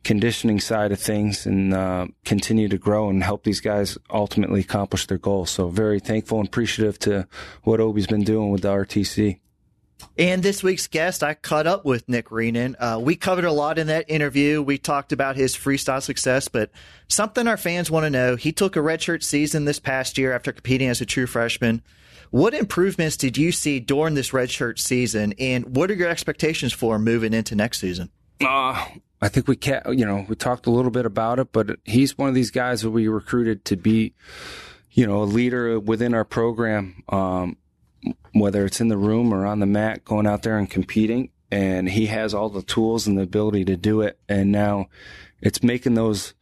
conditioning 0.02 0.60
side 0.60 0.92
of 0.92 1.00
things 1.00 1.46
and 1.46 1.72
uh, 1.72 2.06
continue 2.24 2.68
to 2.68 2.76
grow 2.76 3.08
and 3.08 3.22
help 3.22 3.44
these 3.44 3.60
guys 3.60 3.96
ultimately 4.10 4.60
accomplish 4.60 5.06
their 5.06 5.18
goals. 5.18 5.50
So 5.50 5.68
very 5.68 6.00
thankful 6.00 6.40
and 6.40 6.48
appreciative 6.48 6.98
to 7.00 7.26
what 7.62 7.80
Obi's 7.80 8.06
been 8.08 8.24
doing 8.24 8.50
with 8.50 8.62
the 8.62 8.68
RTC. 8.68 9.38
And 10.18 10.42
this 10.42 10.62
week's 10.62 10.86
guest, 10.86 11.22
I 11.22 11.34
caught 11.34 11.66
up 11.66 11.84
with 11.84 12.08
Nick 12.08 12.28
Reenan. 12.28 12.74
Uh, 12.78 12.98
we 13.00 13.16
covered 13.16 13.44
a 13.44 13.52
lot 13.52 13.78
in 13.78 13.86
that 13.86 14.08
interview. 14.08 14.62
We 14.62 14.78
talked 14.78 15.12
about 15.12 15.36
his 15.36 15.56
freestyle 15.56 16.02
success, 16.02 16.48
but 16.48 16.70
something 17.08 17.46
our 17.46 17.56
fans 17.56 17.90
want 17.90 18.04
to 18.04 18.10
know. 18.10 18.36
He 18.36 18.52
took 18.52 18.76
a 18.76 18.80
redshirt 18.80 19.22
season 19.22 19.64
this 19.64 19.78
past 19.78 20.18
year 20.18 20.32
after 20.32 20.52
competing 20.52 20.88
as 20.88 21.00
a 21.00 21.06
true 21.06 21.26
freshman. 21.26 21.82
What 22.30 22.54
improvements 22.54 23.16
did 23.16 23.36
you 23.36 23.52
see 23.52 23.78
during 23.78 24.14
this 24.14 24.30
redshirt 24.30 24.78
season, 24.78 25.34
and 25.38 25.76
what 25.76 25.90
are 25.90 25.94
your 25.94 26.08
expectations 26.08 26.72
for 26.72 26.98
moving 26.98 27.34
into 27.34 27.54
next 27.54 27.78
season? 27.78 28.10
Uh, 28.40 28.86
I 29.20 29.28
think 29.28 29.46
we 29.48 29.56
can 29.56 29.82
you 29.92 30.06
know, 30.06 30.24
we 30.28 30.34
talked 30.34 30.66
a 30.66 30.70
little 30.70 30.90
bit 30.90 31.06
about 31.06 31.38
it, 31.38 31.52
but 31.52 31.78
he's 31.84 32.16
one 32.16 32.28
of 32.28 32.34
these 32.34 32.50
guys 32.50 32.82
that 32.82 32.90
we 32.90 33.06
recruited 33.06 33.64
to 33.66 33.76
be, 33.76 34.14
you 34.90 35.06
know, 35.06 35.22
a 35.22 35.24
leader 35.24 35.78
within 35.78 36.14
our 36.14 36.24
program. 36.24 37.02
Um, 37.08 37.56
whether 38.32 38.64
it's 38.64 38.80
in 38.80 38.88
the 38.88 38.96
room 38.96 39.32
or 39.32 39.46
on 39.46 39.60
the 39.60 39.66
mat, 39.66 40.04
going 40.04 40.26
out 40.26 40.42
there 40.42 40.58
and 40.58 40.70
competing. 40.70 41.30
And 41.50 41.88
he 41.88 42.06
has 42.06 42.32
all 42.32 42.48
the 42.48 42.62
tools 42.62 43.06
and 43.06 43.18
the 43.18 43.22
ability 43.22 43.66
to 43.66 43.76
do 43.76 44.00
it. 44.00 44.18
And 44.28 44.50
now 44.50 44.86
it's 45.40 45.62
making 45.62 45.94
those, 45.94 46.34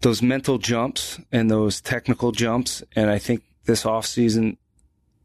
those 0.00 0.22
mental 0.22 0.58
jumps 0.58 1.20
and 1.30 1.50
those 1.50 1.80
technical 1.80 2.32
jumps. 2.32 2.82
And 2.96 3.10
I 3.10 3.18
think 3.18 3.42
this 3.64 3.84
off 3.84 4.06
season 4.06 4.56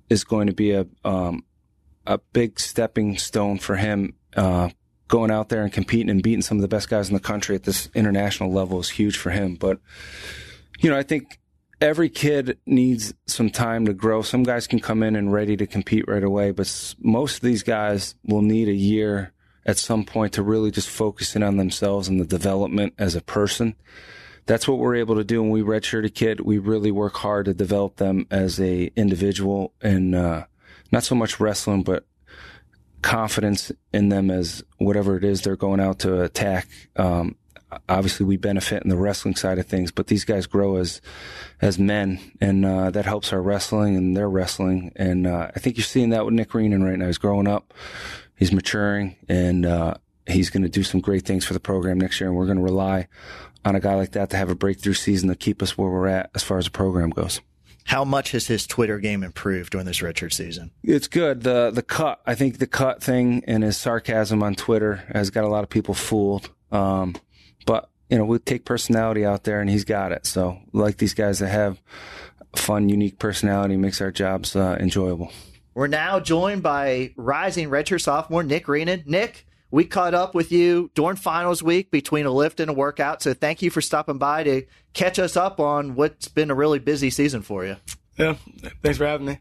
is 0.09 0.23
going 0.23 0.47
to 0.47 0.53
be 0.53 0.71
a, 0.71 0.85
um, 1.05 1.45
a 2.05 2.17
big 2.33 2.59
stepping 2.59 3.17
stone 3.17 3.59
for 3.59 3.75
him. 3.77 4.13
Uh, 4.35 4.69
going 5.07 5.31
out 5.31 5.49
there 5.49 5.63
and 5.63 5.71
competing 5.71 6.09
and 6.09 6.21
beating 6.21 6.41
some 6.41 6.57
of 6.57 6.61
the 6.61 6.67
best 6.67 6.89
guys 6.89 7.07
in 7.07 7.13
the 7.13 7.19
country 7.19 7.55
at 7.55 7.63
this 7.63 7.89
international 7.95 8.51
level 8.51 8.79
is 8.79 8.89
huge 8.89 9.17
for 9.17 9.29
him. 9.29 9.55
But, 9.55 9.79
you 10.79 10.89
know, 10.89 10.97
I 10.97 11.03
think 11.03 11.39
every 11.79 12.09
kid 12.09 12.57
needs 12.65 13.13
some 13.25 13.49
time 13.49 13.85
to 13.85 13.93
grow. 13.93 14.21
Some 14.21 14.43
guys 14.43 14.67
can 14.67 14.79
come 14.79 15.03
in 15.03 15.15
and 15.15 15.31
ready 15.31 15.57
to 15.57 15.67
compete 15.67 16.07
right 16.07 16.23
away, 16.23 16.51
but 16.51 16.95
most 16.99 17.35
of 17.35 17.41
these 17.41 17.63
guys 17.63 18.15
will 18.23 18.41
need 18.41 18.67
a 18.67 18.73
year 18.73 19.33
at 19.65 19.77
some 19.77 20.05
point 20.05 20.33
to 20.33 20.41
really 20.41 20.71
just 20.71 20.89
focus 20.89 21.35
in 21.35 21.43
on 21.43 21.57
themselves 21.57 22.07
and 22.07 22.19
the 22.19 22.25
development 22.25 22.93
as 22.97 23.15
a 23.15 23.21
person. 23.21 23.75
That's 24.45 24.67
what 24.67 24.79
we're 24.79 24.95
able 24.95 25.15
to 25.15 25.25
do 25.25 25.41
when 25.41 25.51
we 25.51 25.61
redshirt 25.61 26.05
a 26.05 26.09
kid. 26.09 26.39
We 26.39 26.57
really 26.57 26.89
work 26.89 27.17
hard 27.17 27.45
to 27.45 27.53
develop 27.53 27.97
them 27.97 28.27
as 28.31 28.61
a 28.61 28.85
individual 28.95 29.73
and 29.81 30.15
uh, 30.15 30.45
not 30.91 31.03
so 31.03 31.15
much 31.15 31.39
wrestling, 31.39 31.83
but 31.83 32.05
confidence 33.01 33.73
in 33.93 34.09
them 34.09 34.31
as 34.31 34.63
whatever 34.77 35.17
it 35.17 35.25
is 35.25 35.41
they're 35.41 35.57
going 35.57 35.81
out 35.81 35.99
to 35.99 36.21
attack. 36.21 36.67
Um, 36.95 37.35
obviously 37.89 38.25
we 38.25 38.37
benefit 38.37 38.83
in 38.83 38.89
the 38.89 38.97
wrestling 38.97 39.35
side 39.35 39.59
of 39.59 39.65
things, 39.65 39.91
but 39.91 40.07
these 40.07 40.25
guys 40.25 40.45
grow 40.45 40.77
as 40.77 41.01
as 41.61 41.79
men, 41.79 42.19
and 42.39 42.65
uh, 42.65 42.91
that 42.91 43.05
helps 43.05 43.33
our 43.33 43.41
wrestling 43.41 43.95
and 43.95 44.15
their 44.15 44.29
wrestling. 44.29 44.91
And 44.95 45.27
uh, 45.27 45.51
I 45.55 45.59
think 45.59 45.77
you're 45.77 45.83
seeing 45.83 46.09
that 46.09 46.25
with 46.25 46.33
Nick 46.33 46.49
Reenan 46.51 46.83
right 46.83 46.97
now. 46.97 47.07
He's 47.07 47.17
growing 47.17 47.47
up, 47.47 47.73
he's 48.35 48.51
maturing, 48.51 49.15
and 49.27 49.65
uh, 49.65 49.95
he's 50.27 50.49
going 50.49 50.63
to 50.63 50.69
do 50.69 50.83
some 50.83 51.01
great 51.01 51.25
things 51.25 51.45
for 51.45 51.53
the 51.53 51.59
program 51.59 51.99
next 51.99 52.19
year. 52.19 52.29
And 52.29 52.37
we're 52.37 52.45
going 52.45 52.57
to 52.57 52.63
rely 52.63 53.07
on 53.65 53.75
a 53.75 53.79
guy 53.79 53.95
like 53.95 54.11
that 54.11 54.29
to 54.29 54.37
have 54.37 54.49
a 54.49 54.55
breakthrough 54.55 54.93
season 54.93 55.29
to 55.29 55.35
keep 55.35 55.61
us 55.61 55.77
where 55.77 55.89
we're 55.89 56.07
at 56.07 56.29
as 56.35 56.43
far 56.43 56.57
as 56.57 56.65
the 56.65 56.71
program 56.71 57.09
goes. 57.09 57.41
How 57.85 58.03
much 58.03 58.31
has 58.31 58.47
his 58.47 58.67
Twitter 58.67 58.99
game 58.99 59.23
improved 59.23 59.71
during 59.71 59.85
this 59.85 59.99
redshirt 59.99 60.33
season? 60.33 60.71
It's 60.83 61.07
good. 61.07 61.43
The 61.43 61.71
the 61.71 61.81
cut, 61.81 62.21
I 62.25 62.35
think 62.35 62.57
the 62.57 62.67
cut 62.67 63.01
thing 63.01 63.43
and 63.47 63.63
his 63.63 63.77
sarcasm 63.77 64.43
on 64.43 64.55
Twitter 64.55 65.05
has 65.13 65.29
got 65.29 65.45
a 65.45 65.47
lot 65.47 65.63
of 65.63 65.69
people 65.69 65.93
fooled. 65.93 66.49
Um, 66.69 67.15
but 67.67 67.91
you 68.09 68.17
know, 68.17 68.25
we 68.25 68.39
take 68.39 68.65
personality 68.65 69.25
out 69.25 69.43
there, 69.43 69.59
and 69.61 69.69
he's 69.69 69.83
got 69.83 70.11
it. 70.11 70.25
So, 70.25 70.57
like 70.73 70.97
these 70.97 71.13
guys 71.13 71.39
that 71.39 71.49
have 71.49 71.79
fun, 72.55 72.89
unique 72.89 73.19
personality, 73.19 73.77
makes 73.77 74.01
our 74.01 74.11
jobs 74.11 74.55
uh, 74.55 74.77
enjoyable. 74.79 75.31
We're 75.75 75.87
now 75.87 76.19
joined 76.19 76.63
by 76.63 77.13
rising 77.17 77.69
redshirt 77.69 78.01
sophomore 78.01 78.41
Nick 78.41 78.65
Reenan. 78.65 79.05
Nick, 79.05 79.45
we 79.69 79.83
caught 79.83 80.15
up 80.15 80.33
with 80.33 80.51
you 80.51 80.89
during 80.95 81.17
finals 81.17 81.61
week 81.61 81.91
between 81.91 82.25
a 82.25 82.31
lift 82.31 82.59
and 82.59 82.71
a 82.71 82.73
workout. 82.73 83.21
So 83.21 83.33
thank 83.33 83.61
you 83.61 83.69
for 83.69 83.81
stopping 83.81 84.17
by 84.17 84.43
to 84.43 84.65
catch 84.93 85.19
us 85.19 85.37
up 85.37 85.59
on 85.59 85.93
what's 85.93 86.29
been 86.29 86.49
a 86.49 86.55
really 86.55 86.79
busy 86.79 87.11
season 87.11 87.43
for 87.43 87.65
you. 87.65 87.75
Yeah, 88.17 88.37
thanks 88.81 88.97
for 88.97 89.05
having 89.05 89.27
me. 89.27 89.39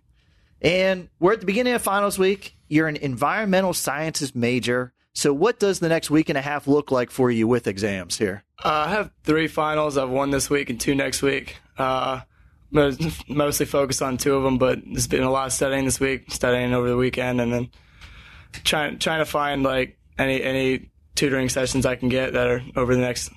And 0.60 1.08
we're 1.20 1.32
at 1.34 1.40
the 1.40 1.46
beginning 1.46 1.74
of 1.74 1.82
finals 1.82 2.18
week. 2.18 2.56
You're 2.68 2.88
an 2.88 2.96
environmental 2.96 3.72
sciences 3.72 4.34
major. 4.34 4.92
So, 5.16 5.32
what 5.32 5.58
does 5.58 5.80
the 5.80 5.88
next 5.88 6.10
week 6.10 6.28
and 6.28 6.36
a 6.36 6.42
half 6.42 6.68
look 6.68 6.90
like 6.90 7.10
for 7.10 7.30
you 7.30 7.48
with 7.48 7.66
exams 7.66 8.18
here? 8.18 8.44
Uh, 8.62 8.84
I 8.86 8.90
have 8.90 9.10
three 9.24 9.48
finals. 9.48 9.96
I've 9.96 10.10
one 10.10 10.28
this 10.28 10.50
week 10.50 10.68
and 10.68 10.78
two 10.78 10.94
next 10.94 11.22
week. 11.22 11.56
Uh, 11.78 12.20
mostly 12.70 13.64
focused 13.64 14.02
on 14.02 14.18
two 14.18 14.34
of 14.34 14.42
them, 14.42 14.58
but 14.58 14.78
there's 14.84 15.06
been 15.06 15.22
a 15.22 15.30
lot 15.30 15.46
of 15.46 15.54
studying 15.54 15.86
this 15.86 15.98
week, 15.98 16.30
studying 16.30 16.74
over 16.74 16.90
the 16.90 16.98
weekend, 16.98 17.40
and 17.40 17.50
then 17.50 17.70
trying 18.62 18.98
trying 18.98 19.20
to 19.20 19.24
find 19.24 19.62
like 19.62 19.98
any 20.18 20.42
any 20.42 20.90
tutoring 21.14 21.48
sessions 21.48 21.86
I 21.86 21.96
can 21.96 22.10
get 22.10 22.34
that 22.34 22.46
are 22.46 22.62
over 22.76 22.94
the 22.94 23.00
next 23.00 23.30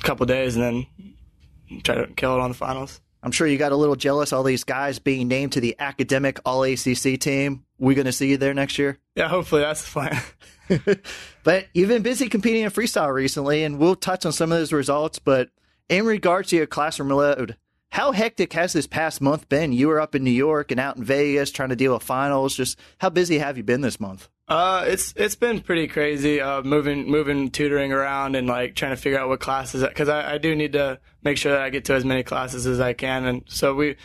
couple 0.00 0.26
days, 0.26 0.56
and 0.56 0.64
then 0.64 1.82
try 1.84 1.94
to 1.94 2.08
kill 2.08 2.34
it 2.34 2.40
on 2.40 2.50
the 2.50 2.56
finals. 2.56 3.00
I'm 3.22 3.30
sure 3.30 3.46
you 3.46 3.58
got 3.58 3.70
a 3.70 3.76
little 3.76 3.94
jealous 3.94 4.32
all 4.32 4.42
these 4.42 4.64
guys 4.64 4.98
being 4.98 5.28
named 5.28 5.52
to 5.52 5.60
the 5.60 5.76
academic 5.78 6.40
All 6.44 6.64
ACC 6.64 7.20
team. 7.20 7.64
We 7.78 7.94
going 7.94 8.06
to 8.06 8.12
see 8.12 8.28
you 8.28 8.38
there 8.38 8.54
next 8.54 8.76
year? 8.78 8.98
Yeah, 9.14 9.28
hopefully 9.28 9.62
that's 9.62 9.84
the 9.84 9.90
plan. 9.90 10.20
but 11.44 11.66
you've 11.74 11.88
been 11.88 12.02
busy 12.02 12.28
competing 12.28 12.62
in 12.62 12.70
freestyle 12.70 13.12
recently, 13.12 13.64
and 13.64 13.78
we'll 13.78 13.96
touch 13.96 14.26
on 14.26 14.32
some 14.32 14.52
of 14.52 14.58
those 14.58 14.72
results. 14.72 15.18
But 15.18 15.50
in 15.88 16.04
regards 16.04 16.50
to 16.50 16.56
your 16.56 16.66
classroom 16.66 17.10
load, 17.10 17.56
how 17.90 18.12
hectic 18.12 18.54
has 18.54 18.72
this 18.72 18.86
past 18.86 19.20
month 19.20 19.48
been? 19.50 19.72
You 19.72 19.88
were 19.88 20.00
up 20.00 20.14
in 20.14 20.24
New 20.24 20.30
York 20.30 20.70
and 20.70 20.80
out 20.80 20.96
in 20.96 21.04
Vegas 21.04 21.50
trying 21.50 21.68
to 21.68 21.76
deal 21.76 21.92
with 21.92 22.02
finals. 22.02 22.56
Just 22.56 22.78
how 22.98 23.10
busy 23.10 23.38
have 23.38 23.58
you 23.58 23.62
been 23.62 23.82
this 23.82 24.00
month? 24.00 24.30
Uh, 24.48 24.84
it's 24.86 25.12
it's 25.16 25.34
been 25.34 25.60
pretty 25.60 25.86
crazy. 25.86 26.40
Uh, 26.40 26.62
moving 26.62 27.10
moving 27.10 27.50
tutoring 27.50 27.92
around 27.92 28.34
and 28.34 28.48
like 28.48 28.74
trying 28.74 28.92
to 28.92 28.96
figure 28.96 29.18
out 29.18 29.28
what 29.28 29.40
classes 29.40 29.82
because 29.82 30.08
I, 30.08 30.34
I 30.34 30.38
do 30.38 30.54
need 30.54 30.72
to 30.72 31.00
make 31.22 31.36
sure 31.36 31.52
that 31.52 31.60
I 31.60 31.70
get 31.70 31.84
to 31.86 31.94
as 31.94 32.04
many 32.04 32.22
classes 32.22 32.66
as 32.66 32.80
I 32.80 32.92
can. 32.92 33.24
And 33.26 33.44
so 33.46 33.74
we, 33.74 33.96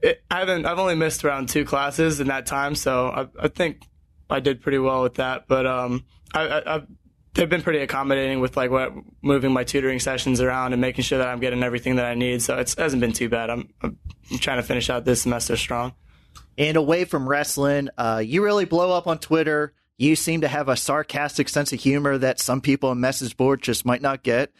it, 0.00 0.22
I 0.30 0.40
haven't 0.40 0.66
I've 0.66 0.78
only 0.78 0.94
missed 0.94 1.24
around 1.24 1.48
two 1.48 1.64
classes 1.64 2.20
in 2.20 2.28
that 2.28 2.46
time. 2.46 2.74
So 2.74 3.08
I, 3.08 3.44
I 3.44 3.48
think 3.48 3.80
I 4.30 4.40
did 4.40 4.60
pretty 4.60 4.78
well 4.78 5.02
with 5.02 5.14
that. 5.14 5.46
But 5.48 5.66
um, 5.66 6.04
I, 6.34 6.46
I, 6.46 6.74
I've 6.74 6.86
they've 7.34 7.48
been 7.48 7.62
pretty 7.62 7.80
accommodating 7.80 8.40
with 8.40 8.56
like 8.56 8.70
what 8.70 8.92
moving 9.22 9.52
my 9.52 9.64
tutoring 9.64 9.98
sessions 10.00 10.40
around 10.40 10.72
and 10.72 10.80
making 10.80 11.04
sure 11.04 11.18
that 11.18 11.28
I'm 11.28 11.40
getting 11.40 11.62
everything 11.62 11.96
that 11.96 12.06
I 12.06 12.14
need. 12.14 12.42
So 12.42 12.56
it 12.58 12.74
hasn't 12.78 13.00
been 13.00 13.12
too 13.12 13.28
bad. 13.28 13.50
I'm, 13.50 13.68
I'm 13.82 13.98
trying 14.38 14.58
to 14.58 14.62
finish 14.62 14.88
out 14.88 15.04
this 15.04 15.22
semester 15.22 15.56
strong. 15.56 15.94
And 16.56 16.76
away 16.76 17.04
from 17.04 17.28
wrestling, 17.28 17.88
uh, 17.98 18.22
you 18.24 18.44
really 18.44 18.64
blow 18.64 18.92
up 18.92 19.06
on 19.06 19.18
Twitter. 19.18 19.74
You 19.98 20.16
seem 20.16 20.40
to 20.42 20.48
have 20.48 20.68
a 20.68 20.76
sarcastic 20.76 21.48
sense 21.48 21.72
of 21.72 21.80
humor 21.80 22.18
that 22.18 22.40
some 22.40 22.60
people 22.60 22.90
on 22.90 23.00
message 23.00 23.36
board 23.36 23.62
just 23.62 23.84
might 23.84 24.02
not 24.02 24.22
get. 24.22 24.52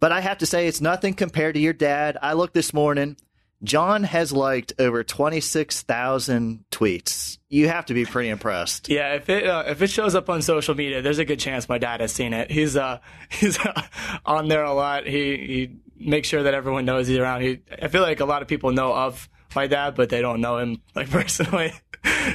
But 0.00 0.12
I 0.12 0.20
have 0.20 0.38
to 0.38 0.46
say, 0.46 0.66
it's 0.66 0.80
nothing 0.80 1.14
compared 1.14 1.54
to 1.54 1.60
your 1.60 1.72
dad. 1.72 2.18
I 2.20 2.32
looked 2.32 2.54
this 2.54 2.72
morning. 2.72 3.16
John 3.64 4.02
has 4.02 4.32
liked 4.32 4.72
over 4.78 5.04
26,000 5.04 6.64
tweets. 6.70 7.38
You 7.48 7.68
have 7.68 7.86
to 7.86 7.94
be 7.94 8.04
pretty 8.04 8.28
impressed. 8.28 8.88
Yeah, 8.88 9.14
if 9.14 9.28
it 9.28 9.46
uh, 9.46 9.64
if 9.66 9.82
it 9.82 9.88
shows 9.88 10.14
up 10.14 10.28
on 10.28 10.42
social 10.42 10.74
media, 10.74 11.02
there's 11.02 11.18
a 11.18 11.24
good 11.24 11.38
chance 11.38 11.68
my 11.68 11.78
dad 11.78 12.00
has 12.00 12.12
seen 12.12 12.32
it. 12.32 12.50
He's 12.50 12.76
uh 12.76 12.98
he's 13.30 13.58
uh, 13.58 13.82
on 14.24 14.48
there 14.48 14.64
a 14.64 14.72
lot. 14.72 15.06
He 15.06 15.36
he 15.36 15.76
makes 15.96 16.28
sure 16.28 16.42
that 16.42 16.54
everyone 16.54 16.84
knows 16.84 17.06
he's 17.06 17.18
around. 17.18 17.42
He 17.42 17.60
I 17.80 17.88
feel 17.88 18.02
like 18.02 18.20
a 18.20 18.24
lot 18.24 18.42
of 18.42 18.48
people 18.48 18.72
know 18.72 18.92
of 18.94 19.28
my 19.54 19.66
dad, 19.66 19.94
but 19.94 20.08
they 20.08 20.22
don't 20.22 20.40
know 20.40 20.58
him 20.58 20.82
like 20.94 21.10
personally. 21.18 21.72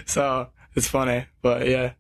so 0.05 0.49
it's 0.75 0.87
funny, 0.87 1.25
but 1.41 1.67
yeah. 1.67 1.93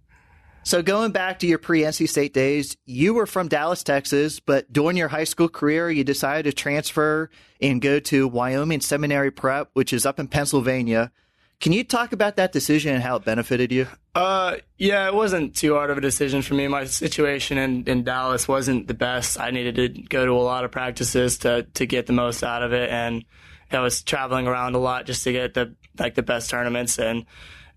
So 0.67 0.81
going 0.81 1.13
back 1.13 1.39
to 1.39 1.47
your 1.47 1.59
pre 1.59 1.83
NC 1.83 2.09
State 2.09 2.33
days, 2.33 2.75
you 2.83 3.13
were 3.13 3.25
from 3.25 3.47
Dallas, 3.47 3.83
Texas, 3.83 4.41
but 4.41 4.71
during 4.73 4.97
your 4.97 5.07
high 5.07 5.23
school 5.23 5.47
career, 5.47 5.89
you 5.89 6.03
decided 6.03 6.43
to 6.43 6.51
transfer 6.51 7.29
and 7.61 7.81
go 7.81 8.01
to 8.01 8.27
Wyoming 8.27 8.81
Seminary 8.81 9.31
Prep, 9.31 9.69
which 9.75 9.93
is 9.93 10.05
up 10.05 10.19
in 10.19 10.27
Pennsylvania. 10.27 11.13
Can 11.61 11.71
you 11.71 11.85
talk 11.85 12.11
about 12.11 12.35
that 12.35 12.51
decision 12.51 12.93
and 12.93 13.01
how 13.01 13.15
it 13.15 13.23
benefited 13.23 13.71
you? 13.71 13.87
Uh, 14.13 14.57
yeah, 14.77 15.07
it 15.07 15.13
wasn't 15.13 15.55
too 15.55 15.73
hard 15.75 15.89
of 15.89 15.99
a 15.99 16.01
decision 16.01 16.41
for 16.41 16.53
me. 16.53 16.67
My 16.67 16.83
situation 16.83 17.57
in, 17.57 17.85
in 17.85 18.03
Dallas 18.03 18.45
wasn't 18.45 18.89
the 18.89 18.93
best. 18.93 19.39
I 19.39 19.51
needed 19.51 19.75
to 19.75 19.87
go 19.87 20.25
to 20.25 20.33
a 20.33 20.43
lot 20.43 20.65
of 20.65 20.71
practices 20.71 21.37
to 21.39 21.63
to 21.75 21.85
get 21.85 22.07
the 22.07 22.13
most 22.13 22.43
out 22.43 22.61
of 22.61 22.73
it, 22.73 22.89
and 22.89 23.23
I 23.71 23.79
was 23.79 24.03
traveling 24.03 24.47
around 24.47 24.75
a 24.75 24.79
lot 24.79 25.05
just 25.05 25.23
to 25.23 25.31
get 25.31 25.53
the 25.53 25.75
like 25.97 26.15
the 26.15 26.23
best 26.23 26.49
tournaments. 26.49 26.99
And 26.99 27.25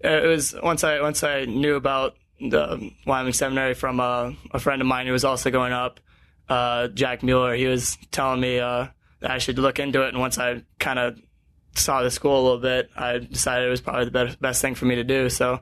it 0.01 0.26
was 0.26 0.57
once 0.61 0.82
I 0.82 1.01
once 1.01 1.22
I 1.22 1.45
knew 1.45 1.76
about 1.76 2.16
the 2.41 2.91
Wyoming 3.07 3.32
Seminary 3.32 3.74
from 3.74 4.01
a, 4.01 4.34
a 4.53 4.59
friend 4.59 4.80
of 4.80 4.88
mine 4.88 5.07
who 5.07 5.12
was 5.12 5.24
also 5.24 5.51
going 5.51 5.72
up, 5.72 6.01
uh, 6.49 6.88
Jack 6.88 7.22
Mueller. 7.22 7.55
He 7.55 7.66
was 7.66 7.99
telling 8.11 8.41
me 8.41 8.59
uh, 8.59 8.88
that 9.20 9.30
I 9.30 9.38
should 9.38 9.59
look 9.59 9.78
into 9.78 10.03
it, 10.03 10.09
and 10.09 10.18
once 10.18 10.38
I 10.38 10.62
kind 10.78 10.99
of 10.99 11.18
saw 11.74 12.03
the 12.03 12.11
school 12.11 12.41
a 12.41 12.43
little 12.43 12.59
bit, 12.59 12.91
I 12.97 13.18
decided 13.18 13.66
it 13.66 13.70
was 13.70 13.80
probably 13.80 14.07
the 14.07 14.11
best, 14.11 14.41
best 14.41 14.62
thing 14.62 14.74
for 14.74 14.86
me 14.86 14.97
to 14.97 15.05
do. 15.05 15.28
So 15.28 15.61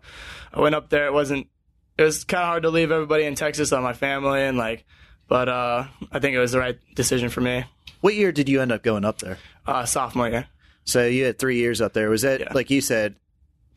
I 0.53 0.61
went 0.61 0.75
up 0.75 0.91
there. 0.91 1.07
It 1.07 1.13
wasn't. 1.13 1.49
It 1.97 2.03
was 2.05 2.25
kind 2.25 2.43
of 2.43 2.49
hard 2.49 2.63
to 2.63 2.71
leave 2.71 2.93
everybody 2.93 3.25
in 3.25 3.35
Texas 3.35 3.73
on 3.73 3.83
my 3.83 3.93
family 3.93 4.43
and 4.43 4.57
like, 4.57 4.85
but 5.27 5.49
uh, 5.49 5.87
I 6.13 6.21
think 6.21 6.37
it 6.37 6.39
was 6.39 6.53
the 6.53 6.61
right 6.61 6.79
decision 6.95 7.29
for 7.29 7.41
me. 7.41 7.65
What 8.01 8.15
year 8.15 8.31
did 8.31 8.49
you 8.49 8.63
end 8.63 8.71
up 8.71 8.85
going 8.85 9.05
up 9.05 9.19
there? 9.19 9.39
Uh, 9.67 9.85
sophomore 9.85 10.29
year. 10.29 10.47
So 10.85 11.05
you 11.05 11.25
had 11.25 11.39
three 11.39 11.57
years 11.57 11.81
up 11.81 11.93
there. 11.93 12.09
Was 12.09 12.23
that 12.23 12.41
yeah. 12.41 12.53
like 12.55 12.71
you 12.71 12.81
said? 12.81 13.17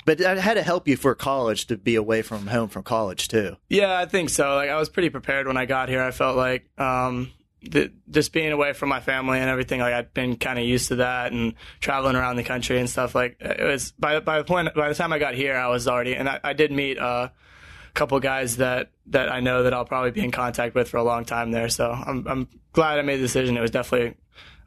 But 0.05 0.17
that 0.19 0.37
had 0.37 0.55
to 0.55 0.63
help 0.63 0.87
you 0.87 0.97
for 0.97 1.13
college 1.15 1.67
to 1.67 1.77
be 1.77 1.95
away 1.95 2.21
from 2.21 2.47
home 2.47 2.69
from 2.69 2.83
college 2.83 3.27
too. 3.27 3.57
Yeah, 3.69 3.97
I 3.97 4.05
think 4.05 4.29
so. 4.29 4.55
Like 4.55 4.69
I 4.69 4.77
was 4.77 4.89
pretty 4.89 5.09
prepared 5.09 5.47
when 5.47 5.57
I 5.57 5.65
got 5.65 5.89
here. 5.89 6.01
I 6.01 6.11
felt 6.11 6.37
like 6.37 6.67
um, 6.79 7.31
the, 7.61 7.91
just 8.09 8.33
being 8.33 8.51
away 8.51 8.73
from 8.73 8.89
my 8.89 8.99
family 8.99 9.39
and 9.39 9.49
everything. 9.49 9.79
Like 9.79 9.93
I'd 9.93 10.13
been 10.13 10.35
kind 10.37 10.57
of 10.57 10.65
used 10.65 10.87
to 10.89 10.97
that 10.97 11.31
and 11.31 11.53
traveling 11.79 12.15
around 12.15 12.37
the 12.37 12.43
country 12.43 12.79
and 12.79 12.89
stuff. 12.89 13.13
Like 13.13 13.37
it 13.39 13.63
was 13.63 13.91
by 13.91 14.19
by 14.19 14.39
the 14.39 14.43
point 14.43 14.73
by 14.75 14.89
the 14.89 14.95
time 14.95 15.13
I 15.13 15.19
got 15.19 15.35
here, 15.35 15.55
I 15.55 15.67
was 15.67 15.87
already 15.87 16.15
and 16.15 16.27
I, 16.27 16.39
I 16.43 16.53
did 16.53 16.71
meet 16.71 16.97
uh, 16.97 17.29
a 17.29 17.93
couple 17.93 18.19
guys 18.19 18.57
that 18.57 18.91
that 19.07 19.31
I 19.31 19.39
know 19.39 19.63
that 19.63 19.73
I'll 19.73 19.85
probably 19.85 20.11
be 20.11 20.23
in 20.23 20.31
contact 20.31 20.73
with 20.75 20.89
for 20.89 20.97
a 20.97 21.03
long 21.03 21.25
time 21.25 21.51
there. 21.51 21.69
So 21.69 21.91
I'm 21.91 22.27
I'm 22.27 22.47
glad 22.73 22.97
I 22.97 23.03
made 23.03 23.17
the 23.17 23.23
decision. 23.23 23.57
It 23.57 23.61
was 23.61 23.71
definitely 23.71 24.17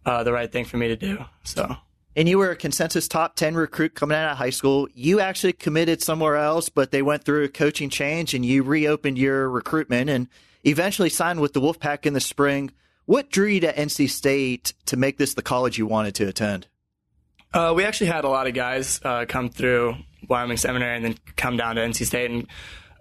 uh, 0.06 0.22
the 0.22 0.32
right 0.32 0.50
thing 0.50 0.64
for 0.64 0.76
me 0.76 0.88
to 0.88 0.96
do. 0.96 1.24
So 1.42 1.76
and 2.16 2.28
you 2.28 2.38
were 2.38 2.50
a 2.50 2.56
consensus 2.56 3.08
top 3.08 3.36
10 3.36 3.54
recruit 3.54 3.94
coming 3.94 4.16
out 4.16 4.32
of 4.32 4.38
high 4.38 4.50
school. 4.50 4.88
You 4.94 5.20
actually 5.20 5.52
committed 5.52 6.02
somewhere 6.02 6.36
else, 6.36 6.68
but 6.68 6.90
they 6.90 7.02
went 7.02 7.24
through 7.24 7.44
a 7.44 7.48
coaching 7.48 7.90
change 7.90 8.34
and 8.34 8.44
you 8.44 8.62
reopened 8.62 9.18
your 9.18 9.48
recruitment 9.48 10.10
and 10.10 10.28
eventually 10.64 11.10
signed 11.10 11.40
with 11.40 11.52
the 11.52 11.60
Wolfpack 11.60 12.06
in 12.06 12.12
the 12.12 12.20
spring. 12.20 12.70
What 13.06 13.30
drew 13.30 13.48
you 13.48 13.60
to 13.60 13.72
NC 13.72 14.08
State 14.08 14.72
to 14.86 14.96
make 14.96 15.18
this 15.18 15.34
the 15.34 15.42
college 15.42 15.76
you 15.76 15.86
wanted 15.86 16.14
to 16.16 16.28
attend? 16.28 16.68
Uh, 17.52 17.72
we 17.76 17.84
actually 17.84 18.08
had 18.08 18.24
a 18.24 18.28
lot 18.28 18.46
of 18.46 18.54
guys 18.54 19.00
uh, 19.04 19.26
come 19.28 19.48
through 19.48 19.96
Wyoming 20.28 20.56
Seminary 20.56 20.96
and 20.96 21.04
then 21.04 21.16
come 21.36 21.56
down 21.56 21.76
to 21.76 21.82
NC 21.82 22.06
State. 22.06 22.30
And 22.30 22.46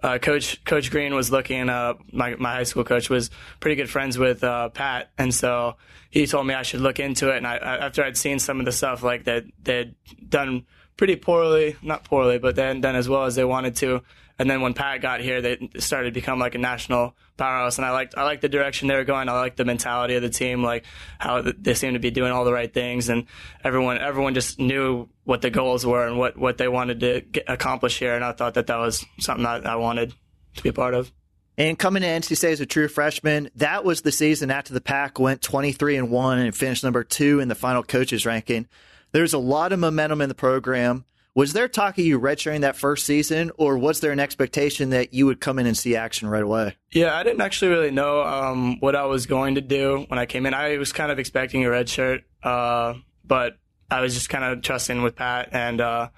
uh, 0.04 0.18
Coach 0.18 0.62
Coach 0.64 0.90
Green 0.90 1.14
was 1.14 1.32
looking. 1.32 1.70
Uh, 1.70 1.94
my 2.12 2.34
my 2.36 2.52
high 2.52 2.64
school 2.64 2.84
coach 2.84 3.08
was 3.08 3.30
pretty 3.58 3.74
good 3.74 3.88
friends 3.88 4.18
with 4.18 4.44
uh, 4.44 4.68
Pat, 4.68 5.10
and 5.16 5.34
so 5.34 5.76
he 6.10 6.26
told 6.26 6.46
me 6.46 6.52
I 6.52 6.62
should 6.62 6.82
look 6.82 7.00
into 7.00 7.30
it. 7.32 7.38
And 7.38 7.46
I, 7.46 7.56
after 7.56 8.04
I'd 8.04 8.18
seen 8.18 8.38
some 8.38 8.60
of 8.60 8.66
the 8.66 8.72
stuff 8.72 9.02
like 9.02 9.24
that 9.24 9.44
they'd 9.62 9.94
done 10.28 10.66
pretty 10.98 11.16
poorly, 11.16 11.76
not 11.80 12.04
poorly, 12.04 12.38
but 12.38 12.54
then 12.54 12.82
done 12.82 12.96
as 12.96 13.08
well 13.08 13.24
as 13.24 13.34
they 13.34 13.46
wanted 13.46 13.76
to. 13.76 14.02
And 14.38 14.50
then 14.50 14.62
when 14.62 14.74
Pat 14.74 15.00
got 15.00 15.20
here, 15.20 15.40
they 15.40 15.70
started 15.78 16.10
to 16.10 16.12
become 16.12 16.40
like 16.40 16.56
a 16.56 16.58
national 16.58 17.14
powerhouse. 17.36 17.78
And 17.78 17.86
I 17.86 17.92
liked 17.92 18.16
I 18.16 18.24
liked 18.24 18.42
the 18.42 18.48
direction 18.48 18.88
they 18.88 18.96
were 18.96 19.04
going. 19.04 19.28
I 19.28 19.32
liked 19.32 19.56
the 19.56 19.64
mentality 19.64 20.16
of 20.16 20.22
the 20.22 20.28
team, 20.28 20.62
like 20.62 20.84
how 21.18 21.42
they 21.42 21.74
seemed 21.74 21.94
to 21.94 22.00
be 22.00 22.10
doing 22.10 22.32
all 22.32 22.44
the 22.44 22.52
right 22.52 22.72
things, 22.72 23.08
and 23.08 23.26
everyone 23.62 23.98
everyone 23.98 24.34
just 24.34 24.58
knew 24.58 25.08
what 25.24 25.40
the 25.40 25.50
goals 25.50 25.86
were 25.86 26.06
and 26.06 26.18
what 26.18 26.36
what 26.36 26.58
they 26.58 26.68
wanted 26.68 27.00
to 27.00 27.20
get, 27.20 27.44
accomplish 27.46 27.98
here. 27.98 28.14
And 28.14 28.24
I 28.24 28.32
thought 28.32 28.54
that 28.54 28.66
that 28.66 28.78
was 28.78 29.04
something 29.20 29.44
that 29.44 29.66
I 29.66 29.76
wanted 29.76 30.14
to 30.56 30.62
be 30.62 30.70
a 30.70 30.72
part 30.72 30.94
of. 30.94 31.12
And 31.56 31.78
coming 31.78 32.02
to 32.02 32.08
NC 32.08 32.36
State 32.36 32.52
as 32.52 32.60
a 32.60 32.66
true 32.66 32.88
freshman, 32.88 33.48
that 33.54 33.84
was 33.84 34.02
the 34.02 34.10
season 34.10 34.50
after 34.50 34.74
the 34.74 34.80
pack 34.80 35.20
went 35.20 35.40
23 35.40 35.96
and 35.96 36.10
1 36.10 36.38
and 36.40 36.56
finished 36.56 36.82
number 36.82 37.04
2 37.04 37.38
in 37.38 37.46
the 37.46 37.54
final 37.54 37.84
coaches 37.84 38.26
ranking. 38.26 38.66
There's 39.12 39.34
a 39.34 39.38
lot 39.38 39.72
of 39.72 39.78
momentum 39.78 40.20
in 40.20 40.28
the 40.28 40.34
program. 40.34 41.04
Was 41.36 41.52
there 41.52 41.66
talk 41.66 41.98
of 41.98 42.04
you 42.04 42.20
redshirting 42.20 42.60
that 42.60 42.76
first 42.76 43.04
season, 43.04 43.50
or 43.56 43.76
was 43.76 43.98
there 43.98 44.12
an 44.12 44.20
expectation 44.20 44.90
that 44.90 45.12
you 45.12 45.26
would 45.26 45.40
come 45.40 45.58
in 45.58 45.66
and 45.66 45.76
see 45.76 45.96
action 45.96 46.28
right 46.28 46.44
away? 46.44 46.76
Yeah, 46.92 47.16
I 47.16 47.24
didn't 47.24 47.40
actually 47.40 47.72
really 47.72 47.90
know 47.90 48.22
um, 48.22 48.78
what 48.78 48.94
I 48.94 49.06
was 49.06 49.26
going 49.26 49.56
to 49.56 49.60
do 49.60 50.04
when 50.06 50.20
I 50.20 50.26
came 50.26 50.46
in. 50.46 50.54
I 50.54 50.78
was 50.78 50.92
kind 50.92 51.10
of 51.10 51.18
expecting 51.18 51.64
a 51.64 51.68
redshirt, 51.68 52.22
uh, 52.44 52.94
but 53.24 53.58
I 53.90 54.00
was 54.00 54.14
just 54.14 54.28
kind 54.28 54.44
of 54.44 54.62
trusting 54.62 55.02
with 55.02 55.16
Pat, 55.16 55.48
and 55.50 55.80
uh, 55.80 56.10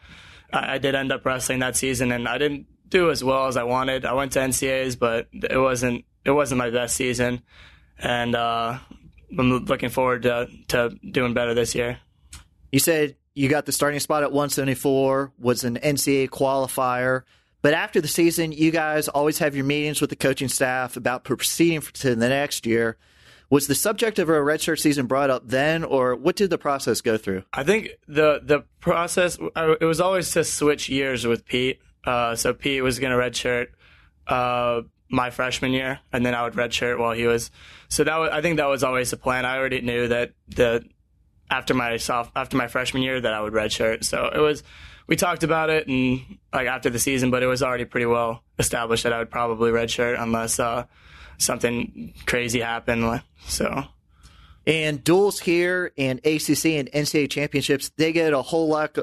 I, 0.52 0.74
I, 0.74 0.78
did 0.78 0.94
end 0.94 1.10
up 1.10 1.24
wrestling 1.24 1.60
that 1.60 1.76
season, 1.76 2.12
and 2.12 2.28
I 2.28 2.36
didn't 2.36 2.66
do 2.90 3.10
as 3.10 3.24
well 3.24 3.46
as 3.46 3.56
I 3.56 3.62
wanted. 3.62 4.04
I 4.04 4.12
went 4.12 4.32
to 4.32 4.40
NCAAs, 4.40 4.98
but 4.98 5.28
it 5.32 5.58
wasn't 5.58 6.04
it 6.26 6.30
wasn't 6.32 6.58
my 6.58 6.68
best 6.68 6.94
season, 6.94 7.40
and 7.98 8.34
uh, 8.34 8.78
I'm 9.38 9.64
looking 9.64 9.88
forward 9.88 10.24
to 10.24 10.48
to 10.68 10.90
doing 11.10 11.32
better 11.32 11.54
this 11.54 11.74
year. 11.74 12.00
You 12.70 12.80
said 12.80 13.16
you 13.36 13.50
got 13.50 13.66
the 13.66 13.72
starting 13.72 14.00
spot 14.00 14.22
at 14.22 14.32
174, 14.32 15.30
was 15.38 15.62
an 15.62 15.76
NCAA 15.76 16.30
qualifier. 16.30 17.22
But 17.60 17.74
after 17.74 18.00
the 18.00 18.08
season, 18.08 18.50
you 18.50 18.70
guys 18.70 19.08
always 19.08 19.38
have 19.38 19.54
your 19.54 19.66
meetings 19.66 20.00
with 20.00 20.08
the 20.08 20.16
coaching 20.16 20.48
staff 20.48 20.96
about 20.96 21.24
proceeding 21.24 21.82
to 21.82 22.14
the 22.14 22.28
next 22.30 22.64
year. 22.64 22.96
Was 23.50 23.66
the 23.66 23.74
subject 23.74 24.18
of 24.18 24.30
a 24.30 24.32
redshirt 24.32 24.80
season 24.80 25.06
brought 25.06 25.28
up 25.28 25.42
then, 25.46 25.84
or 25.84 26.16
what 26.16 26.36
did 26.36 26.48
the 26.48 26.58
process 26.58 27.02
go 27.02 27.18
through? 27.18 27.44
I 27.52 27.62
think 27.62 27.90
the 28.08 28.40
the 28.42 28.64
process 28.80 29.38
it 29.38 29.84
was 29.84 30.00
always 30.00 30.30
to 30.32 30.42
switch 30.42 30.88
years 30.88 31.26
with 31.26 31.44
Pete. 31.44 31.80
Uh, 32.04 32.34
so 32.34 32.54
Pete 32.54 32.82
was 32.82 32.98
going 32.98 33.12
to 33.12 33.18
redshirt 33.18 33.68
uh, 34.26 34.82
my 35.08 35.30
freshman 35.30 35.72
year, 35.72 36.00
and 36.12 36.24
then 36.24 36.34
I 36.34 36.42
would 36.42 36.54
redshirt 36.54 36.98
while 36.98 37.12
he 37.12 37.26
was. 37.26 37.50
So 37.88 38.02
that 38.02 38.16
was, 38.16 38.30
I 38.32 38.40
think 38.40 38.56
that 38.56 38.66
was 38.66 38.82
always 38.82 39.10
the 39.10 39.16
plan. 39.16 39.44
I 39.44 39.58
already 39.58 39.80
knew 39.80 40.08
that 40.08 40.32
the 40.48 40.84
after 41.50 41.74
my 41.74 41.96
soft 41.96 42.32
after 42.36 42.56
my 42.56 42.68
freshman 42.68 43.02
year 43.02 43.20
that 43.20 43.32
I 43.32 43.40
would 43.40 43.52
redshirt. 43.52 44.04
So 44.04 44.30
it 44.32 44.38
was 44.38 44.62
we 45.06 45.16
talked 45.16 45.42
about 45.42 45.70
it 45.70 45.86
and 45.86 46.38
like 46.52 46.66
after 46.66 46.90
the 46.90 46.98
season, 46.98 47.30
but 47.30 47.42
it 47.42 47.46
was 47.46 47.62
already 47.62 47.84
pretty 47.84 48.06
well 48.06 48.42
established 48.58 49.04
that 49.04 49.12
I 49.12 49.18
would 49.18 49.30
probably 49.30 49.70
redshirt 49.70 50.20
unless 50.20 50.58
uh, 50.58 50.86
something 51.38 52.14
crazy 52.26 52.60
happened. 52.60 53.22
So. 53.46 53.84
And 54.66 55.04
duels 55.04 55.38
here 55.38 55.92
and 55.96 56.18
ACC 56.18 56.66
and 56.66 56.90
NCAA 56.90 57.30
championships, 57.30 57.90
they 57.96 58.12
get 58.12 58.32
a 58.32 58.42
whole 58.42 58.66
lot, 58.66 58.98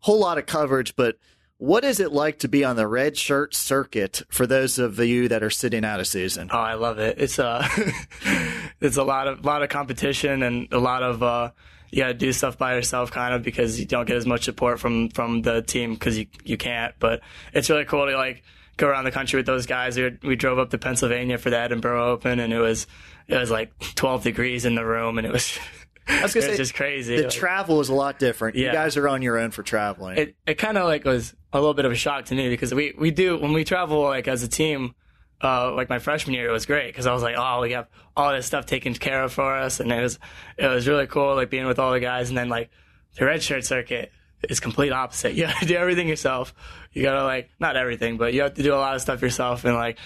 whole 0.00 0.20
lot 0.20 0.36
of 0.36 0.44
coverage. 0.44 0.96
But 0.96 1.16
what 1.56 1.82
is 1.82 1.98
it 1.98 2.12
like 2.12 2.40
to 2.40 2.48
be 2.48 2.62
on 2.62 2.76
the 2.76 2.86
red 2.86 3.16
shirt 3.16 3.54
circuit 3.54 4.22
for 4.28 4.46
those 4.46 4.78
of 4.78 4.98
you 4.98 5.28
that 5.28 5.42
are 5.42 5.50
sitting 5.50 5.82
out 5.82 5.98
a 5.98 6.04
season? 6.04 6.50
Oh, 6.52 6.58
I 6.58 6.74
love 6.74 6.98
it. 6.98 7.18
It's 7.18 7.38
uh, 7.38 7.66
it's 8.80 8.98
a 8.98 9.02
lot 9.02 9.28
of 9.28 9.46
lot 9.46 9.62
of 9.62 9.70
competition 9.70 10.42
and 10.42 10.70
a 10.72 10.78
lot 10.78 11.02
of 11.02 11.22
uh, 11.22 11.50
you 11.90 12.02
got 12.02 12.08
to 12.08 12.14
do 12.14 12.32
stuff 12.32 12.58
by 12.58 12.74
yourself, 12.74 13.10
kind 13.10 13.34
of 13.34 13.42
because 13.42 13.78
you 13.80 13.86
don't 13.86 14.06
get 14.06 14.16
as 14.16 14.26
much 14.26 14.44
support 14.44 14.80
from 14.80 15.08
from 15.10 15.42
the 15.42 15.62
team 15.62 15.94
because 15.94 16.18
you 16.18 16.26
you 16.44 16.56
can't. 16.56 16.94
But 16.98 17.20
it's 17.52 17.70
really 17.70 17.84
cool 17.84 18.06
to 18.06 18.16
like 18.16 18.42
go 18.76 18.88
around 18.88 19.04
the 19.04 19.10
country 19.10 19.38
with 19.38 19.46
those 19.46 19.66
guys. 19.66 19.96
We, 19.96 20.04
were, 20.04 20.18
we 20.22 20.36
drove 20.36 20.58
up 20.58 20.70
to 20.70 20.78
Pennsylvania 20.78 21.36
for 21.36 21.50
the 21.50 21.56
Edinboro 21.56 22.06
Open, 22.08 22.40
and 22.40 22.52
it 22.52 22.58
was 22.58 22.86
it 23.26 23.36
was 23.36 23.50
like 23.50 23.78
12 23.94 24.22
degrees 24.22 24.64
in 24.64 24.74
the 24.74 24.84
room, 24.84 25.18
and 25.18 25.26
it 25.26 25.32
was. 25.32 25.58
I 26.06 26.22
was, 26.22 26.34
was 26.34 26.44
say, 26.44 26.56
just 26.56 26.74
crazy. 26.74 27.16
The 27.16 27.24
like, 27.24 27.30
travel 27.30 27.80
is 27.80 27.90
a 27.90 27.94
lot 27.94 28.18
different. 28.18 28.56
Yeah. 28.56 28.66
You 28.66 28.72
guys 28.72 28.96
are 28.96 29.08
on 29.08 29.20
your 29.20 29.38
own 29.38 29.50
for 29.50 29.62
traveling. 29.62 30.16
It 30.16 30.36
it 30.46 30.54
kind 30.54 30.78
of 30.78 30.86
like 30.86 31.04
was 31.04 31.34
a 31.52 31.58
little 31.58 31.74
bit 31.74 31.84
of 31.84 31.92
a 31.92 31.96
shock 31.96 32.26
to 32.26 32.34
me 32.34 32.48
because 32.48 32.72
we 32.72 32.94
we 32.98 33.10
do 33.10 33.38
when 33.38 33.52
we 33.52 33.64
travel 33.64 34.02
like 34.02 34.28
as 34.28 34.42
a 34.42 34.48
team. 34.48 34.94
Uh, 35.42 35.72
like 35.72 35.88
my 35.88 36.00
freshman 36.00 36.34
year, 36.34 36.48
it 36.48 36.52
was 36.52 36.66
great 36.66 36.88
because 36.88 37.06
I 37.06 37.12
was 37.12 37.22
like, 37.22 37.36
oh, 37.38 37.60
we 37.60 37.72
have 37.72 37.86
all 38.16 38.32
this 38.32 38.46
stuff 38.46 38.66
taken 38.66 38.94
care 38.94 39.22
of 39.22 39.32
for 39.32 39.54
us, 39.54 39.78
and 39.78 39.92
it 39.92 40.02
was 40.02 40.18
it 40.56 40.66
was 40.66 40.88
really 40.88 41.06
cool, 41.06 41.36
like 41.36 41.50
being 41.50 41.66
with 41.66 41.78
all 41.78 41.92
the 41.92 42.00
guys, 42.00 42.28
and 42.28 42.36
then 42.36 42.48
like 42.48 42.70
the 43.16 43.24
red 43.24 43.42
shirt 43.42 43.64
circuit 43.64 44.10
is 44.48 44.60
complete 44.60 44.92
opposite. 44.92 45.34
You 45.36 45.46
to 45.46 45.66
do 45.66 45.76
everything 45.76 46.08
yourself. 46.08 46.54
You 46.92 47.02
gotta 47.02 47.24
like 47.24 47.50
not 47.60 47.76
everything, 47.76 48.16
but 48.16 48.34
you 48.34 48.42
have 48.42 48.54
to 48.54 48.62
do 48.62 48.74
a 48.74 48.76
lot 48.76 48.96
of 48.96 49.00
stuff 49.00 49.22
yourself, 49.22 49.64
and 49.64 49.74
like 49.74 49.98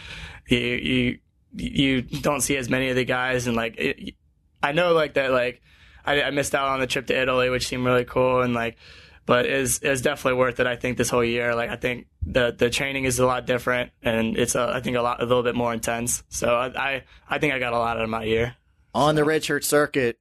you 0.49 0.59
you 0.59 1.19
you 1.55 2.03
don't 2.03 2.41
see 2.41 2.57
as 2.57 2.69
many 2.69 2.91
of 2.91 2.97
the 2.97 3.05
guys, 3.05 3.47
and 3.47 3.57
like 3.57 3.77
it, 3.79 4.15
I 4.63 4.73
know 4.73 4.93
like 4.93 5.15
that 5.15 5.31
like 5.31 5.63
I, 6.05 6.23
I 6.23 6.31
missed 6.31 6.55
out 6.55 6.69
on 6.69 6.81
the 6.81 6.87
trip 6.87 7.07
to 7.07 7.19
Italy, 7.19 7.51
which 7.51 7.69
seemed 7.69 7.85
really 7.85 8.05
cool, 8.05 8.43
and 8.43 8.55
like 8.55 8.77
but 9.27 9.47
is 9.47 9.79
is 9.81 10.03
definitely 10.03 10.39
worth 10.39 10.61
it. 10.61 10.67
I 10.67 10.77
think 10.77 10.99
this 10.99 11.09
whole 11.11 11.25
year, 11.25 11.55
like 11.55 11.71
I 11.71 11.77
think 11.77 12.07
the 12.27 12.55
the 12.57 12.71
training 12.71 13.05
is 13.05 13.19
a 13.19 13.27
lot 13.27 13.47
different, 13.47 13.93
and 14.03 14.37
it's 14.37 14.55
a, 14.55 14.73
I 14.75 14.81
think 14.81 14.97
a 14.97 15.03
lot 15.03 15.23
a 15.23 15.27
little 15.27 15.43
bit 15.43 15.55
more 15.55 15.73
intense. 15.73 16.23
So 16.29 16.55
I 16.55 16.67
I, 16.67 17.03
I 17.29 17.39
think 17.39 17.55
I 17.55 17.59
got 17.59 17.73
a 17.73 17.79
lot 17.79 17.97
out 17.97 18.03
of 18.03 18.11
my 18.11 18.25
year. 18.25 18.57
On 18.95 19.15
the 19.15 19.23
redshirt 19.23 19.65
circuit, 19.65 20.19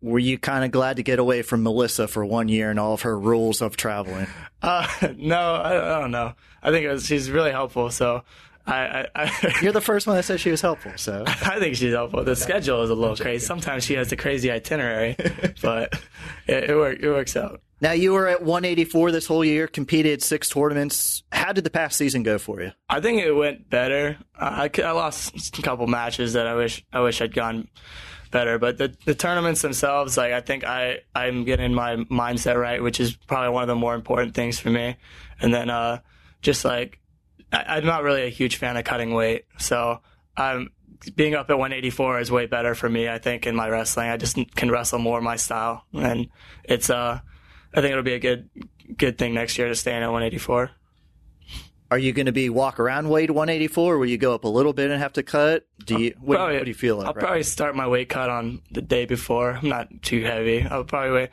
were 0.00 0.18
you 0.18 0.38
kind 0.38 0.64
of 0.64 0.70
glad 0.70 0.96
to 0.96 1.02
get 1.02 1.18
away 1.18 1.42
from 1.42 1.62
Melissa 1.62 2.08
for 2.08 2.24
one 2.24 2.48
year 2.48 2.70
and 2.70 2.78
all 2.78 2.92
of 2.92 3.02
her 3.02 3.18
rules 3.18 3.62
of 3.62 3.76
traveling? 3.76 4.26
Uh, 4.60 4.86
no, 5.16 5.54
I, 5.54 5.96
I 5.96 6.00
don't 6.00 6.10
know. 6.10 6.34
I 6.62 6.70
think 6.70 6.84
it 6.84 6.92
was, 6.92 7.06
she's 7.06 7.30
really 7.30 7.52
helpful. 7.52 7.90
So 7.90 8.22
I, 8.66 9.06
I, 9.14 9.58
You're 9.62 9.72
the 9.72 9.80
first 9.80 10.06
one 10.06 10.16
that 10.16 10.24
said 10.24 10.40
she 10.40 10.50
was 10.50 10.60
helpful. 10.60 10.92
So 10.96 11.24
I 11.26 11.58
think 11.58 11.76
she's 11.76 11.94
helpful. 11.94 12.24
The 12.24 12.36
schedule 12.36 12.82
is 12.82 12.90
a 12.90 12.94
little 12.94 13.16
crazy. 13.16 13.44
Sometimes 13.44 13.84
she 13.84 13.94
has 13.94 14.12
a 14.12 14.16
crazy 14.16 14.50
itinerary, 14.50 15.16
but 15.62 15.94
it, 16.46 16.70
it, 16.70 16.76
work, 16.76 16.98
it 17.00 17.10
works 17.10 17.36
out. 17.36 17.60
Now 17.82 17.92
you 17.92 18.12
were 18.12 18.28
at 18.28 18.42
184 18.42 19.10
this 19.10 19.26
whole 19.26 19.44
year, 19.44 19.66
competed 19.66 20.22
six 20.22 20.48
tournaments. 20.48 21.24
How 21.32 21.52
did 21.52 21.64
the 21.64 21.70
past 21.70 21.98
season 21.98 22.22
go 22.22 22.38
for 22.38 22.62
you? 22.62 22.70
I 22.88 23.00
think 23.00 23.20
it 23.20 23.32
went 23.32 23.68
better. 23.68 24.18
Uh, 24.38 24.68
I, 24.74 24.82
I 24.82 24.92
lost 24.92 25.58
a 25.58 25.62
couple 25.62 25.88
matches 25.88 26.34
that 26.34 26.46
I 26.46 26.54
wish 26.54 26.84
I 26.92 27.00
wish 27.00 27.20
I'd 27.20 27.34
gone 27.34 27.66
better, 28.30 28.60
but 28.60 28.78
the 28.78 28.94
the 29.04 29.16
tournaments 29.16 29.62
themselves, 29.62 30.16
like 30.16 30.32
I 30.32 30.40
think 30.40 30.62
I 30.62 31.00
I'm 31.12 31.42
getting 31.42 31.74
my 31.74 31.96
mindset 31.96 32.58
right, 32.58 32.80
which 32.80 33.00
is 33.00 33.16
probably 33.16 33.50
one 33.50 33.64
of 33.64 33.68
the 33.68 33.74
more 33.74 33.96
important 33.96 34.36
things 34.36 34.60
for 34.60 34.70
me. 34.70 34.96
And 35.40 35.52
then 35.52 35.68
uh, 35.68 36.02
just 36.40 36.64
like 36.64 37.00
I, 37.52 37.64
I'm 37.76 37.84
not 37.84 38.04
really 38.04 38.22
a 38.22 38.30
huge 38.30 38.56
fan 38.56 38.76
of 38.76 38.84
cutting 38.84 39.12
weight, 39.12 39.46
so 39.58 40.00
I'm 40.36 40.70
being 41.16 41.34
up 41.34 41.50
at 41.50 41.58
184 41.58 42.20
is 42.20 42.30
way 42.30 42.46
better 42.46 42.76
for 42.76 42.88
me. 42.88 43.08
I 43.08 43.18
think 43.18 43.44
in 43.44 43.56
my 43.56 43.68
wrestling, 43.68 44.08
I 44.08 44.16
just 44.16 44.38
can 44.54 44.70
wrestle 44.70 45.00
more 45.00 45.20
my 45.20 45.34
style, 45.34 45.84
and 45.92 46.28
it's 46.62 46.88
uh, 46.90 47.20
I 47.74 47.80
think 47.80 47.92
it'll 47.92 48.02
be 48.02 48.14
a 48.14 48.18
good 48.18 48.48
good 48.96 49.18
thing 49.18 49.34
next 49.34 49.56
year 49.58 49.68
to 49.68 49.74
stay 49.74 49.92
in 49.96 50.02
at 50.02 50.06
184. 50.10 50.70
Are 51.90 51.98
you 51.98 52.12
going 52.12 52.26
to 52.26 52.32
be 52.32 52.48
walk 52.48 52.80
around 52.80 53.10
weight 53.10 53.30
184? 53.30 53.94
Or 53.94 53.98
will 53.98 54.06
you 54.06 54.16
go 54.16 54.34
up 54.34 54.44
a 54.44 54.48
little 54.48 54.72
bit 54.72 54.90
and 54.90 54.98
have 55.00 55.12
to 55.14 55.22
cut? 55.22 55.66
Do 55.84 56.00
you? 56.00 56.14
What, 56.20 56.36
Probably- 56.36 56.56
what 56.56 56.64
do 56.64 56.70
you 56.70 56.74
feel 56.74 56.96
like? 56.96 57.06
I'll 57.06 57.12
right 57.12 57.20
probably 57.22 57.42
start 57.42 57.76
my 57.76 57.86
weight 57.86 58.08
cut 58.08 58.30
on 58.30 58.62
the 58.70 58.80
day 58.82 59.04
before. 59.04 59.52
I'm 59.52 59.68
not 59.68 59.88
too 60.02 60.22
heavy. 60.22 60.62
I'll 60.62 60.84
probably 60.84 61.10
weigh. 61.12 61.28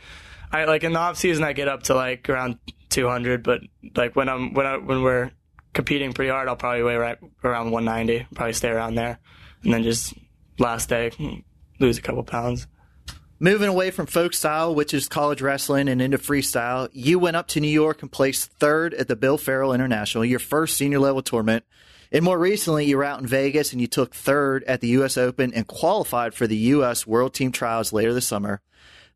I 0.52 0.66
like 0.66 0.84
in 0.84 0.94
the 0.94 1.00
off 1.00 1.18
season 1.18 1.44
I 1.44 1.54
get 1.54 1.68
up 1.68 1.84
to 1.84 1.96
like 1.96 2.30
around 2.30 2.58
200, 2.90 3.44
but 3.44 3.62
like 3.96 4.16
when 4.16 4.28
I'm 4.28 4.54
when 4.54 4.66
I 4.66 4.78
when 4.78 5.04
we're 5.04 5.32
competing 5.74 6.12
pretty 6.12 6.32
hard, 6.32 6.50
I'll 6.50 6.56
probably 6.58 6.84
weigh 6.84 6.96
right 6.98 7.18
around 7.44 7.72
190. 7.72 8.28
Probably 8.34 8.54
stay 8.54 8.70
around 8.70 8.96
there, 8.96 9.20
and 9.64 9.72
then 9.74 9.84
just 9.84 10.14
last 10.58 10.90
day 10.90 11.12
lose 11.80 11.98
a 11.98 12.02
couple 12.02 12.24
pounds. 12.24 12.68
Moving 13.42 13.70
away 13.70 13.90
from 13.92 14.06
folk 14.06 14.34
style, 14.34 14.76
which 14.76 14.94
is 14.94 15.08
college 15.08 15.42
wrestling, 15.42 15.88
and 15.88 16.02
into 16.02 16.18
freestyle, 16.18 16.90
you 16.92 17.18
went 17.20 17.38
up 17.38 17.48
to 17.50 17.62
New 17.62 17.70
York 17.70 18.02
and 18.02 18.12
placed 18.12 18.52
third 18.52 18.94
at 18.94 19.08
the 19.08 19.16
Bill 19.16 19.38
Farrell 19.38 19.72
International, 19.72 20.26
your 20.26 20.40
first 20.40 20.76
senior 20.76 21.00
level 21.00 21.22
tournament. 21.22 21.64
And 22.12 22.26
more 22.26 22.38
recently, 22.38 22.86
you 22.86 22.98
were 22.98 23.06
out 23.06 23.22
in 23.22 23.28
Vegas 23.28 23.72
and 23.72 23.80
you 23.80 23.88
took 23.88 24.14
third 24.14 24.66
at 24.66 24.82
the 24.82 24.90
U.S. 24.90 25.18
Open 25.18 25.54
and 25.54 25.66
qualified 25.66 26.34
for 26.34 26.48
the 26.48 26.58
U.S. 26.58 27.08
World 27.08 27.34
Team 27.34 27.54
Trials 27.54 27.94
later 27.94 28.14
this 28.14 28.28
summer. 28.28 28.62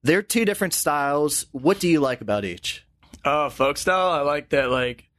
They're 0.03 0.21
two 0.21 0.45
different 0.45 0.73
styles. 0.73 1.45
What 1.51 1.81
do 1.81 1.89
you 1.89 1.99
like 1.99 2.21
about 2.21 2.45
each? 2.45 2.85
Oh, 3.25 3.49
folk 3.49 3.77
style. 3.77 4.11
I 4.11 4.21
like 4.21 4.49
that. 4.49 4.69
Like 4.69 5.09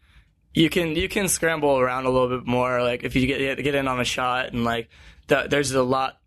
you 0.55 0.70
can 0.70 0.96
you 0.96 1.11
can 1.11 1.28
scramble 1.28 1.78
around 1.78 2.07
a 2.07 2.11
little 2.11 2.38
bit 2.38 2.46
more. 2.46 2.82
Like 2.82 3.05
if 3.05 3.16
you 3.16 3.26
get 3.26 3.62
get 3.62 3.74
in 3.74 3.86
on 3.86 4.00
a 4.00 4.05
shot 4.05 4.52
and 4.52 4.64
like 4.64 4.88
the, 5.26 5.46
there's 5.48 5.72
a 5.72 5.82
lot 5.82 6.20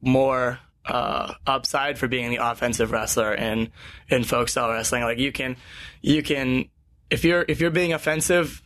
more 0.00 0.58
uh, 0.86 1.34
upside 1.46 1.98
for 1.98 2.08
being 2.08 2.30
the 2.30 2.36
offensive 2.36 2.90
wrestler 2.92 3.34
in 3.34 3.70
in 4.08 4.24
folk 4.24 4.48
style 4.48 4.70
wrestling. 4.70 5.02
Like 5.02 5.18
you 5.18 5.32
can 5.32 5.56
you 6.02 6.22
can 6.22 6.66
if 7.10 7.24
you're 7.24 7.44
if 7.48 7.60
you're 7.60 7.70
being 7.70 7.92
offensive 7.92 8.62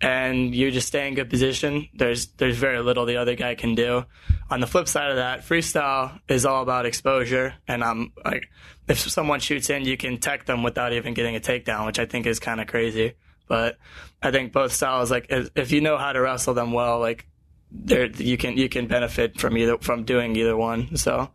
and 0.00 0.54
you 0.54 0.70
just 0.70 0.88
stay 0.88 1.06
in 1.06 1.14
good 1.14 1.28
position, 1.28 1.88
there's 1.94 2.28
there's 2.38 2.56
very 2.56 2.80
little 2.80 3.04
the 3.04 3.16
other 3.16 3.34
guy 3.34 3.54
can 3.54 3.74
do. 3.74 4.04
On 4.50 4.60
the 4.60 4.66
flip 4.66 4.88
side 4.88 5.10
of 5.10 5.16
that, 5.16 5.40
freestyle 5.40 6.18
is 6.28 6.46
all 6.46 6.62
about 6.62 6.86
exposure, 6.86 7.54
and 7.68 7.84
I'm 7.84 8.12
like, 8.24 8.48
if 8.88 8.98
someone 8.98 9.40
shoots 9.40 9.68
in, 9.70 9.84
you 9.84 9.96
can 9.96 10.18
tech 10.18 10.46
them 10.46 10.62
without 10.62 10.92
even 10.92 11.14
getting 11.14 11.36
a 11.36 11.40
takedown, 11.40 11.86
which 11.86 11.98
I 11.98 12.06
think 12.06 12.26
is 12.26 12.40
kind 12.40 12.60
of 12.60 12.66
crazy. 12.66 13.12
But 13.46 13.76
I 14.22 14.30
think 14.30 14.52
both 14.52 14.72
styles, 14.72 15.10
like 15.10 15.26
if 15.28 15.50
if 15.54 15.72
you 15.72 15.80
know 15.80 15.98
how 15.98 16.12
to 16.12 16.20
wrestle 16.20 16.54
them 16.54 16.72
well, 16.72 16.98
like 16.98 17.26
there 17.70 18.06
you 18.06 18.36
can 18.36 18.56
you 18.56 18.68
can 18.68 18.86
benefit 18.86 19.38
from 19.38 19.56
either 19.58 19.76
from 19.78 20.04
doing 20.04 20.34
either 20.36 20.56
one. 20.56 20.96
So 20.96 21.30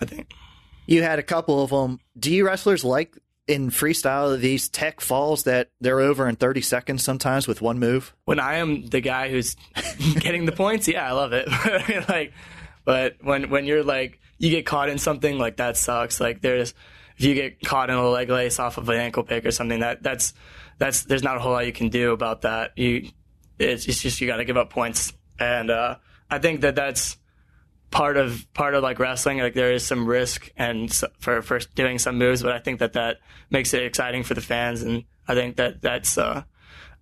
I 0.00 0.04
think 0.04 0.32
You 0.86 1.02
had 1.02 1.18
a 1.18 1.22
couple 1.22 1.62
of 1.62 1.70
them. 1.70 2.00
Do 2.18 2.32
you 2.32 2.46
wrestlers 2.46 2.84
like 2.84 3.16
in 3.46 3.70
freestyle 3.70 4.38
these 4.38 4.68
tech 4.68 5.00
falls 5.00 5.44
that 5.44 5.70
they're 5.80 6.00
over 6.00 6.28
in 6.28 6.36
30 6.36 6.60
seconds 6.60 7.02
sometimes 7.02 7.48
with 7.48 7.62
one 7.62 7.78
move? 7.78 8.14
when 8.24 8.40
I 8.40 8.56
am 8.56 8.86
the 8.86 9.00
guy 9.00 9.30
who's 9.30 9.56
getting 10.20 10.44
the 10.44 10.52
points, 10.52 10.86
yeah, 10.88 11.08
I 11.08 11.12
love 11.12 11.32
it. 11.32 11.48
like, 12.08 12.32
but 12.84 13.16
when 13.22 13.50
when 13.50 13.64
you're 13.66 13.84
like 13.84 14.20
you 14.38 14.50
get 14.50 14.66
caught 14.66 14.88
in 14.88 14.98
something 14.98 15.38
like 15.38 15.56
that 15.56 15.76
sucks. 15.76 16.20
Like 16.20 16.40
there's 16.40 16.74
if 17.16 17.24
you 17.24 17.34
get 17.34 17.60
caught 17.60 17.90
in 17.90 17.96
a 17.96 18.08
leg 18.08 18.30
lace 18.30 18.58
off 18.58 18.78
of 18.78 18.88
an 18.88 18.96
ankle 18.96 19.24
pick 19.24 19.44
or 19.44 19.50
something 19.50 19.80
that 19.80 20.02
that's 20.02 20.32
that's 20.78 21.02
there's 21.04 21.24
not 21.24 21.36
a 21.36 21.40
whole 21.40 21.52
lot 21.52 21.66
you 21.66 21.72
can 21.72 21.88
do 21.88 22.12
about 22.12 22.42
that. 22.42 22.72
You 22.76 23.10
it's, 23.58 23.86
it's 23.86 24.00
just 24.00 24.20
you 24.20 24.26
got 24.26 24.36
to 24.36 24.44
give 24.44 24.56
up 24.56 24.70
points, 24.70 25.12
and 25.38 25.70
uh, 25.70 25.96
I 26.30 26.38
think 26.38 26.60
that 26.60 26.76
that's 26.76 27.16
part 27.90 28.16
of 28.16 28.46
part 28.54 28.74
of 28.74 28.82
like 28.82 28.98
wrestling. 28.98 29.38
Like 29.38 29.54
there 29.54 29.72
is 29.72 29.84
some 29.84 30.06
risk 30.06 30.50
and 30.56 30.90
s 30.90 31.04
for 31.18 31.42
for 31.42 31.58
doing 31.74 31.98
some 31.98 32.18
moves, 32.18 32.42
but 32.42 32.52
I 32.52 32.58
think 32.58 32.80
that 32.80 32.94
that 32.94 33.18
makes 33.50 33.74
it 33.74 33.82
exciting 33.82 34.22
for 34.22 34.34
the 34.34 34.40
fans, 34.40 34.82
and 34.82 35.04
I 35.26 35.34
think 35.34 35.56
that 35.56 35.80
that's 35.80 36.18
uh, 36.18 36.42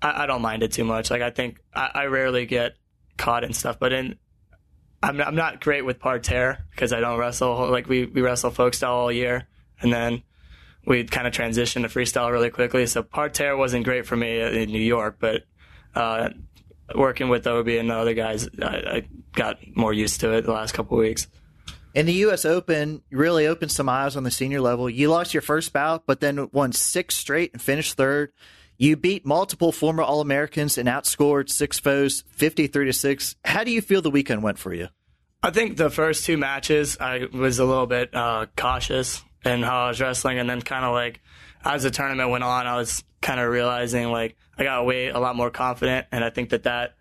I, 0.00 0.24
I 0.24 0.26
don't 0.26 0.42
mind 0.42 0.62
it 0.62 0.72
too 0.72 0.84
much. 0.84 1.10
Like 1.10 1.22
I 1.22 1.30
think 1.30 1.60
I, 1.74 1.90
I 1.94 2.04
rarely 2.06 2.46
get 2.46 2.76
caught 3.16 3.44
in 3.44 3.52
stuff, 3.52 3.78
but 3.78 3.92
in 3.92 4.16
I'm 5.02 5.20
I'm 5.20 5.36
not 5.36 5.60
great 5.60 5.84
with 5.84 5.98
parterre 5.98 6.64
because 6.70 6.92
I 6.92 7.00
don't 7.00 7.18
wrestle 7.18 7.70
like 7.70 7.88
we 7.88 8.06
we 8.06 8.22
wrestle 8.22 8.50
folk 8.50 8.74
style 8.74 8.94
all 8.94 9.12
year, 9.12 9.48
and 9.80 9.92
then 9.92 10.22
we 10.86 11.04
kind 11.04 11.26
of 11.26 11.32
transition 11.32 11.82
to 11.82 11.88
freestyle 11.88 12.30
really 12.30 12.50
quickly. 12.50 12.86
So 12.86 13.02
parterre 13.02 13.56
wasn't 13.56 13.84
great 13.84 14.06
for 14.06 14.16
me 14.16 14.40
in 14.40 14.70
New 14.70 14.78
York, 14.78 15.16
but 15.18 15.42
uh, 15.94 16.30
working 16.94 17.28
with 17.28 17.46
Obi 17.46 17.78
and 17.78 17.90
the 17.90 17.96
other 17.96 18.14
guys, 18.14 18.48
I, 18.62 18.66
I 18.66 19.02
got 19.34 19.58
more 19.76 19.92
used 19.92 20.20
to 20.20 20.32
it 20.32 20.42
the 20.42 20.52
last 20.52 20.72
couple 20.72 20.96
weeks. 20.98 21.26
In 21.94 22.04
the 22.04 22.12
U.S. 22.12 22.44
Open, 22.44 23.02
really 23.10 23.46
opened 23.46 23.72
some 23.72 23.88
eyes 23.88 24.16
on 24.16 24.22
the 24.22 24.30
senior 24.30 24.60
level. 24.60 24.90
You 24.90 25.08
lost 25.08 25.32
your 25.32 25.40
first 25.40 25.72
bout, 25.72 26.04
but 26.06 26.20
then 26.20 26.50
won 26.52 26.72
six 26.72 27.16
straight 27.16 27.52
and 27.54 27.62
finished 27.62 27.94
third. 27.94 28.32
You 28.76 28.96
beat 28.96 29.24
multiple 29.24 29.72
former 29.72 30.02
All 30.02 30.20
Americans 30.20 30.76
and 30.76 30.88
outscored 30.88 31.48
six 31.48 31.78
foes 31.78 32.22
53 32.28 32.84
to 32.84 32.92
6. 32.92 33.36
How 33.44 33.64
do 33.64 33.70
you 33.70 33.80
feel 33.80 34.02
the 34.02 34.10
weekend 34.10 34.42
went 34.42 34.58
for 34.58 34.74
you? 34.74 34.88
I 35.42 35.50
think 35.50 35.78
the 35.78 35.88
first 35.88 36.26
two 36.26 36.36
matches, 36.36 36.98
I 37.00 37.26
was 37.32 37.58
a 37.58 37.64
little 37.64 37.86
bit 37.86 38.14
uh, 38.14 38.46
cautious 38.56 39.22
in 39.44 39.62
how 39.62 39.84
I 39.84 39.88
was 39.88 40.00
wrestling. 40.00 40.38
And 40.38 40.50
then 40.50 40.60
kind 40.60 40.84
of 40.84 40.92
like 40.92 41.20
as 41.64 41.82
the 41.84 41.90
tournament 41.90 42.30
went 42.30 42.44
on, 42.44 42.66
I 42.66 42.76
was 42.76 43.02
kind 43.26 43.40
of 43.40 43.50
realizing 43.50 44.12
like 44.12 44.36
I 44.56 44.62
got 44.62 44.86
way 44.86 45.08
a 45.08 45.18
lot 45.18 45.34
more 45.34 45.50
confident. 45.50 46.06
And 46.12 46.22
I 46.24 46.30
think 46.30 46.50
that 46.50 46.62
that 46.62 46.94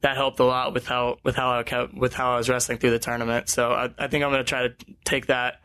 that 0.00 0.16
helped 0.16 0.40
a 0.40 0.44
lot 0.44 0.72
with 0.72 0.86
how 0.86 1.18
with 1.22 1.36
how 1.36 1.50
I 1.50 1.62
kept 1.64 1.92
with 1.92 2.14
how 2.14 2.32
I 2.32 2.38
was 2.38 2.48
wrestling 2.48 2.78
through 2.78 2.92
the 2.92 2.98
tournament. 2.98 3.50
So 3.50 3.72
I, 3.72 3.90
I 3.98 4.08
think 4.08 4.24
I'm 4.24 4.30
going 4.30 4.42
to 4.42 4.48
try 4.48 4.68
to 4.68 4.74
take 5.04 5.26
that 5.26 5.60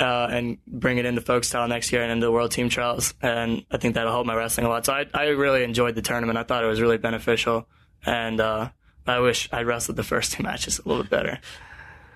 uh, 0.00 0.26
and 0.32 0.58
bring 0.66 0.98
it 0.98 1.06
into 1.06 1.20
folk 1.20 1.44
style 1.44 1.68
next 1.68 1.92
year 1.92 2.02
and 2.02 2.10
into 2.10 2.26
the 2.26 2.32
world 2.32 2.50
team 2.50 2.68
trials. 2.68 3.14
And 3.22 3.64
I 3.70 3.76
think 3.76 3.94
that'll 3.94 4.10
help 4.10 4.26
my 4.26 4.34
wrestling 4.34 4.66
a 4.66 4.68
lot. 4.68 4.84
So 4.84 4.92
I, 4.92 5.06
I 5.14 5.28
really 5.28 5.62
enjoyed 5.62 5.94
the 5.94 6.02
tournament. 6.02 6.38
I 6.38 6.42
thought 6.42 6.64
it 6.64 6.66
was 6.66 6.80
really 6.80 6.98
beneficial. 6.98 7.68
And 8.04 8.40
uh, 8.40 8.70
I 9.06 9.20
wish 9.20 9.48
I 9.52 9.62
wrestled 9.62 9.96
the 9.96 10.02
first 10.02 10.32
two 10.32 10.42
matches 10.48 10.80
a 10.84 10.88
little 10.88 11.04
bit 11.04 11.10
better. 11.10 11.38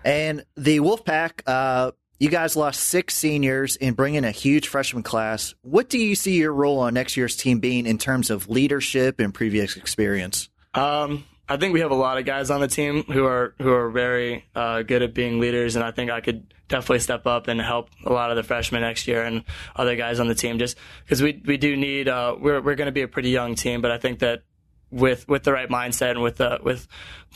And 0.05 0.45
the 0.57 0.81
Wolfpack, 0.81 1.43
uh, 1.47 1.93
you 2.21 2.29
guys 2.29 2.55
lost 2.55 2.81
six 2.81 3.14
seniors 3.14 3.77
and 3.77 3.97
bring 3.97 4.14
in 4.14 4.25
a 4.25 4.31
huge 4.31 4.68
freshman 4.68 5.03
class. 5.03 5.55
What 5.62 5.89
do 5.89 5.99
you 5.99 6.14
see 6.14 6.37
your 6.37 6.53
role 6.53 6.79
on 6.79 6.95
next 6.95 7.16
year's 7.16 7.35
team 7.35 7.59
being 7.59 7.87
in 7.87 7.99
terms 7.99 8.31
of 8.31 8.49
leadership 8.49 9.18
and 9.18 9.35
previous 9.35 9.77
experience? 9.77 10.51
Um, 10.75 11.25
I 11.49 11.57
think 11.57 11.73
we 11.73 11.81
have 11.81 11.91
a 11.91 11.97
lot 11.97 12.18
of 12.18 12.27
guys 12.27 12.51
on 12.51 12.61
the 12.61 12.68
team 12.68 13.03
who 13.05 13.25
are 13.25 13.55
who 13.59 13.73
are 13.73 13.91
very 13.91 14.45
uh, 14.55 14.83
good 14.83 15.03
at 15.03 15.14
being 15.14 15.41
leaders, 15.41 15.75
and 15.75 15.85
I 15.85 15.91
think 15.91 16.11
I 16.11 16.21
could 16.21 16.55
definitely 16.68 17.01
step 17.01 17.27
up 17.27 17.49
and 17.49 17.61
help 17.61 17.89
a 18.05 18.12
lot 18.12 18.31
of 18.31 18.37
the 18.37 18.45
freshmen 18.45 18.83
next 18.83 19.09
year 19.09 19.25
and 19.25 19.43
other 19.75 19.97
guys 19.97 20.21
on 20.21 20.29
the 20.29 20.35
team. 20.35 20.59
Just 20.59 20.77
because 21.03 21.21
we 21.23 21.43
we 21.45 21.57
do 21.57 21.75
need 21.75 22.07
uh, 22.07 22.37
we're 22.39 22.61
we're 22.61 22.77
going 22.77 22.87
to 22.87 22.93
be 22.93 23.03
a 23.03 23.09
pretty 23.09 23.31
young 23.31 23.57
team, 23.57 23.81
but 23.81 23.91
I 23.91 23.99
think 23.99 24.21
that 24.21 24.43
with 24.91 25.28
with 25.28 25.45
the 25.45 25.53
right 25.53 25.68
mindset 25.68 26.12
and 26.12 26.22
with 26.22 26.41
uh, 26.41 26.59
with 26.62 26.86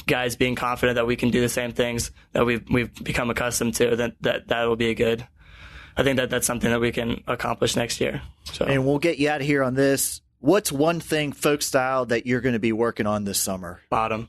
guys 0.06 0.36
being 0.36 0.54
confident 0.54 0.96
that 0.96 1.06
we 1.06 1.16
can 1.16 1.30
do 1.30 1.40
the 1.40 1.48
same 1.48 1.72
things 1.72 2.10
that 2.32 2.44
we've 2.44 2.68
we've 2.70 2.94
become 3.02 3.30
accustomed 3.30 3.74
to, 3.74 3.96
that 3.96 4.14
that 4.22 4.48
that 4.48 4.64
will 4.64 4.76
be 4.76 4.90
a 4.90 4.94
good. 4.94 5.26
I 5.96 6.02
think 6.02 6.16
that 6.16 6.28
that's 6.28 6.46
something 6.46 6.70
that 6.70 6.80
we 6.80 6.90
can 6.90 7.22
accomplish 7.28 7.76
next 7.76 8.00
year. 8.00 8.22
So. 8.52 8.64
And 8.64 8.84
we'll 8.84 8.98
get 8.98 9.18
you 9.18 9.28
out 9.28 9.40
of 9.40 9.46
here 9.46 9.62
on 9.62 9.74
this 9.74 10.22
what's 10.44 10.70
one 10.70 11.00
thing 11.00 11.32
folk 11.32 11.62
style 11.62 12.04
that 12.06 12.26
you're 12.26 12.42
going 12.42 12.52
to 12.52 12.58
be 12.58 12.72
working 12.72 13.06
on 13.06 13.24
this 13.24 13.40
summer? 13.40 13.80
Bottom, 13.88 14.28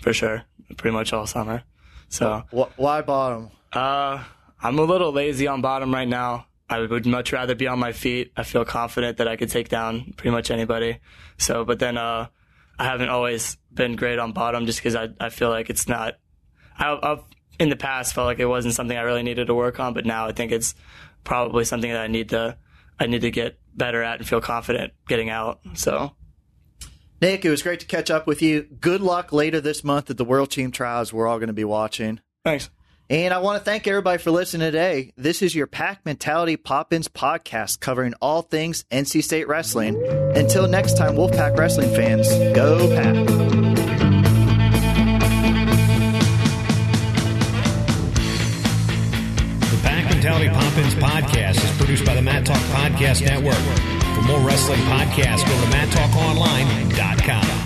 for 0.00 0.12
sure. 0.12 0.44
Pretty 0.76 0.94
much 0.94 1.12
all 1.12 1.26
summer. 1.26 1.64
So 2.08 2.44
why 2.76 3.02
bottom? 3.02 3.50
Uh, 3.72 4.22
I'm 4.62 4.78
a 4.78 4.82
little 4.82 5.12
lazy 5.12 5.48
on 5.48 5.60
bottom 5.60 5.92
right 5.92 6.08
now. 6.08 6.46
I 6.70 6.80
would 6.80 7.06
much 7.06 7.32
rather 7.32 7.54
be 7.54 7.66
on 7.66 7.78
my 7.78 7.92
feet. 7.92 8.32
I 8.36 8.42
feel 8.42 8.64
confident 8.64 9.18
that 9.18 9.28
I 9.28 9.36
could 9.36 9.50
take 9.50 9.68
down 9.68 10.14
pretty 10.16 10.30
much 10.30 10.50
anybody. 10.50 10.98
So, 11.38 11.64
but 11.64 11.78
then 11.78 11.96
uh, 11.96 12.28
I 12.78 12.84
haven't 12.84 13.08
always 13.08 13.56
been 13.72 13.96
great 13.96 14.18
on 14.18 14.32
bottom 14.32 14.66
just 14.66 14.78
because 14.78 14.94
I, 14.94 15.08
I 15.18 15.30
feel 15.30 15.48
like 15.48 15.70
it's 15.70 15.88
not. 15.88 16.14
I, 16.78 16.98
I've 17.02 17.22
in 17.58 17.70
the 17.70 17.76
past 17.76 18.14
felt 18.14 18.26
like 18.26 18.38
it 18.38 18.46
wasn't 18.46 18.74
something 18.74 18.96
I 18.96 19.02
really 19.02 19.22
needed 19.22 19.46
to 19.46 19.54
work 19.54 19.80
on, 19.80 19.94
but 19.94 20.04
now 20.04 20.26
I 20.26 20.32
think 20.32 20.52
it's 20.52 20.74
probably 21.24 21.64
something 21.64 21.90
that 21.90 22.02
I 22.02 22.06
need 22.06 22.30
to 22.30 22.58
I 22.98 23.06
need 23.06 23.22
to 23.22 23.30
get 23.30 23.58
better 23.74 24.02
at 24.02 24.18
and 24.18 24.28
feel 24.28 24.40
confident 24.40 24.92
getting 25.08 25.30
out. 25.30 25.60
So, 25.74 26.12
Nick, 27.20 27.44
it 27.44 27.50
was 27.50 27.62
great 27.62 27.80
to 27.80 27.86
catch 27.86 28.10
up 28.10 28.26
with 28.26 28.42
you. 28.42 28.62
Good 28.62 29.00
luck 29.00 29.32
later 29.32 29.60
this 29.60 29.84
month 29.84 30.10
at 30.10 30.16
the 30.16 30.24
World 30.24 30.50
Team 30.50 30.70
Trials. 30.70 31.12
We're 31.12 31.26
all 31.26 31.38
going 31.38 31.48
to 31.48 31.54
be 31.54 31.64
watching. 31.64 32.20
Thanks. 32.44 32.70
And 33.08 33.32
I 33.32 33.38
want 33.38 33.58
to 33.58 33.64
thank 33.64 33.86
everybody 33.86 34.18
for 34.18 34.32
listening 34.32 34.66
today. 34.66 35.12
This 35.16 35.40
is 35.40 35.54
your 35.54 35.66
Pack 35.68 36.04
Mentality 36.04 36.56
Pop 36.56 36.92
Ins 36.92 37.08
podcast 37.08 37.78
covering 37.80 38.14
all 38.20 38.42
things 38.42 38.84
NC 38.90 39.22
State 39.22 39.46
wrestling. 39.46 40.02
Until 40.34 40.66
next 40.66 40.96
time, 40.96 41.14
Wolfpack 41.14 41.56
wrestling 41.56 41.94
fans, 41.94 42.28
go 42.54 42.88
Pack. 42.96 43.56
Mentality 50.26 50.48
Pop-Ins 50.48 50.94
podcast 50.96 51.62
is 51.62 51.76
produced 51.76 52.04
by 52.04 52.14
the 52.14 52.22
Mat 52.22 52.44
Talk 52.44 52.56
Podcast 52.56 53.24
Network. 53.24 53.54
For 54.16 54.22
more 54.22 54.40
wrestling 54.40 54.80
podcasts, 54.80 55.46
go 55.46 55.54
to 55.54 55.66
mattalkonline.com. 55.76 57.65